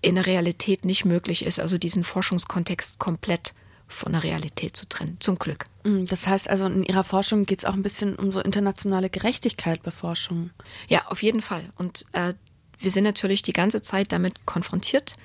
in 0.00 0.14
der 0.14 0.26
Realität 0.26 0.84
nicht 0.84 1.04
möglich 1.04 1.44
ist, 1.44 1.60
also 1.60 1.78
diesen 1.78 2.04
Forschungskontext 2.04 2.98
komplett 2.98 3.54
von 3.88 4.12
der 4.12 4.22
Realität 4.22 4.76
zu 4.76 4.86
trennen. 4.86 5.16
Zum 5.20 5.38
Glück. 5.38 5.66
Mm, 5.82 6.04
das 6.04 6.26
heißt 6.26 6.48
also, 6.48 6.66
in 6.66 6.82
Ihrer 6.82 7.04
Forschung 7.04 7.46
geht 7.46 7.60
es 7.60 7.64
auch 7.64 7.72
ein 7.72 7.82
bisschen 7.82 8.16
um 8.16 8.30
so 8.30 8.40
internationale 8.40 9.10
Gerechtigkeit 9.10 9.82
bei 9.82 9.90
Forschung. 9.90 10.50
Ja, 10.88 11.06
auf 11.06 11.22
jeden 11.22 11.42
Fall. 11.42 11.72
Und 11.76 12.04
äh, 12.12 12.34
wir 12.78 12.90
sind 12.90 13.04
natürlich 13.04 13.42
die 13.42 13.52
ganze 13.52 13.82
Zeit 13.82 14.12
damit 14.12 14.46
konfrontiert. 14.46 15.16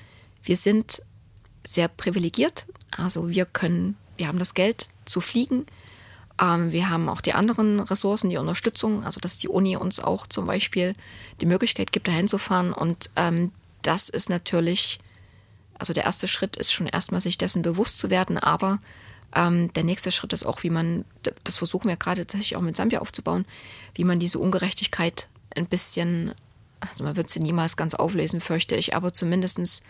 Wir 0.41 0.57
sind 0.57 1.03
sehr 1.63 1.87
privilegiert. 1.87 2.65
Also 2.91 3.29
wir 3.29 3.45
können, 3.45 3.97
wir 4.17 4.27
haben 4.27 4.39
das 4.39 4.53
Geld 4.53 4.87
zu 5.05 5.21
fliegen. 5.21 5.65
Ähm, 6.41 6.71
wir 6.71 6.89
haben 6.89 7.09
auch 7.09 7.21
die 7.21 7.33
anderen 7.33 7.79
Ressourcen, 7.79 8.29
die 8.29 8.37
Unterstützung, 8.37 9.05
also 9.05 9.19
dass 9.19 9.37
die 9.37 9.47
Uni 9.47 9.77
uns 9.77 9.99
auch 9.99 10.27
zum 10.27 10.45
Beispiel 10.45 10.95
die 11.41 11.45
Möglichkeit 11.45 11.91
gibt, 11.91 12.07
dahin 12.07 12.27
zu 12.27 12.37
fahren. 12.37 12.73
Und 12.73 13.11
ähm, 13.15 13.51
das 13.81 14.09
ist 14.09 14.29
natürlich, 14.29 14.99
also 15.77 15.93
der 15.93 16.05
erste 16.05 16.27
Schritt 16.27 16.57
ist 16.57 16.71
schon 16.71 16.87
erstmal, 16.87 17.21
sich 17.21 17.37
dessen 17.37 17.61
bewusst 17.61 17.99
zu 17.99 18.09
werden, 18.09 18.37
aber 18.37 18.79
ähm, 19.35 19.71
der 19.73 19.83
nächste 19.83 20.11
Schritt 20.11 20.33
ist 20.33 20.45
auch, 20.45 20.63
wie 20.63 20.69
man, 20.69 21.05
das 21.43 21.57
versuchen 21.57 21.87
wir 21.87 21.97
gerade 21.97 22.21
tatsächlich 22.21 22.55
auch 22.55 22.61
mit 22.61 22.75
Sambia 22.75 22.99
aufzubauen, 22.99 23.45
wie 23.95 24.03
man 24.03 24.19
diese 24.19 24.39
Ungerechtigkeit 24.39 25.27
ein 25.55 25.67
bisschen, 25.67 26.33
also 26.79 27.03
man 27.03 27.15
wird 27.15 27.29
sie 27.29 27.39
niemals 27.39 27.77
ganz 27.77 27.93
auflesen, 27.93 28.41
fürchte 28.41 28.75
ich, 28.75 28.95
aber 28.95 29.13
zumindestens 29.13 29.83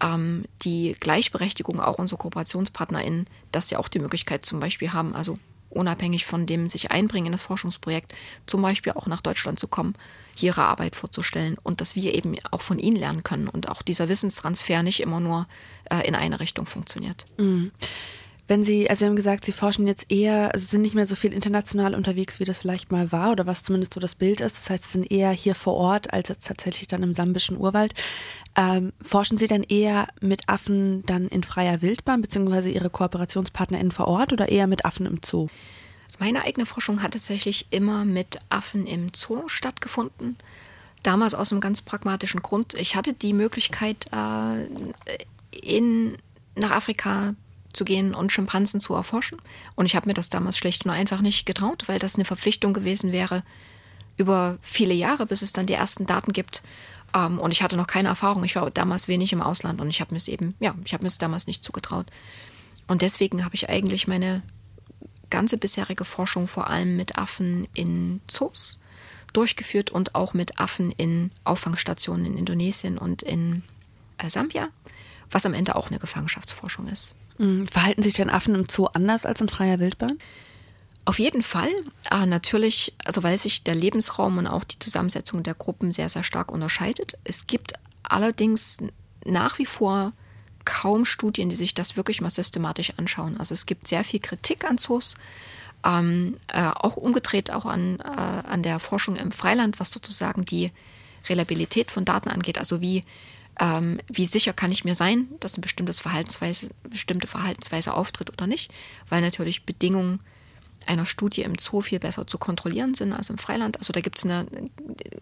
ähm, 0.00 0.44
die 0.62 0.96
Gleichberechtigung 0.98 1.80
auch 1.80 1.98
unserer 1.98 2.18
KooperationspartnerInnen, 2.18 3.26
dass 3.52 3.68
sie 3.68 3.76
auch 3.76 3.88
die 3.88 3.98
Möglichkeit 3.98 4.46
zum 4.46 4.60
Beispiel 4.60 4.92
haben, 4.92 5.14
also 5.14 5.38
unabhängig 5.70 6.26
von 6.26 6.46
dem 6.46 6.68
sich 6.68 6.90
einbringen 6.90 7.26
in 7.26 7.32
das 7.32 7.42
Forschungsprojekt, 7.42 8.14
zum 8.46 8.62
Beispiel 8.62 8.92
auch 8.92 9.06
nach 9.06 9.20
Deutschland 9.20 9.58
zu 9.58 9.68
kommen, 9.68 9.94
hier 10.34 10.48
ihre 10.48 10.64
Arbeit 10.64 10.96
vorzustellen 10.96 11.56
und 11.62 11.80
dass 11.80 11.94
wir 11.94 12.14
eben 12.14 12.36
auch 12.50 12.62
von 12.62 12.78
ihnen 12.78 12.96
lernen 12.96 13.22
können 13.22 13.48
und 13.48 13.68
auch 13.68 13.82
dieser 13.82 14.08
Wissenstransfer 14.08 14.82
nicht 14.82 15.00
immer 15.00 15.20
nur 15.20 15.46
äh, 15.90 16.06
in 16.06 16.14
eine 16.14 16.40
Richtung 16.40 16.66
funktioniert. 16.66 17.26
Mhm. 17.36 17.70
Wenn 18.48 18.64
Sie, 18.64 18.88
also 18.88 19.00
Sie 19.00 19.04
haben 19.04 19.14
gesagt, 19.14 19.44
Sie 19.44 19.52
forschen 19.52 19.86
jetzt 19.86 20.10
eher, 20.10 20.54
also 20.54 20.66
sind 20.66 20.80
nicht 20.80 20.94
mehr 20.94 21.06
so 21.06 21.16
viel 21.16 21.34
international 21.34 21.94
unterwegs, 21.94 22.40
wie 22.40 22.46
das 22.46 22.56
vielleicht 22.56 22.90
mal 22.90 23.12
war 23.12 23.30
oder 23.30 23.46
was 23.46 23.62
zumindest 23.62 23.92
so 23.92 24.00
das 24.00 24.14
Bild 24.14 24.40
ist. 24.40 24.56
Das 24.56 24.70
heißt, 24.70 24.84
Sie 24.84 24.92
sind 24.92 25.12
eher 25.12 25.30
hier 25.30 25.54
vor 25.54 25.74
Ort 25.74 26.14
als 26.14 26.30
jetzt 26.30 26.46
tatsächlich 26.46 26.88
dann 26.88 27.02
im 27.02 27.12
sambischen 27.12 27.58
Urwald. 27.58 27.92
Ähm, 28.56 28.94
forschen 29.02 29.36
Sie 29.36 29.48
dann 29.48 29.62
eher 29.62 30.08
mit 30.22 30.48
Affen 30.48 31.04
dann 31.04 31.28
in 31.28 31.42
freier 31.42 31.82
Wildbahn, 31.82 32.22
beziehungsweise 32.22 32.70
Ihre 32.70 32.88
KooperationspartnerInnen 32.88 33.92
vor 33.92 34.08
Ort 34.08 34.32
oder 34.32 34.48
eher 34.48 34.66
mit 34.66 34.86
Affen 34.86 35.04
im 35.04 35.20
Zoo? 35.22 35.48
Also 36.06 36.16
meine 36.18 36.42
eigene 36.42 36.64
Forschung 36.64 37.02
hat 37.02 37.12
tatsächlich 37.12 37.66
immer 37.68 38.06
mit 38.06 38.38
Affen 38.48 38.86
im 38.86 39.10
Zoo 39.14 39.46
stattgefunden. 39.48 40.38
Damals 41.02 41.34
aus 41.34 41.52
einem 41.52 41.60
ganz 41.60 41.82
pragmatischen 41.82 42.40
Grund. 42.40 42.72
Ich 42.72 42.96
hatte 42.96 43.12
die 43.12 43.34
Möglichkeit, 43.34 44.06
äh, 44.10 44.68
in, 45.50 46.16
nach 46.56 46.70
Afrika 46.70 47.34
zu 47.72 47.84
gehen 47.84 48.14
und 48.14 48.32
Schimpansen 48.32 48.80
zu 48.80 48.94
erforschen. 48.94 49.38
Und 49.74 49.86
ich 49.86 49.96
habe 49.96 50.08
mir 50.08 50.14
das 50.14 50.30
damals 50.30 50.58
schlicht 50.58 50.84
und 50.84 50.90
einfach 50.90 51.20
nicht 51.20 51.46
getraut, 51.46 51.84
weil 51.86 51.98
das 51.98 52.16
eine 52.16 52.24
Verpflichtung 52.24 52.72
gewesen 52.72 53.12
wäre 53.12 53.42
über 54.16 54.58
viele 54.62 54.94
Jahre, 54.94 55.26
bis 55.26 55.42
es 55.42 55.52
dann 55.52 55.66
die 55.66 55.74
ersten 55.74 56.06
Daten 56.06 56.32
gibt. 56.32 56.62
Ähm, 57.14 57.38
und 57.38 57.52
ich 57.52 57.62
hatte 57.62 57.76
noch 57.76 57.86
keine 57.86 58.08
Erfahrung. 58.08 58.44
Ich 58.44 58.56
war 58.56 58.70
damals 58.70 59.08
wenig 59.08 59.32
im 59.32 59.42
Ausland 59.42 59.80
und 59.80 59.88
ich 59.88 60.00
habe 60.00 60.12
mir 60.12 60.18
es 60.18 60.28
eben, 60.28 60.54
ja, 60.60 60.74
ich 60.84 60.92
habe 60.92 61.04
mir 61.04 61.08
es 61.08 61.18
damals 61.18 61.46
nicht 61.46 61.64
zugetraut. 61.64 62.06
Und 62.86 63.02
deswegen 63.02 63.44
habe 63.44 63.54
ich 63.54 63.68
eigentlich 63.68 64.08
meine 64.08 64.42
ganze 65.30 65.58
bisherige 65.58 66.04
Forschung 66.04 66.46
vor 66.46 66.68
allem 66.68 66.96
mit 66.96 67.18
Affen 67.18 67.68
in 67.74 68.20
Zoos 68.26 68.80
durchgeführt 69.32 69.90
und 69.90 70.14
auch 70.14 70.32
mit 70.32 70.58
Affen 70.58 70.90
in 70.92 71.30
Auffangstationen 71.44 72.24
in 72.24 72.36
Indonesien 72.38 72.96
und 72.96 73.22
in 73.22 73.62
äh, 74.16 74.30
Sambia, 74.30 74.68
was 75.30 75.44
am 75.44 75.54
Ende 75.54 75.76
auch 75.76 75.88
eine 75.88 75.98
Gefangenschaftsforschung 75.98 76.88
ist. 76.88 77.14
Mhm. 77.38 77.66
Verhalten 77.66 78.02
sich 78.02 78.14
denn 78.14 78.30
Affen 78.30 78.54
im 78.54 78.66
Zoo 78.70 78.86
anders 78.86 79.24
als 79.24 79.40
in 79.40 79.48
freier 79.48 79.80
Wildbahn? 79.80 80.18
Auf 81.04 81.18
jeden 81.18 81.42
Fall. 81.42 81.70
Äh, 82.10 82.26
natürlich, 82.26 82.94
also 83.04 83.22
weil 83.22 83.38
sich 83.38 83.64
der 83.64 83.74
Lebensraum 83.74 84.36
und 84.36 84.46
auch 84.46 84.64
die 84.64 84.78
Zusammensetzung 84.78 85.42
der 85.42 85.54
Gruppen 85.54 85.90
sehr, 85.90 86.10
sehr 86.10 86.22
stark 86.22 86.52
unterscheidet. 86.52 87.14
Es 87.24 87.46
gibt 87.46 87.72
allerdings 88.02 88.78
nach 89.24 89.58
wie 89.58 89.66
vor 89.66 90.12
kaum 90.66 91.06
Studien, 91.06 91.48
die 91.48 91.56
sich 91.56 91.72
das 91.72 91.96
wirklich 91.96 92.20
mal 92.20 92.28
systematisch 92.28 92.92
anschauen. 92.98 93.38
Also 93.38 93.54
es 93.54 93.64
gibt 93.64 93.88
sehr 93.88 94.04
viel 94.04 94.20
Kritik 94.20 94.64
an 94.64 94.76
Zoos, 94.76 95.14
ähm, 95.82 96.36
äh, 96.48 96.68
auch 96.74 96.98
umgedreht 96.98 97.50
auch 97.52 97.64
an, 97.64 98.00
äh, 98.00 98.02
an 98.02 98.62
der 98.62 98.78
Forschung 98.78 99.16
im 99.16 99.30
Freiland, 99.30 99.80
was 99.80 99.90
sozusagen 99.90 100.44
die 100.44 100.70
Reliabilität 101.28 101.90
von 101.90 102.04
Daten 102.04 102.28
angeht. 102.28 102.58
Also 102.58 102.82
wie 102.82 103.04
ähm, 103.58 104.00
wie 104.08 104.26
sicher 104.26 104.52
kann 104.52 104.72
ich 104.72 104.84
mir 104.84 104.94
sein, 104.94 105.28
dass 105.40 105.54
eine 105.54 105.62
bestimmtes 105.62 106.00
Verhaltensweise, 106.00 106.70
bestimmte 106.88 107.26
Verhaltensweise 107.26 107.94
auftritt 107.94 108.30
oder 108.30 108.46
nicht, 108.46 108.72
weil 109.08 109.20
natürlich 109.20 109.64
Bedingungen 109.64 110.20
einer 110.86 111.06
Studie 111.06 111.42
im 111.42 111.58
Zoo 111.58 111.82
viel 111.82 111.98
besser 111.98 112.26
zu 112.26 112.38
kontrollieren 112.38 112.94
sind 112.94 113.12
als 113.12 113.30
im 113.30 113.38
Freiland. 113.38 113.78
Also 113.78 113.92
da 113.92 114.00
gibt 114.00 114.18
es 114.18 114.24
eine 114.24 114.46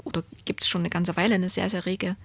oder 0.04 0.22
gibt 0.44 0.62
es 0.62 0.68
schon 0.68 0.82
eine 0.82 0.90
ganze 0.90 1.16
Weile 1.16 1.34
eine 1.34 1.48
sehr, 1.48 1.70
sehr 1.70 1.86
rege 1.86 2.16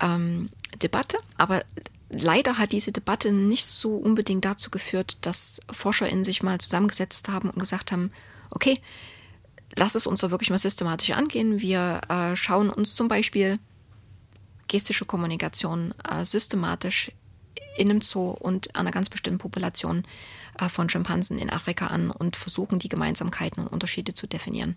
ähm, 0.00 0.48
Debatte. 0.80 1.18
Aber 1.36 1.64
leider 2.08 2.58
hat 2.58 2.72
diese 2.72 2.92
Debatte 2.92 3.32
nicht 3.32 3.66
so 3.66 3.96
unbedingt 3.96 4.44
dazu 4.44 4.70
geführt, 4.70 5.18
dass 5.26 5.60
ForscherInnen 5.70 6.24
sich 6.24 6.42
mal 6.42 6.58
zusammengesetzt 6.58 7.28
haben 7.28 7.50
und 7.50 7.58
gesagt 7.58 7.92
haben, 7.92 8.10
okay, 8.50 8.80
lass 9.76 9.94
es 9.94 10.06
uns 10.06 10.20
doch 10.20 10.30
wirklich 10.30 10.50
mal 10.50 10.58
systematisch 10.58 11.10
angehen. 11.10 11.60
Wir 11.60 12.00
äh, 12.08 12.36
schauen 12.36 12.70
uns 12.70 12.94
zum 12.94 13.08
Beispiel 13.08 13.58
gestische 14.72 15.04
Kommunikation 15.04 15.94
äh, 16.02 16.24
systematisch 16.24 17.12
in 17.76 17.90
einem 17.90 18.00
Zoo 18.00 18.30
und 18.30 18.74
einer 18.74 18.90
ganz 18.90 19.10
bestimmten 19.10 19.38
Population 19.38 20.04
äh, 20.58 20.68
von 20.68 20.88
Schimpansen 20.88 21.38
in 21.38 21.50
Afrika 21.50 21.88
an 21.88 22.10
und 22.10 22.36
versuchen, 22.36 22.78
die 22.78 22.88
Gemeinsamkeiten 22.88 23.62
und 23.62 23.72
Unterschiede 23.72 24.14
zu 24.14 24.26
definieren. 24.26 24.74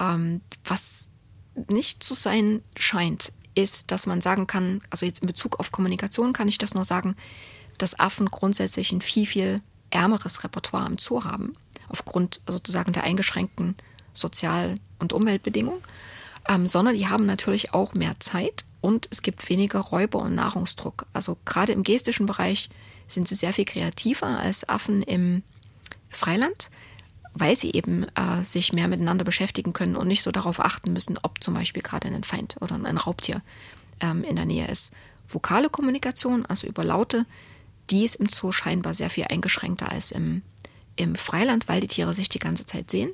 Ähm, 0.00 0.40
was 0.64 1.10
nicht 1.68 2.02
zu 2.02 2.14
sein 2.14 2.62
scheint, 2.76 3.32
ist, 3.54 3.90
dass 3.90 4.06
man 4.06 4.22
sagen 4.22 4.46
kann, 4.46 4.80
also 4.90 5.04
jetzt 5.04 5.20
in 5.20 5.26
Bezug 5.26 5.60
auf 5.60 5.72
Kommunikation 5.72 6.32
kann 6.32 6.48
ich 6.48 6.58
das 6.58 6.74
nur 6.74 6.84
sagen, 6.84 7.14
dass 7.76 7.98
Affen 7.98 8.26
grundsätzlich 8.26 8.92
ein 8.92 9.02
viel, 9.02 9.26
viel 9.26 9.60
ärmeres 9.90 10.42
Repertoire 10.42 10.86
im 10.86 10.98
Zoo 10.98 11.24
haben, 11.24 11.54
aufgrund 11.88 12.40
sozusagen 12.48 12.92
der 12.92 13.04
eingeschränkten 13.04 13.76
Sozial- 14.14 14.76
und 14.98 15.12
Umweltbedingungen, 15.12 15.82
ähm, 16.48 16.66
sondern 16.66 16.94
die 16.94 17.08
haben 17.08 17.26
natürlich 17.26 17.74
auch 17.74 17.92
mehr 17.92 18.18
Zeit 18.20 18.64
und 18.80 19.08
es 19.10 19.22
gibt 19.22 19.48
weniger 19.48 19.80
Räuber- 19.80 20.20
und 20.20 20.34
Nahrungsdruck. 20.34 21.06
Also 21.12 21.36
gerade 21.44 21.72
im 21.72 21.82
gestischen 21.82 22.26
Bereich 22.26 22.70
sind 23.08 23.26
sie 23.26 23.34
sehr 23.34 23.52
viel 23.52 23.64
kreativer 23.64 24.38
als 24.38 24.68
Affen 24.68 25.02
im 25.02 25.42
Freiland, 26.10 26.70
weil 27.34 27.56
sie 27.56 27.72
eben 27.72 28.06
äh, 28.14 28.42
sich 28.42 28.72
mehr 28.72 28.88
miteinander 28.88 29.24
beschäftigen 29.24 29.72
können 29.72 29.96
und 29.96 30.08
nicht 30.08 30.22
so 30.22 30.30
darauf 30.30 30.60
achten 30.60 30.92
müssen, 30.92 31.18
ob 31.22 31.42
zum 31.42 31.54
Beispiel 31.54 31.82
gerade 31.82 32.08
ein 32.08 32.24
Feind 32.24 32.56
oder 32.60 32.74
ein 32.74 32.96
Raubtier 32.96 33.42
ähm, 34.00 34.24
in 34.24 34.36
der 34.36 34.46
Nähe 34.46 34.68
ist. 34.68 34.92
Vokale 35.28 35.68
Kommunikation, 35.68 36.46
also 36.46 36.66
über 36.66 36.84
Laute, 36.84 37.26
die 37.90 38.04
ist 38.04 38.16
im 38.16 38.28
Zoo 38.28 38.52
scheinbar 38.52 38.94
sehr 38.94 39.10
viel 39.10 39.24
eingeschränkter 39.24 39.90
als 39.90 40.12
im, 40.12 40.42
im 40.96 41.14
Freiland, 41.16 41.68
weil 41.68 41.80
die 41.80 41.88
Tiere 41.88 42.14
sich 42.14 42.28
die 42.28 42.38
ganze 42.38 42.66
Zeit 42.66 42.90
sehen 42.90 43.10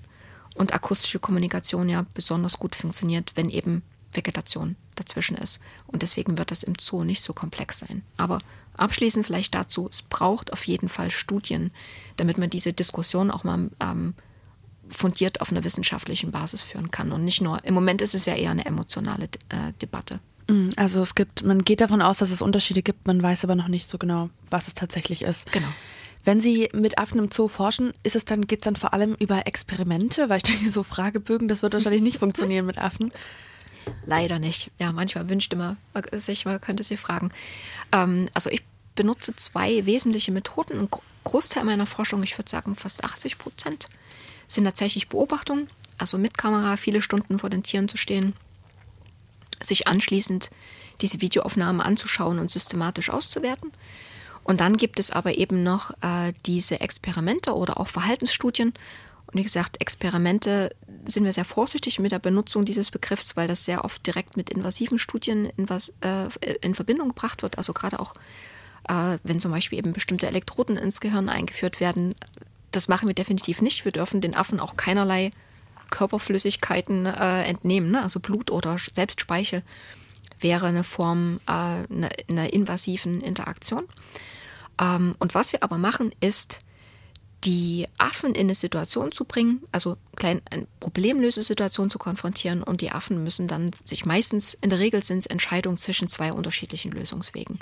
und 0.55 0.73
akustische 0.73 1.19
Kommunikation 1.19 1.89
ja 1.89 2.07
besonders 2.15 2.59
gut 2.59 2.75
funktioniert, 2.75 3.33
wenn 3.35 3.51
eben 3.51 3.83
Vegetation 4.17 4.77
dazwischen 4.95 5.37
ist. 5.37 5.61
Und 5.87 6.03
deswegen 6.03 6.39
wird 6.39 6.51
das 6.51 6.63
im 6.63 6.75
Zoo 6.79 7.05
nicht 7.05 7.23
so 7.23 7.33
komplex 7.33 7.79
sein. 7.81 8.03
Aber 8.17 8.39
abschließend 8.77 9.27
vielleicht 9.27 9.55
dazu, 9.55 9.89
es 9.89 10.03
braucht 10.03 10.53
auf 10.53 10.67
jeden 10.67 10.89
Fall 10.89 11.11
Studien, 11.11 11.71
damit 12.17 12.39
man 12.39 12.51
diese 12.51 12.73
Diskussion 12.73 13.31
auch 13.31 13.45
mal 13.45 13.71
ähm, 13.81 14.15
fundiert 14.89 15.41
auf 15.41 15.51
einer 15.51 15.65
wissenschaftlichen 15.65 16.31
Basis 16.31 16.63
führen 16.63 16.91
kann. 16.91 17.13
Und 17.13 17.25
nicht 17.25 17.41
nur, 17.41 17.65
im 17.65 17.75
Moment 17.75 18.03
ist 18.03 18.15
es 18.15 18.27
ja 18.27 18.35
eher 18.35 18.51
eine 18.51 18.67
emotionale 18.67 19.25
äh, 19.49 19.73
Debatte. 19.81 20.21
Mm, 20.49 20.71
also 20.77 21.01
es 21.01 21.15
gibt, 21.15 21.43
man 21.43 21.65
geht 21.65 21.81
davon 21.81 22.03
aus, 22.03 22.19
dass 22.19 22.31
es 22.31 22.43
Unterschiede 22.43 22.83
gibt, 22.83 23.07
man 23.07 23.23
weiß 23.23 23.45
aber 23.45 23.55
noch 23.55 23.69
nicht 23.69 23.89
so 23.89 23.99
genau, 23.99 24.31
was 24.51 24.69
es 24.69 24.75
tatsächlich 24.75 25.23
ist. 25.23 25.51
Genau. 25.53 25.69
Wenn 26.25 26.41
Sie 26.41 26.71
mit 26.73 26.99
Affen 26.99 27.19
im 27.19 27.31
Zoo 27.31 27.49
forschen, 27.49 27.93
ist 28.03 28.17
es 28.17 28.25
dann, 28.25 28.47
geht 28.47 28.61
es 28.61 28.65
dann 28.65 28.77
vor 28.77 28.95
allem 28.95 29.15
über 29.19 29.47
Experimente? 29.47 30.29
Weil 30.29 30.39
ich 30.39 30.45
denke, 30.45 30.71
so 30.71 30.83
Fragebögen, 30.83 31.49
das 31.49 31.63
wird 31.63 31.75
wahrscheinlich 31.75 32.03
nicht 32.03 32.19
funktionieren 32.19 32.67
mit 32.67 32.79
Affen. 32.79 33.13
Leider 34.07 34.39
nicht. 34.39 34.71
Ja, 34.79 34.93
manchmal 34.93 35.29
wünscht 35.29 35.55
man 35.55 35.77
sich, 36.13 36.45
man 36.45 36.61
könnte 36.61 36.83
sie 36.83 36.97
fragen. 36.97 37.31
Ähm, 37.93 38.29
also 38.35 38.51
ich 38.51 38.63
benutze 38.95 39.35
zwei 39.37 39.87
wesentliche 39.87 40.33
Methoden. 40.33 40.79
Ein 40.79 40.89
Großteil 41.25 41.65
meiner 41.65 41.87
Forschung, 41.87 42.23
ich 42.23 42.37
würde 42.39 42.51
sagen 42.51 42.77
fast 42.77 43.05
80 43.05 43.39
Prozent, 43.39 43.89
sind 44.49 44.65
tatsächlich 44.65 45.09
Beobachtungen. 45.09 45.69
Also 45.99 46.19
mit 46.19 46.37
Kamera 46.37 46.77
viele 46.77 47.03
Stunden 47.03 47.39
vor 47.39 47.51
den 47.51 47.63
Tieren 47.63 47.89
zu 47.89 47.97
stehen, 47.97 48.35
sich 49.63 49.87
anschließend 49.87 50.51
diese 51.01 51.21
Videoaufnahmen 51.21 51.81
anzuschauen 51.81 52.39
und 52.39 52.51
systematisch 52.51 53.11
auszuwerten. 53.11 53.73
Und 54.43 54.61
dann 54.61 54.77
gibt 54.77 55.01
es 55.01 55.11
aber 55.11 55.39
eben 55.39 55.63
noch 55.63 55.91
äh, 56.03 56.33
diese 56.47 56.81
Experimente 56.81 57.55
oder 57.55 57.81
auch 57.81 57.89
Verhaltensstudien, 57.89 58.75
wie 59.35 59.43
gesagt, 59.43 59.81
Experimente 59.81 60.75
sind 61.05 61.25
wir 61.25 61.33
sehr 61.33 61.45
vorsichtig 61.45 61.99
mit 61.99 62.13
der 62.13 62.19
Benutzung 62.19 62.65
dieses 62.65 62.91
Begriffs, 62.91 63.37
weil 63.37 63.49
das 63.49 63.65
sehr 63.65 63.85
oft 63.85 64.07
direkt 64.07 64.37
mit 64.37 64.51
invasiven 64.51 64.99
Studien 64.99 65.47
in, 65.57 65.69
was, 65.69 65.93
äh, 66.01 66.29
in 66.61 66.75
Verbindung 66.75 67.09
gebracht 67.09 67.43
wird. 67.43 67.59
Also 67.59 67.73
gerade 67.73 68.01
auch, 68.01 68.15
äh, 68.89 69.19
wenn 69.23 69.41
zum 69.41 69.51
Beispiel 69.51 69.79
eben 69.79 69.93
bestimmte 69.93 70.27
Elektroden 70.27 70.77
ins 70.77 71.01
Gehirn 71.01 71.29
eingeführt 71.29 71.81
werden. 71.81 72.15
Das 72.71 72.89
machen 72.89 73.09
wir 73.09 73.15
definitiv 73.15 73.61
nicht. 73.61 73.85
Wir 73.85 73.93
dürfen 73.93 74.21
den 74.21 74.35
Affen 74.35 74.61
auch 74.61 74.77
keinerlei 74.77 75.31
Körperflüssigkeiten 75.91 77.07
äh, 77.07 77.43
entnehmen, 77.43 77.91
ne? 77.91 78.03
also 78.03 78.19
Blut 78.19 78.51
oder 78.51 78.77
Selbstspeichel 78.79 79.63
wäre 80.41 80.67
eine 80.67 80.85
Form 80.85 81.41
äh, 81.47 81.51
einer 81.51 82.11
eine 82.29 82.49
invasiven 82.49 83.21
Interaktion. 83.21 83.85
Ähm, 84.81 85.15
und 85.19 85.35
was 85.35 85.53
wir 85.53 85.63
aber 85.63 85.79
machen, 85.79 86.13
ist, 86.21 86.61
die 87.45 87.87
Affen 87.99 88.35
in 88.35 88.47
eine 88.47 88.55
Situation 88.55 89.13
zu 89.13 89.25
bringen, 89.25 89.63
also 89.73 89.97
klein, 90.17 90.41
eine 90.51 90.67
Problemlösesituation 90.81 91.91
zu 91.91 91.99
konfrontieren 91.99 92.63
und 92.63 92.81
die 92.81 92.91
Affen 92.91 93.23
müssen 93.23 93.47
dann 93.47 93.71
sich 93.85 94.07
meistens, 94.07 94.55
in 94.61 94.71
der 94.71 94.79
Regel 94.79 95.03
sind 95.03 95.19
es 95.19 95.27
Entscheidungen 95.27 95.77
zwischen 95.77 96.09
zwei 96.09 96.33
unterschiedlichen 96.33 96.93
Lösungswegen 96.93 97.59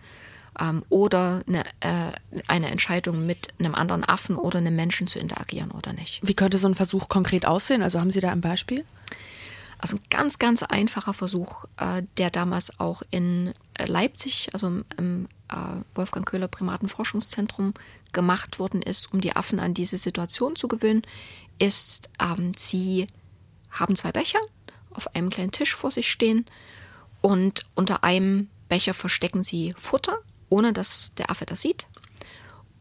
ähm, 0.61 0.85
oder 0.89 1.43
eine, 1.47 1.65
äh, 1.81 2.13
eine 2.47 2.71
Entscheidung 2.71 3.27
mit 3.27 3.49
einem 3.59 3.75
anderen 3.75 4.05
Affen 4.05 4.37
oder 4.37 4.59
einem 4.59 4.77
Menschen 4.77 5.07
zu 5.07 5.19
interagieren 5.19 5.71
oder 5.71 5.93
nicht. 5.93 6.21
Wie 6.23 6.35
könnte 6.35 6.59
so 6.59 6.69
ein 6.69 6.75
Versuch 6.75 7.09
konkret 7.09 7.47
aussehen? 7.47 7.83
Also 7.83 7.99
haben 7.99 8.11
Sie 8.11 8.21
da 8.21 8.31
ein 8.31 8.41
Beispiel? 8.41 8.85
Also 9.83 9.97
ein 9.97 10.03
ganz, 10.11 10.39
ganz 10.39 10.63
einfacher 10.63 11.13
Versuch, 11.13 11.65
äh, 11.77 12.05
der 12.17 12.31
damals 12.31 12.79
auch 12.79 13.03
in 13.11 13.53
äh, 13.75 13.85
Leipzig, 13.87 14.51
also 14.53 14.69
im 14.97 15.29
äh, 15.49 15.57
Wolfgang 15.97 16.25
Köhler 16.25 16.47
Primatenforschungszentrum 16.47 17.75
gemacht 18.13 18.61
worden 18.61 18.81
ist, 18.81 19.13
um 19.13 19.21
die 19.21 19.35
Affen 19.35 19.59
an 19.59 19.75
diese 19.75 19.99
Situation 19.99 20.55
zu 20.55 20.69
gewöhnen, 20.69 21.03
ist, 21.59 22.11
ähm, 22.21 22.53
sie 22.57 23.09
haben 23.73 23.97
zwei 23.97 24.13
Becher 24.13 24.39
auf 24.93 25.17
einem 25.17 25.31
kleinen 25.31 25.51
Tisch 25.51 25.75
vor 25.75 25.91
sich 25.91 26.09
stehen 26.09 26.47
und 27.21 27.65
unter 27.75 28.05
einem 28.05 28.51
Becher 28.69 28.95
verstecken 28.95 29.43
sie 29.43 29.75
Futter, 29.77 30.17
ohne 30.49 30.73
dass 30.73 31.13
der 31.15 31.29
Affe 31.29 31.45
das 31.45 31.61
sieht. 31.61 31.89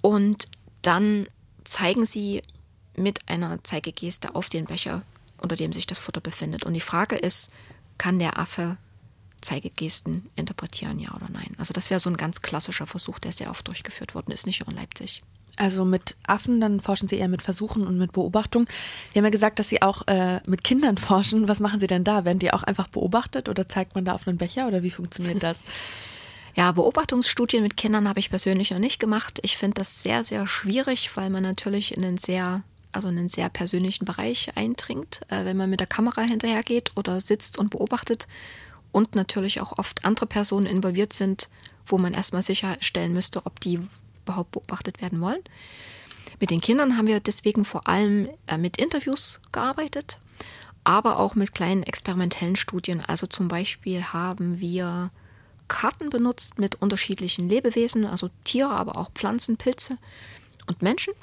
Und 0.02 0.50
dann 0.84 1.28
zeigen 1.64 2.06
sie 2.06 2.44
mit 2.96 3.28
einer 3.28 3.64
Zeigegeste 3.64 4.36
auf 4.36 4.50
den 4.50 4.66
Becher, 4.66 5.02
unter 5.42 5.56
dem 5.56 5.74
sich 5.74 5.88
das 5.88 6.00
Futter 6.00 6.22
befindet. 6.22 6.66
Und 6.66 6.74
die 6.74 6.80
Frage 6.80 7.16
ist, 7.16 7.52
kann 7.98 8.20
der 8.20 8.40
Affe 8.40 8.78
Zeigegesten 9.42 10.30
interpretieren, 10.36 11.00
ja 11.00 11.14
oder 11.16 11.28
nein? 11.30 11.56
Also 11.58 11.74
das 11.74 11.90
wäre 11.90 12.00
so 12.00 12.10
ein 12.10 12.18
ganz 12.18 12.42
klassischer 12.42 12.88
Versuch, 12.88 13.20
der 13.20 13.32
sehr 13.32 13.50
oft 13.50 13.68
durchgeführt 13.68 14.16
worden 14.16 14.32
ist, 14.32 14.46
nicht 14.46 14.62
nur 14.62 14.70
in 14.70 14.80
Leipzig. 14.80 15.22
Also 15.58 15.84
mit 15.84 16.16
Affen, 16.26 16.62
dann 16.62 16.80
forschen 16.80 17.08
Sie 17.08 17.18
eher 17.18 17.28
mit 17.28 17.42
Versuchen 17.42 17.86
und 17.86 17.98
mit 17.98 18.14
Beobachtung. 18.14 18.68
Wir 19.12 19.20
haben 19.20 19.26
ja 19.26 19.32
gesagt, 19.32 19.60
dass 19.60 19.70
Sie 19.70 19.82
auch 19.82 20.08
äh, 20.08 20.40
mit 20.46 20.64
Kindern 20.64 20.98
forschen. 20.98 21.48
Was 21.48 21.60
machen 21.60 21.80
Sie 21.80 21.88
denn 21.88 22.04
da? 22.04 22.24
Werden 22.24 22.40
die 22.40 22.54
auch 22.54 22.64
einfach 22.64 22.88
beobachtet 22.88 23.50
oder 23.50 23.68
zeigt 23.68 23.96
man 23.96 24.06
da 24.06 24.14
auf 24.14 24.28
einen 24.28 24.38
Becher 24.38 24.68
oder 24.68 24.84
wie 24.84 24.92
funktioniert 24.92 25.44
das? 25.44 25.64
Ja, 26.54 26.74
Beobachtungsstudien 26.74 27.64
mit 27.64 27.78
Kindern 27.78 28.10
habe 28.10 28.20
ich 28.20 28.30
persönlich 28.30 28.72
noch 28.72 28.80
nicht 28.80 29.00
gemacht. 29.00 29.40
Ich 29.42 29.56
finde 29.56 29.76
das 29.76 30.04
sehr, 30.04 30.26
sehr 30.26 30.48
schwierig, 30.48 31.16
weil 31.16 31.30
man 31.30 31.44
natürlich 31.44 31.96
in 31.96 32.04
einen 32.04 32.18
sehr 32.18 32.64
also 32.92 33.08
in 33.08 33.18
einen 33.18 33.30
sehr 33.30 33.50
persönlichen 33.50 34.06
Bereich 34.06 34.52
eindringt, 34.56 35.22
äh, 35.30 35.46
wenn 35.46 35.58
man 35.58 35.70
mit 35.70 35.80
der 35.80 35.88
Kamera 35.88 36.22
hinterhergeht 36.22 36.92
oder 36.96 37.22
sitzt 37.22 37.58
und 37.58 37.70
beobachtet 37.70 38.28
und 38.92 39.16
natürlich 39.16 39.62
auch 39.62 39.78
oft 39.78 40.06
andere 40.06 40.26
Personen 40.26 40.66
involviert 40.66 41.14
sind, 41.14 41.50
wo 41.86 41.98
man 41.98 42.14
erstmal 42.14 42.42
sicherstellen 42.42 43.14
müsste, 43.14 43.46
ob 43.46 43.60
die 43.60 43.80
überhaupt 44.24 44.52
beobachtet 44.52 45.02
werden 45.02 45.22
wollen. 45.22 45.42
Mit 46.40 46.52
den 46.52 46.62
Kindern 46.62 46.98
haben 46.98 47.08
wir 47.08 47.20
deswegen 47.20 47.66
vor 47.66 47.88
allem 47.88 48.30
äh, 48.48 48.58
mit 48.58 48.78
Interviews 48.78 49.40
gearbeitet, 49.52 50.20
aber 50.84 51.20
auch 51.20 51.36
mit 51.36 51.54
kleinen 51.54 51.84
experimentellen 51.84 52.56
Studien. 52.56 53.02
Also 53.02 53.28
zum 53.28 53.48
Beispiel 53.48 54.04
haben 54.04 54.60
wir 54.60 55.12
Karten 55.68 56.10
benutzt 56.10 56.60
mit 56.60 56.76
unterschiedlichen 56.76 57.48
Lebewesen, 57.48 58.06
also 58.06 58.30
Tiere, 58.44 58.72
aber 58.72 58.98
auch 58.98 59.12
Pflanzen, 59.14 59.58
Pilze 59.58 59.98
und 60.68 60.82
Menschen. 60.82 61.14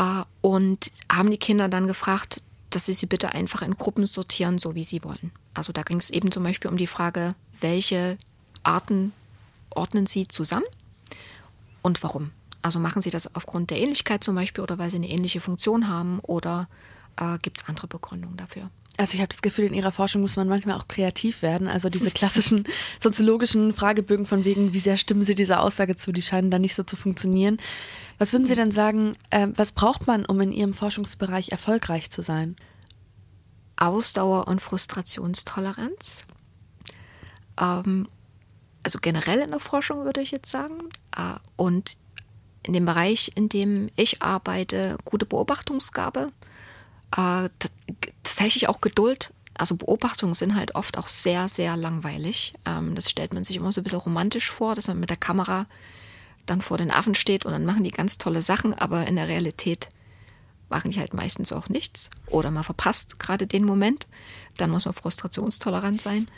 Äh, 0.00 0.24
und 0.40 0.90
haben 1.12 1.30
die 1.30 1.38
Kinder 1.38 1.68
dann 1.68 1.86
gefragt, 1.86 2.42
dass 2.70 2.86
sie 2.86 2.94
sie 2.94 3.06
bitte 3.06 3.34
einfach 3.34 3.62
in 3.62 3.74
Gruppen 3.74 4.06
sortieren, 4.06 4.58
so 4.58 4.74
wie 4.74 4.84
sie 4.84 5.04
wollen. 5.04 5.30
Also 5.54 5.72
da 5.72 5.82
ging 5.82 5.98
es 5.98 6.10
eben 6.10 6.32
zum 6.32 6.42
Beispiel 6.42 6.70
um 6.70 6.76
die 6.76 6.86
Frage, 6.86 7.34
welche 7.60 8.16
Arten 8.62 9.12
ordnen 9.70 10.06
sie 10.06 10.26
zusammen 10.26 10.64
und 11.82 12.02
warum. 12.02 12.30
Also 12.62 12.78
machen 12.78 13.02
sie 13.02 13.10
das 13.10 13.34
aufgrund 13.34 13.70
der 13.70 13.78
Ähnlichkeit 13.78 14.24
zum 14.24 14.34
Beispiel 14.34 14.62
oder 14.62 14.78
weil 14.78 14.90
sie 14.90 14.96
eine 14.96 15.08
ähnliche 15.08 15.40
Funktion 15.40 15.88
haben 15.88 16.20
oder 16.20 16.68
äh, 17.16 17.38
gibt 17.38 17.58
es 17.58 17.68
andere 17.68 17.86
Begründungen 17.86 18.36
dafür. 18.36 18.70
Also 18.96 19.14
ich 19.14 19.20
habe 19.20 19.28
das 19.28 19.40
Gefühl, 19.40 19.64
in 19.64 19.74
Ihrer 19.74 19.92
Forschung 19.92 20.20
muss 20.20 20.36
man 20.36 20.48
manchmal 20.48 20.76
auch 20.76 20.88
kreativ 20.88 21.42
werden. 21.42 21.68
Also 21.68 21.88
diese 21.88 22.10
klassischen 22.10 22.64
soziologischen 23.00 23.72
Fragebögen 23.72 24.26
von 24.26 24.44
wegen, 24.44 24.74
wie 24.74 24.78
sehr 24.78 24.96
stimmen 24.96 25.22
Sie 25.22 25.34
dieser 25.34 25.62
Aussage 25.62 25.96
zu, 25.96 26.12
die 26.12 26.22
scheinen 26.22 26.50
da 26.50 26.58
nicht 26.58 26.74
so 26.74 26.82
zu 26.82 26.96
funktionieren. 26.96 27.56
Was 28.18 28.32
würden 28.32 28.46
Sie 28.46 28.54
denn 28.54 28.72
sagen, 28.72 29.16
äh, 29.30 29.48
was 29.54 29.72
braucht 29.72 30.06
man, 30.06 30.26
um 30.26 30.40
in 30.40 30.52
Ihrem 30.52 30.74
Forschungsbereich 30.74 31.50
erfolgreich 31.50 32.10
zu 32.10 32.20
sein? 32.20 32.56
Ausdauer 33.76 34.46
und 34.48 34.60
Frustrationstoleranz. 34.60 36.24
Ähm, 37.58 38.06
also 38.82 38.98
generell 39.00 39.40
in 39.40 39.50
der 39.50 39.60
Forschung 39.60 40.04
würde 40.04 40.20
ich 40.20 40.30
jetzt 40.30 40.50
sagen. 40.50 40.78
Äh, 41.16 41.38
und 41.56 41.96
in 42.62 42.74
dem 42.74 42.84
Bereich, 42.84 43.32
in 43.34 43.48
dem 43.48 43.88
ich 43.96 44.20
arbeite, 44.20 44.98
gute 45.04 45.24
Beobachtungsgabe 45.24 46.30
äh, 47.16 47.48
tatsächlich 48.22 48.68
auch 48.68 48.80
Geduld. 48.80 49.32
Also 49.54 49.76
Beobachtungen 49.76 50.34
sind 50.34 50.54
halt 50.54 50.74
oft 50.74 50.96
auch 50.96 51.08
sehr, 51.08 51.48
sehr 51.48 51.76
langweilig. 51.76 52.54
Ähm, 52.64 52.94
das 52.94 53.10
stellt 53.10 53.34
man 53.34 53.44
sich 53.44 53.56
immer 53.56 53.72
so 53.72 53.80
ein 53.80 53.84
bisschen 53.84 53.98
romantisch 53.98 54.50
vor, 54.50 54.74
dass 54.74 54.88
man 54.88 55.00
mit 55.00 55.10
der 55.10 55.16
Kamera 55.16 55.66
dann 56.46 56.62
vor 56.62 56.78
den 56.78 56.90
Affen 56.90 57.14
steht 57.14 57.44
und 57.44 57.52
dann 57.52 57.66
machen 57.66 57.84
die 57.84 57.90
ganz 57.90 58.18
tolle 58.18 58.42
Sachen, 58.42 58.74
aber 58.74 59.06
in 59.06 59.16
der 59.16 59.28
Realität 59.28 59.88
machen 60.70 60.90
die 60.90 61.00
halt 61.00 61.14
meistens 61.14 61.52
auch 61.52 61.68
nichts. 61.68 62.10
Oder 62.26 62.50
man 62.50 62.64
verpasst 62.64 63.18
gerade 63.18 63.46
den 63.46 63.64
Moment. 63.64 64.06
Dann 64.56 64.70
muss 64.70 64.84
man 64.84 64.94
frustrationstolerant 64.94 66.00
sein. 66.00 66.28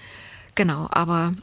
Genau, 0.55 0.89
aber 0.91 1.35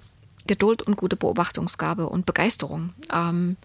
Geduld 0.47 0.81
und 0.81 0.97
gute 0.97 1.15
Beobachtungsgabe 1.15 2.09
und 2.09 2.25
Begeisterung. 2.25 2.93
Ähm, 3.13 3.57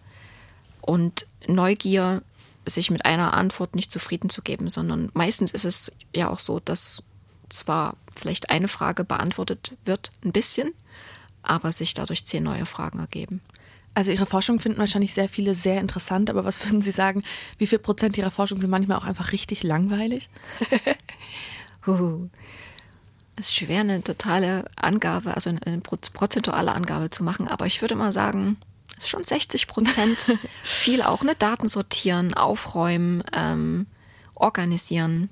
und 0.80 1.26
Neugier 1.46 2.22
sich 2.66 2.90
mit 2.90 3.04
einer 3.04 3.34
Antwort 3.34 3.74
nicht 3.74 3.90
zufrieden 3.92 4.30
zu 4.30 4.42
geben, 4.42 4.68
sondern 4.70 5.10
meistens 5.14 5.50
ist 5.50 5.64
es 5.64 5.92
ja 6.14 6.30
auch 6.30 6.40
so, 6.40 6.60
dass 6.60 7.02
zwar 7.48 7.96
vielleicht 8.14 8.50
eine 8.50 8.68
Frage 8.68 9.04
beantwortet 9.04 9.76
wird, 9.84 10.10
ein 10.24 10.32
bisschen, 10.32 10.72
aber 11.42 11.72
sich 11.72 11.94
dadurch 11.94 12.24
zehn 12.26 12.42
neue 12.42 12.66
Fragen 12.66 12.98
ergeben. 12.98 13.40
Also 13.94 14.10
Ihre 14.10 14.26
Forschung 14.26 14.58
finden 14.58 14.78
wahrscheinlich 14.78 15.14
sehr 15.14 15.28
viele 15.28 15.54
sehr 15.54 15.80
interessant, 15.80 16.28
aber 16.30 16.44
was 16.44 16.64
würden 16.64 16.82
Sie 16.82 16.90
sagen, 16.90 17.22
wie 17.58 17.66
viel 17.66 17.78
Prozent 17.78 18.16
Ihrer 18.18 18.30
Forschung 18.30 18.60
sind 18.60 18.70
manchmal 18.70 18.98
auch 18.98 19.04
einfach 19.04 19.32
richtig 19.32 19.62
langweilig? 19.62 20.28
uh, 21.86 22.28
es 23.36 23.46
ist 23.46 23.56
schwer, 23.56 23.80
eine 23.80 24.02
totale 24.02 24.64
Angabe, 24.76 25.34
also 25.34 25.50
eine 25.50 25.80
prozentuale 25.80 26.72
Angabe 26.72 27.10
zu 27.10 27.24
machen, 27.24 27.48
aber 27.48 27.66
ich 27.66 27.82
würde 27.82 27.94
mal 27.96 28.12
sagen, 28.12 28.56
ist 29.04 29.10
schon 29.10 29.24
60 29.24 29.66
Prozent. 29.66 30.26
Viel 30.64 31.02
auch, 31.02 31.22
ne? 31.22 31.34
Daten 31.34 31.68
sortieren, 31.68 32.34
aufräumen, 32.34 33.22
ähm, 33.32 33.86
organisieren. 34.34 35.30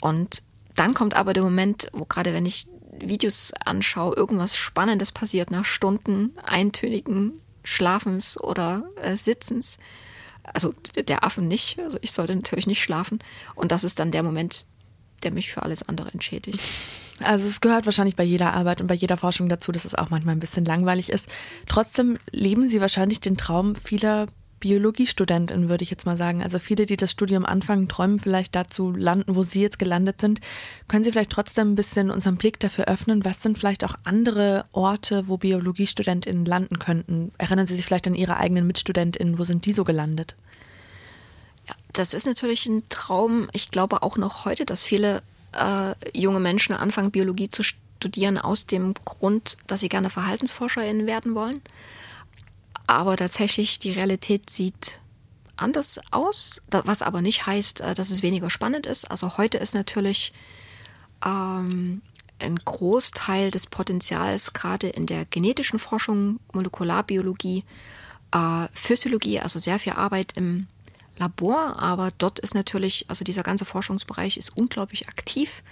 Und 0.00 0.42
dann 0.74 0.94
kommt 0.94 1.14
aber 1.14 1.32
der 1.32 1.42
Moment, 1.42 1.88
wo 1.92 2.04
gerade 2.04 2.34
wenn 2.34 2.46
ich 2.46 2.66
Videos 2.98 3.52
anschaue, 3.64 4.14
irgendwas 4.14 4.56
Spannendes 4.56 5.12
passiert 5.12 5.50
nach 5.50 5.64
Stunden 5.64 6.36
eintönigen 6.42 7.40
Schlafens 7.62 8.40
oder 8.40 8.88
äh, 8.96 9.16
Sitzens. 9.16 9.78
Also 10.44 10.74
der 10.94 11.24
Affen 11.24 11.48
nicht, 11.48 11.78
also 11.80 11.98
ich 12.02 12.12
sollte 12.12 12.34
natürlich 12.34 12.66
nicht 12.66 12.80
schlafen. 12.80 13.18
Und 13.54 13.72
das 13.72 13.84
ist 13.84 13.98
dann 13.98 14.12
der 14.12 14.22
Moment, 14.22 14.64
der 15.22 15.32
mich 15.32 15.50
für 15.50 15.62
alles 15.62 15.82
andere 15.82 16.10
entschädigt. 16.10 16.60
Also 17.20 17.48
es 17.48 17.60
gehört 17.60 17.86
wahrscheinlich 17.86 18.16
bei 18.16 18.24
jeder 18.24 18.52
Arbeit 18.52 18.80
und 18.80 18.86
bei 18.86 18.94
jeder 18.94 19.16
Forschung 19.16 19.48
dazu, 19.48 19.72
dass 19.72 19.84
es 19.84 19.94
auch 19.94 20.10
manchmal 20.10 20.34
ein 20.34 20.40
bisschen 20.40 20.64
langweilig 20.64 21.08
ist. 21.10 21.26
Trotzdem 21.66 22.18
leben 22.30 22.68
Sie 22.68 22.80
wahrscheinlich 22.80 23.20
den 23.20 23.36
Traum 23.36 23.74
vieler 23.74 24.26
Biologiestudentinnen, 24.60 25.68
würde 25.68 25.84
ich 25.84 25.90
jetzt 25.90 26.06
mal 26.06 26.16
sagen. 26.16 26.42
Also 26.42 26.58
viele, 26.58 26.86
die 26.86 26.96
das 26.96 27.10
Studium 27.10 27.44
anfangen, 27.44 27.88
träumen 27.88 28.18
vielleicht 28.18 28.54
dazu 28.54 28.90
landen, 28.90 29.34
wo 29.34 29.42
Sie 29.42 29.60
jetzt 29.60 29.78
gelandet 29.78 30.20
sind. 30.20 30.40
Können 30.88 31.04
Sie 31.04 31.12
vielleicht 31.12 31.30
trotzdem 31.30 31.72
ein 31.72 31.74
bisschen 31.74 32.10
unseren 32.10 32.36
Blick 32.36 32.58
dafür 32.58 32.86
öffnen? 32.86 33.24
Was 33.24 33.42
sind 33.42 33.58
vielleicht 33.58 33.84
auch 33.84 33.94
andere 34.04 34.64
Orte, 34.72 35.28
wo 35.28 35.36
Biologiestudentinnen 35.36 36.46
landen 36.46 36.78
könnten? 36.78 37.32
Erinnern 37.38 37.66
Sie 37.66 37.76
sich 37.76 37.84
vielleicht 37.84 38.06
an 38.06 38.14
Ihre 38.14 38.38
eigenen 38.38 38.66
Mitstudentinnen? 38.66 39.38
Wo 39.38 39.44
sind 39.44 39.66
die 39.66 39.72
so 39.72 39.84
gelandet? 39.84 40.36
Ja, 41.68 41.74
das 41.92 42.14
ist 42.14 42.26
natürlich 42.26 42.66
ein 42.66 42.82
Traum. 42.88 43.48
Ich 43.52 43.70
glaube 43.70 44.02
auch 44.02 44.16
noch 44.16 44.46
heute, 44.46 44.64
dass 44.64 44.84
viele 44.84 45.22
äh, 45.56 45.94
junge 46.14 46.40
Menschen 46.40 46.74
anfangen, 46.74 47.10
Biologie 47.10 47.48
zu 47.48 47.62
studieren 47.62 48.38
aus 48.38 48.66
dem 48.66 48.94
Grund, 49.04 49.56
dass 49.66 49.80
sie 49.80 49.88
gerne 49.88 50.10
VerhaltensforscherInnen 50.10 51.06
werden 51.06 51.34
wollen. 51.34 51.60
Aber 52.86 53.16
tatsächlich, 53.16 53.78
die 53.78 53.92
Realität 53.92 54.50
sieht 54.50 55.00
anders 55.56 55.98
aus, 56.10 56.60
was 56.70 57.02
aber 57.02 57.22
nicht 57.22 57.46
heißt, 57.46 57.80
äh, 57.80 57.94
dass 57.94 58.10
es 58.10 58.22
weniger 58.22 58.50
spannend 58.50 58.86
ist. 58.86 59.10
Also 59.10 59.38
heute 59.38 59.58
ist 59.58 59.74
natürlich 59.74 60.32
ähm, 61.24 62.02
ein 62.38 62.56
Großteil 62.56 63.50
des 63.50 63.66
Potenzials 63.66 64.52
gerade 64.52 64.88
in 64.88 65.06
der 65.06 65.24
genetischen 65.24 65.78
Forschung, 65.78 66.38
Molekularbiologie, 66.52 67.64
äh, 68.32 68.68
Physiologie, 68.74 69.40
also 69.40 69.58
sehr 69.58 69.78
viel 69.78 69.94
Arbeit 69.94 70.32
im 70.36 70.66
Labor, 71.16 71.78
aber 71.78 72.10
dort 72.18 72.38
ist 72.38 72.54
natürlich, 72.54 73.06
also 73.08 73.24
dieser 73.24 73.42
ganze 73.42 73.64
Forschungsbereich 73.64 74.36
ist 74.36 74.56
unglaublich 74.56 75.08
aktiv. 75.08 75.62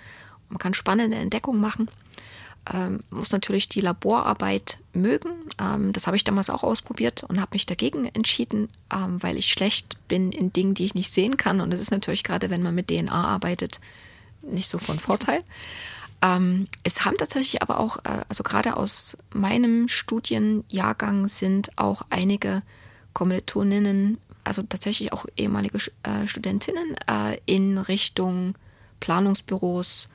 Man 0.48 0.58
kann 0.58 0.74
spannende 0.74 1.16
Entdeckungen 1.16 1.60
machen. 1.60 1.88
Ähm, 2.72 3.02
muss 3.10 3.30
natürlich 3.30 3.68
die 3.68 3.82
Laborarbeit 3.82 4.78
mögen. 4.94 5.30
Ähm, 5.60 5.92
das 5.92 6.06
habe 6.06 6.16
ich 6.16 6.24
damals 6.24 6.48
auch 6.48 6.62
ausprobiert 6.62 7.22
und 7.24 7.40
habe 7.40 7.50
mich 7.52 7.66
dagegen 7.66 8.06
entschieden, 8.06 8.70
ähm, 8.90 9.22
weil 9.22 9.36
ich 9.36 9.52
schlecht 9.52 9.98
bin 10.08 10.32
in 10.32 10.52
Dingen, 10.52 10.72
die 10.72 10.84
ich 10.84 10.94
nicht 10.94 11.12
sehen 11.12 11.36
kann. 11.36 11.60
Und 11.60 11.70
das 11.70 11.80
ist 11.80 11.90
natürlich 11.90 12.24
gerade, 12.24 12.48
wenn 12.48 12.62
man 12.62 12.74
mit 12.74 12.88
DNA 12.88 13.12
arbeitet, 13.12 13.80
nicht 14.40 14.68
so 14.70 14.78
von 14.78 14.98
Vorteil. 14.98 15.40
Ähm, 16.22 16.68
es 16.84 17.04
haben 17.04 17.18
tatsächlich 17.18 17.60
aber 17.60 17.78
auch, 17.78 17.98
äh, 18.04 18.24
also 18.28 18.42
gerade 18.42 18.78
aus 18.78 19.18
meinem 19.34 19.88
Studienjahrgang 19.88 21.28
sind 21.28 21.76
auch 21.76 22.02
einige 22.08 22.62
Kommilitoninnen 23.12 24.18
also 24.44 24.62
tatsächlich 24.62 25.12
auch 25.12 25.26
ehemalige 25.36 25.78
äh, 26.02 26.26
Studentinnen 26.26 26.96
äh, 27.08 27.38
in 27.46 27.78
Richtung 27.78 28.54
Planungsbüros, 29.00 30.08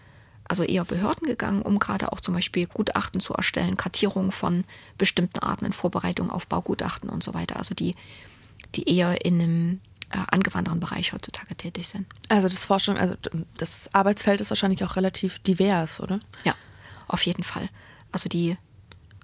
also 0.47 0.63
eher 0.63 0.85
Behörden 0.85 1.27
gegangen, 1.27 1.61
um 1.61 1.79
gerade 1.79 2.11
auch 2.11 2.21
zum 2.21 2.33
Beispiel 2.33 2.65
Gutachten 2.65 3.21
zu 3.21 3.33
erstellen, 3.33 3.77
Kartierungen 3.77 4.31
von 4.31 4.65
bestimmten 4.97 5.39
Arten 5.39 5.65
in 5.65 5.73
Vorbereitung 5.73 6.31
auf 6.31 6.47
Baugutachten 6.47 7.09
und 7.09 7.23
so 7.23 7.33
weiter. 7.33 7.57
Also 7.57 7.75
die, 7.75 7.95
die 8.75 8.89
eher 8.89 9.23
in 9.25 9.41
einem 9.41 9.81
äh, 10.09 10.17
angewandten 10.31 10.79
Bereich 10.79 11.13
heutzutage 11.13 11.55
tätig 11.55 11.87
sind. 11.87 12.07
Also 12.29 12.47
das 12.47 12.65
Forschung, 12.65 12.97
also 12.97 13.15
das 13.57 13.93
Arbeitsfeld 13.93 14.41
ist 14.41 14.49
wahrscheinlich 14.49 14.83
auch 14.83 14.95
relativ 14.95 15.39
divers, 15.39 15.99
oder? 15.99 16.19
Ja, 16.43 16.55
auf 17.07 17.25
jeden 17.25 17.43
Fall. 17.43 17.69
Also 18.11 18.27
die 18.27 18.55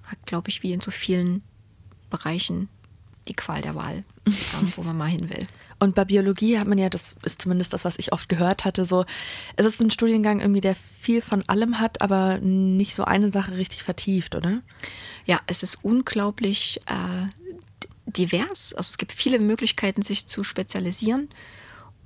hat, 0.03 0.23
glaube 0.25 0.49
ich, 0.49 0.61
wie 0.61 0.73
in 0.73 0.81
so 0.81 0.91
vielen 0.91 1.41
Bereichen 2.11 2.69
die 3.27 3.33
Qual 3.33 3.61
der 3.61 3.75
Wahl, 3.75 4.03
ähm, 4.25 4.73
wo 4.75 4.83
man 4.83 4.97
mal 4.97 5.09
hin 5.09 5.29
will. 5.29 5.47
Und 5.79 5.93
bei 5.93 6.05
Biologie 6.05 6.57
hat 6.57 6.67
man 6.67 6.77
ja, 6.77 6.89
das 6.89 7.15
ist 7.25 7.41
zumindest 7.41 7.73
das, 7.73 7.83
was 7.83 7.99
ich 7.99 8.13
oft 8.13 8.29
gehört 8.29 8.63
hatte, 8.63 8.85
so, 8.85 9.05
es 9.57 9.65
ist 9.65 9.81
ein 9.81 9.91
Studiengang 9.91 10.39
irgendwie, 10.39 10.61
der 10.61 10.75
viel 10.75 11.21
von 11.21 11.43
allem 11.49 11.79
hat, 11.79 12.01
aber 12.01 12.37
nicht 12.39 12.95
so 12.95 13.03
eine 13.03 13.31
Sache 13.31 13.57
richtig 13.57 13.83
vertieft, 13.83 14.35
oder? 14.35 14.61
Ja, 15.25 15.41
es 15.47 15.63
ist 15.63 15.83
unglaublich 15.83 16.79
äh, 16.85 17.27
divers. 18.05 18.73
Also 18.73 18.91
es 18.91 18.97
gibt 18.97 19.11
viele 19.11 19.39
Möglichkeiten, 19.39 20.01
sich 20.01 20.27
zu 20.27 20.43
spezialisieren. 20.43 21.29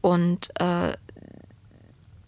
Und 0.02 0.50
äh, 0.60 0.94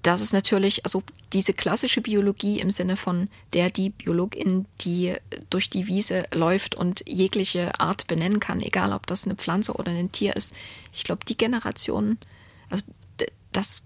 das 0.01 0.21
ist 0.21 0.33
natürlich, 0.33 0.83
also 0.85 1.03
diese 1.31 1.53
klassische 1.53 2.01
Biologie 2.01 2.59
im 2.59 2.71
Sinne 2.71 2.95
von 2.95 3.29
der 3.53 3.69
die 3.69 3.91
Biologin, 3.91 4.65
die 4.81 5.15
durch 5.49 5.69
die 5.69 5.87
Wiese 5.87 6.23
läuft 6.33 6.75
und 6.75 7.03
jegliche 7.07 7.79
Art 7.79 8.07
benennen 8.07 8.39
kann, 8.39 8.61
egal 8.61 8.93
ob 8.93 9.05
das 9.07 9.25
eine 9.25 9.35
Pflanze 9.35 9.73
oder 9.73 9.91
ein 9.91 10.11
Tier 10.11 10.35
ist. 10.35 10.55
Ich 10.91 11.03
glaube, 11.03 11.25
die 11.25 11.37
Generation, 11.37 12.17
also 12.69 12.85
das 13.51 13.83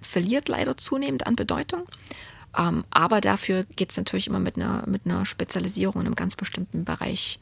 verliert 0.00 0.48
leider 0.48 0.76
zunehmend 0.76 1.26
an 1.26 1.36
Bedeutung. 1.36 1.84
Ähm, 2.56 2.84
aber 2.90 3.20
dafür 3.20 3.64
geht 3.64 3.90
es 3.90 3.96
natürlich 3.96 4.28
immer 4.28 4.38
mit 4.38 4.56
einer, 4.56 4.84
mit 4.86 5.06
einer 5.06 5.24
Spezialisierung 5.24 6.00
in 6.00 6.06
einem 6.06 6.14
ganz 6.14 6.36
bestimmten 6.36 6.84
Bereich 6.84 7.40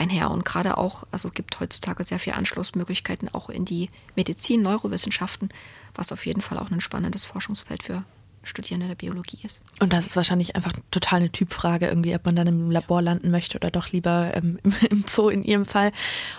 einher. 0.00 0.30
Und 0.30 0.44
gerade 0.44 0.78
auch, 0.78 1.04
also 1.10 1.28
es 1.28 1.34
gibt 1.34 1.60
heutzutage 1.60 2.02
sehr 2.02 2.18
viele 2.18 2.36
Anschlussmöglichkeiten 2.36 3.28
auch 3.32 3.50
in 3.50 3.64
die 3.64 3.90
Medizin, 4.16 4.62
Neurowissenschaften 4.62 5.50
was 5.94 6.12
auf 6.12 6.26
jeden 6.26 6.40
Fall 6.40 6.58
auch 6.58 6.70
ein 6.70 6.80
spannendes 6.80 7.24
Forschungsfeld 7.24 7.82
für 7.82 8.04
Studierende 8.42 8.88
der 8.88 8.94
Biologie 8.94 9.38
ist. 9.42 9.62
Und 9.80 9.92
das 9.92 10.06
ist 10.06 10.16
wahrscheinlich 10.16 10.56
einfach 10.56 10.72
total 10.90 11.20
eine 11.20 11.30
Typfrage, 11.30 11.86
irgendwie, 11.86 12.14
ob 12.14 12.24
man 12.24 12.36
dann 12.36 12.46
im 12.46 12.70
Labor 12.70 13.02
landen 13.02 13.30
möchte 13.30 13.58
oder 13.58 13.70
doch 13.70 13.88
lieber 13.92 14.32
ähm, 14.34 14.58
im 14.90 15.04
Zoo 15.06 15.28
in 15.28 15.42
Ihrem 15.42 15.66
Fall. 15.66 15.92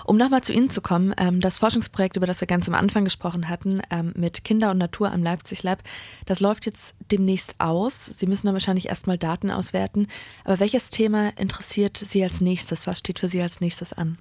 Um 0.06 0.18
nochmal 0.18 0.41
zu 0.41 0.52
Ihnen 0.52 0.72
zu 0.72 0.82
kommen, 0.82 1.14
ähm, 1.18 1.41
das 1.41 1.60
Forschungsprojekt, 1.60 2.18
über 2.18 2.26
das 2.26 2.41
wir 2.41 2.47
ganz 2.47 2.68
am 2.68 2.74
Anfang 2.74 3.04
gesprochen 3.04 3.49
hatten, 3.49 3.82
ähm, 3.91 4.14
mit 4.16 4.43
Kinder 4.43 4.72
und 4.72 4.80
Natur 4.80 5.12
am 5.12 5.22
Leipzig 5.22 5.62
Lab, 5.62 5.84
das 6.26 6.39
läuft 6.39 6.66
jetzt 6.66 6.95
demnächst 7.12 7.56
aus. 7.60 8.06
Sie 8.06 8.26
müssen 8.26 8.47
dann 8.47 8.56
wahrscheinlich 8.56 8.89
erstmal 8.89 9.20
Daten 9.20 9.52
auswerten. 9.52 10.08
Aber 10.43 10.60
welches 10.60 10.89
Thema 10.89 11.38
interessiert 11.38 12.02
Sie 12.04 12.24
als 12.24 12.41
nächstes? 12.41 12.88
Was 12.88 12.99
steht 12.99 13.20
für 13.20 13.30
Sie 13.30 13.41
als 13.41 13.62
nächstes 13.62 13.93
an? 13.93 14.18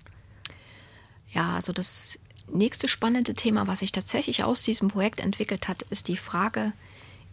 Ja, 1.29 1.55
also 1.55 1.73
das 1.73 2.19
nächste 2.53 2.89
spannende 2.89 3.35
Thema, 3.35 3.67
was 3.67 3.79
sich 3.79 3.93
tatsächlich 3.93 4.45
aus 4.45 4.63
diesem 4.63 4.89
Projekt 4.89 5.21
entwickelt 5.21 5.69
hat, 5.69 5.83
ist 5.83 6.09
die 6.09 6.17
Frage, 6.17 6.73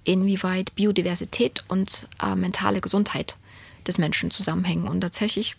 inwieweit 0.07 0.73
Biodiversität 0.75 1.65
und 1.67 2.07
äh, 2.23 2.33
mentale 2.35 2.79
Gesundheit 2.79 3.37
des 3.85 3.97
Menschen 3.97 4.31
zusammenhängen. 4.31 4.87
Und 4.87 5.01
tatsächlich 5.01 5.57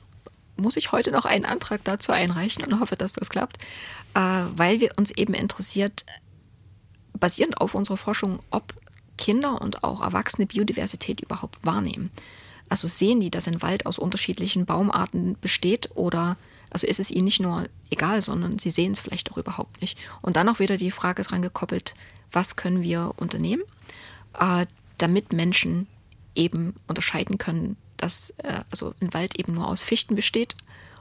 muss 0.57 0.77
ich 0.77 0.91
heute 0.91 1.11
noch 1.11 1.27
einen 1.27 1.45
Antrag 1.45 1.85
dazu 1.85 2.13
einreichen 2.13 2.65
und 2.65 2.81
hoffe, 2.81 2.97
dass 2.97 3.13
das 3.13 3.29
klappt, 3.29 3.59
äh, 4.15 4.21
weil 4.21 4.81
wir 4.81 4.93
uns 4.97 5.11
eben 5.11 5.35
interessiert, 5.35 6.07
basierend 7.13 7.61
auf 7.61 7.75
unserer 7.75 7.99
Forschung, 7.99 8.41
ob 8.51 8.75
Kinder 9.19 9.61
und 9.61 9.85
auch 9.85 10.01
Erwachsene 10.01 10.47
Biodiversität 10.47 11.21
überhaupt 11.21 11.67
wahrnehmen. 11.67 12.11
Also 12.71 12.89
sehen 12.89 13.21
die, 13.21 13.31
dass 13.31 13.49
ein 13.49 13.61
Wald 13.61 13.85
aus 13.85 13.99
unterschiedlichen 13.99 14.65
Baumarten 14.65 15.37
besteht 15.41 15.91
oder 15.95 16.37
also 16.71 16.87
ist 16.87 17.01
es 17.01 17.11
ihnen 17.11 17.25
nicht 17.25 17.41
nur 17.41 17.67
egal, 17.91 18.23
sondern 18.23 18.59
sie 18.59 18.71
sehen 18.71 18.93
es 18.93 19.01
vielleicht 19.01 19.31
auch 19.33 19.39
überhaupt 19.39 19.81
nicht. 19.81 19.99
Und 20.23 20.37
dann 20.37 20.49
auch 20.49 20.59
wieder 20.59 20.77
die 20.77 20.91
Frage 20.91 21.23
dran 21.23 21.43
gekoppelt, 21.43 21.95
was 22.31 22.57
können 22.57 22.83
wir 22.83 23.13
unternehmen, 23.17 23.63
äh, 24.39 24.67
damit 24.99 25.33
Menschen 25.33 25.87
eben 26.35 26.75
unterscheiden 26.87 27.39
können, 27.39 27.77
dass 27.97 28.31
äh, 28.39 28.63
also 28.71 28.95
ein 29.01 29.13
Wald 29.15 29.39
eben 29.39 29.55
nur 29.55 29.69
aus 29.69 29.83
Fichten 29.83 30.15
besteht 30.15 30.57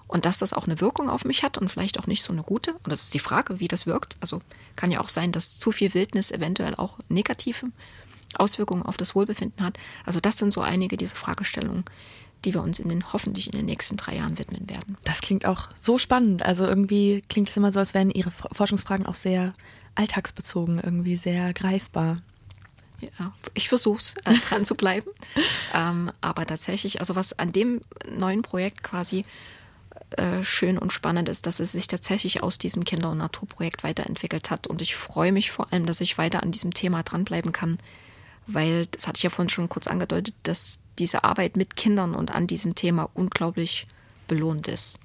und 0.07 0.25
dass 0.25 0.39
das 0.39 0.53
auch 0.53 0.65
eine 0.65 0.81
Wirkung 0.81 1.09
auf 1.09 1.25
mich 1.25 1.43
hat 1.43 1.57
und 1.57 1.69
vielleicht 1.69 1.99
auch 1.99 2.07
nicht 2.07 2.23
so 2.23 2.33
eine 2.33 2.43
gute. 2.43 2.73
Und 2.73 2.91
das 2.91 3.03
ist 3.03 3.13
die 3.13 3.19
Frage, 3.19 3.59
wie 3.59 3.67
das 3.67 3.85
wirkt. 3.85 4.15
Also 4.21 4.41
kann 4.75 4.91
ja 4.91 4.99
auch 4.99 5.09
sein, 5.09 5.31
dass 5.31 5.59
zu 5.59 5.71
viel 5.71 5.93
Wildnis 5.93 6.31
eventuell 6.31 6.75
auch 6.75 6.99
negative 7.09 7.67
Auswirkungen 8.35 8.83
auf 8.83 8.97
das 8.97 9.15
Wohlbefinden 9.15 9.65
hat. 9.65 9.77
Also 10.05 10.19
das 10.19 10.37
sind 10.37 10.53
so 10.53 10.61
einige 10.61 10.97
dieser 10.97 11.15
Fragestellungen, 11.15 11.85
die 12.45 12.53
wir 12.53 12.61
uns 12.61 12.79
in 12.79 12.89
den 12.89 13.11
hoffentlich 13.13 13.47
in 13.47 13.57
den 13.57 13.65
nächsten 13.65 13.97
drei 13.97 14.15
Jahren 14.15 14.37
widmen 14.37 14.69
werden. 14.69 14.97
Das 15.03 15.21
klingt 15.21 15.45
auch 15.45 15.69
so 15.79 15.97
spannend. 15.97 16.43
Also 16.43 16.65
irgendwie 16.65 17.21
klingt 17.29 17.49
es 17.49 17.57
immer 17.57 17.71
so, 17.71 17.79
als 17.79 17.93
wären 17.93 18.11
Ihre 18.11 18.31
Forschungsfragen 18.31 19.05
auch 19.05 19.15
sehr 19.15 19.53
alltagsbezogen, 19.95 20.79
irgendwie 20.79 21.17
sehr 21.17 21.53
greifbar. 21.53 22.17
Ja, 22.99 23.33
ich 23.53 23.69
versuche 23.69 23.97
es, 23.97 24.15
äh, 24.25 24.33
dran 24.47 24.65
zu 24.65 24.75
bleiben. 24.75 25.09
Ähm, 25.73 26.11
aber 26.21 26.45
tatsächlich, 26.45 27.01
also 27.01 27.15
was 27.15 27.37
an 27.37 27.51
dem 27.51 27.81
neuen 28.09 28.41
Projekt 28.41 28.83
quasi 28.83 29.25
äh, 30.11 30.43
schön 30.43 30.77
und 30.77 30.93
spannend 30.93 31.27
ist, 31.27 31.45
dass 31.45 31.59
es 31.59 31.73
sich 31.73 31.87
tatsächlich 31.87 32.41
aus 32.41 32.57
diesem 32.57 32.85
Kinder- 32.85 33.11
und 33.11 33.17
Naturprojekt 33.17 33.83
weiterentwickelt 33.83 34.49
hat. 34.49 34.65
Und 34.65 34.81
ich 34.81 34.95
freue 34.95 35.33
mich 35.33 35.51
vor 35.51 35.71
allem, 35.71 35.85
dass 35.85 35.99
ich 35.99 36.17
weiter 36.17 36.41
an 36.41 36.51
diesem 36.51 36.73
Thema 36.73 37.03
dranbleiben 37.03 37.51
kann, 37.51 37.77
weil, 38.47 38.85
das 38.87 39.07
hatte 39.07 39.17
ich 39.17 39.23
ja 39.23 39.29
vorhin 39.29 39.49
schon 39.49 39.67
kurz 39.67 39.87
angedeutet, 39.87 40.33
dass 40.43 40.79
diese 40.97 41.25
Arbeit 41.25 41.57
mit 41.57 41.75
Kindern 41.75 42.15
und 42.15 42.31
an 42.31 42.47
diesem 42.47 42.73
Thema 42.75 43.09
unglaublich 43.13 43.87
belohnt 44.27 44.69
ist. 44.69 44.97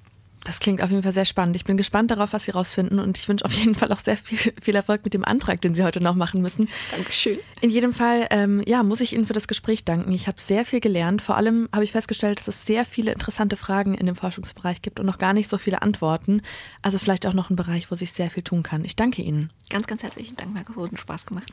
Das 0.43 0.59
klingt 0.59 0.81
auf 0.81 0.89
jeden 0.89 1.03
Fall 1.03 1.13
sehr 1.13 1.25
spannend. 1.25 1.55
Ich 1.55 1.63
bin 1.63 1.77
gespannt 1.77 2.11
darauf, 2.11 2.33
was 2.33 2.45
Sie 2.45 2.51
rausfinden 2.51 2.99
und 2.99 3.17
ich 3.17 3.27
wünsche 3.29 3.45
auf 3.45 3.53
jeden 3.53 3.75
Fall 3.75 3.91
auch 3.91 3.99
sehr 3.99 4.17
viel, 4.17 4.53
viel 4.61 4.75
Erfolg 4.75 5.03
mit 5.03 5.13
dem 5.13 5.23
Antrag, 5.23 5.61
den 5.61 5.73
Sie 5.73 5.83
heute 5.83 6.01
noch 6.01 6.15
machen 6.15 6.41
müssen. 6.41 6.67
Dankeschön. 6.91 7.37
In 7.61 7.69
jedem 7.69 7.93
Fall, 7.93 8.27
ähm, 8.29 8.61
ja, 8.65 8.83
muss 8.83 9.01
ich 9.01 9.13
Ihnen 9.13 9.25
für 9.25 9.33
das 9.33 9.47
Gespräch 9.47 9.85
danken. 9.85 10.11
Ich 10.11 10.27
habe 10.27 10.41
sehr 10.41 10.65
viel 10.65 10.81
gelernt. 10.81 11.21
Vor 11.21 11.37
allem 11.37 11.69
habe 11.71 11.83
ich 11.83 11.93
festgestellt, 11.93 12.39
dass 12.39 12.47
es 12.47 12.65
sehr 12.65 12.83
viele 12.85 13.11
interessante 13.13 13.55
Fragen 13.55 13.93
in 13.93 14.05
dem 14.05 14.15
Forschungsbereich 14.15 14.81
gibt 14.81 14.99
und 14.99 15.05
noch 15.05 15.17
gar 15.17 15.33
nicht 15.33 15.49
so 15.49 15.57
viele 15.57 15.81
Antworten. 15.81 16.41
Also 16.81 16.97
vielleicht 16.97 17.25
auch 17.25 17.33
noch 17.33 17.49
ein 17.49 17.55
Bereich, 17.55 17.89
wo 17.89 17.95
sich 17.95 18.11
sehr 18.11 18.29
viel 18.29 18.43
tun 18.43 18.63
kann. 18.63 18.83
Ich 18.83 18.95
danke 18.95 19.21
Ihnen. 19.21 19.49
Ganz, 19.69 19.87
ganz 19.87 20.03
herzlichen 20.03 20.35
Dank. 20.35 20.53
Mir 20.53 20.59
hat 20.59 20.99
Spaß 20.99 21.25
gemacht. 21.25 21.51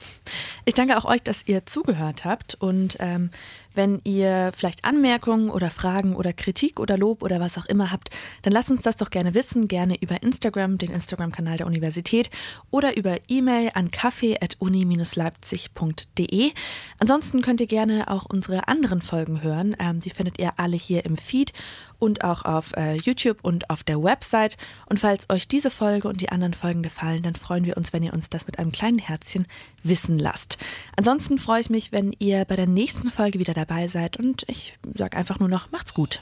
Ich 0.65 0.75
danke 0.75 0.99
auch 0.99 1.05
euch, 1.05 1.23
dass 1.23 1.47
ihr 1.47 1.65
zugehört 1.65 2.25
habt 2.25 2.55
und 2.57 2.97
ähm, 3.01 3.31
wenn 3.75 4.01
ihr 4.05 4.53
vielleicht 4.55 4.85
Anmerkungen 4.85 5.49
oder 5.49 5.71
Fragen 5.71 6.17
oder 6.17 6.33
Kritik 6.33 6.81
oder 6.81 6.99
Lob 6.99 7.23
oder 7.23 7.41
was 7.41 7.57
auch 7.57 7.67
immer 7.67 7.91
habt, 7.91 8.11
dann 8.43 8.53
lasst 8.53 8.71
uns 8.71 8.80
das 8.87 8.97
doch 8.97 9.11
gerne 9.11 9.35
wissen, 9.35 9.69
gerne 9.69 10.01
über 10.01 10.23
Instagram, 10.23 10.79
den 10.79 10.91
Instagram-Kanal 10.91 11.59
der 11.59 11.67
Universität 11.67 12.31
oder 12.71 12.97
über 12.97 13.19
E-Mail 13.29 13.73
an 13.75 13.91
kaffee.uni-leipzig.de. 13.91 16.53
Ansonsten 16.99 17.43
könnt 17.43 17.61
ihr 17.61 17.67
gerne 17.67 18.09
auch 18.09 18.25
unsere 18.27 18.69
anderen 18.69 19.03
Folgen 19.03 19.43
hören. 19.43 19.77
Ähm, 19.79 20.01
die 20.01 20.11
findet 20.11 20.39
ihr 20.39 20.53
alle 20.57 20.77
hier 20.77 21.05
im 21.05 21.17
Feed 21.17 21.53
und 21.99 22.25
auch 22.25 22.45
auf 22.45 22.73
äh, 22.77 22.95
YouTube 22.95 23.39
und 23.43 23.71
auf 23.71 23.85
der 23.85 24.03
Website. 24.03 24.57
Und 24.87 24.99
falls 24.99 25.29
euch 25.31 25.47
diese 25.47 25.71
Folge 25.71 26.09
und 26.09 26.21
die 26.21 26.31
anderen 26.31 26.55
Folgen 26.55 26.83
gefallen, 26.83 27.23
dann 27.23 27.35
freuen 27.35 27.65
wir 27.65 27.77
uns, 27.77 27.93
wenn 27.93 28.03
ihr 28.03 28.15
uns 28.15 28.31
das 28.31 28.47
mit 28.47 28.59
einem 28.59 28.73
kleinen 28.73 28.99
Herzchen 28.99 29.47
wissen 29.83 30.19
lasst. 30.19 30.59
Ansonsten 30.97 31.39
freue 31.39 31.61
ich 31.61 31.71
mich, 31.71 31.93
wenn 31.93 32.15
ihr 32.19 32.45
bei 32.45 32.57
der 32.57 32.67
nächsten 32.67 33.11
Folge 33.11 33.39
wieder 33.39 33.55
dabei 33.55 33.89
seid 33.89 34.17
und 34.17 34.45
ich 34.49 34.79
sage 34.95 35.17
einfach 35.17 35.39
nur 35.39 35.49
noch, 35.49 35.71
macht's 35.71 35.95
gut. 35.95 36.21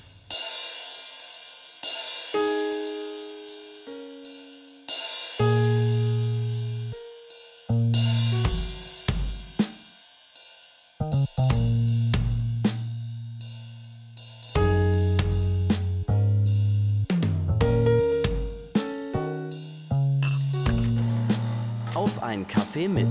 Kaffee 22.79 22.89
mit. 22.89 23.09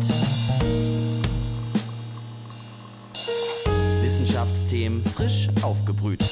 Wissenschaftsthemen 4.02 5.04
frisch 5.04 5.50
aufgebrüht. 5.62 6.24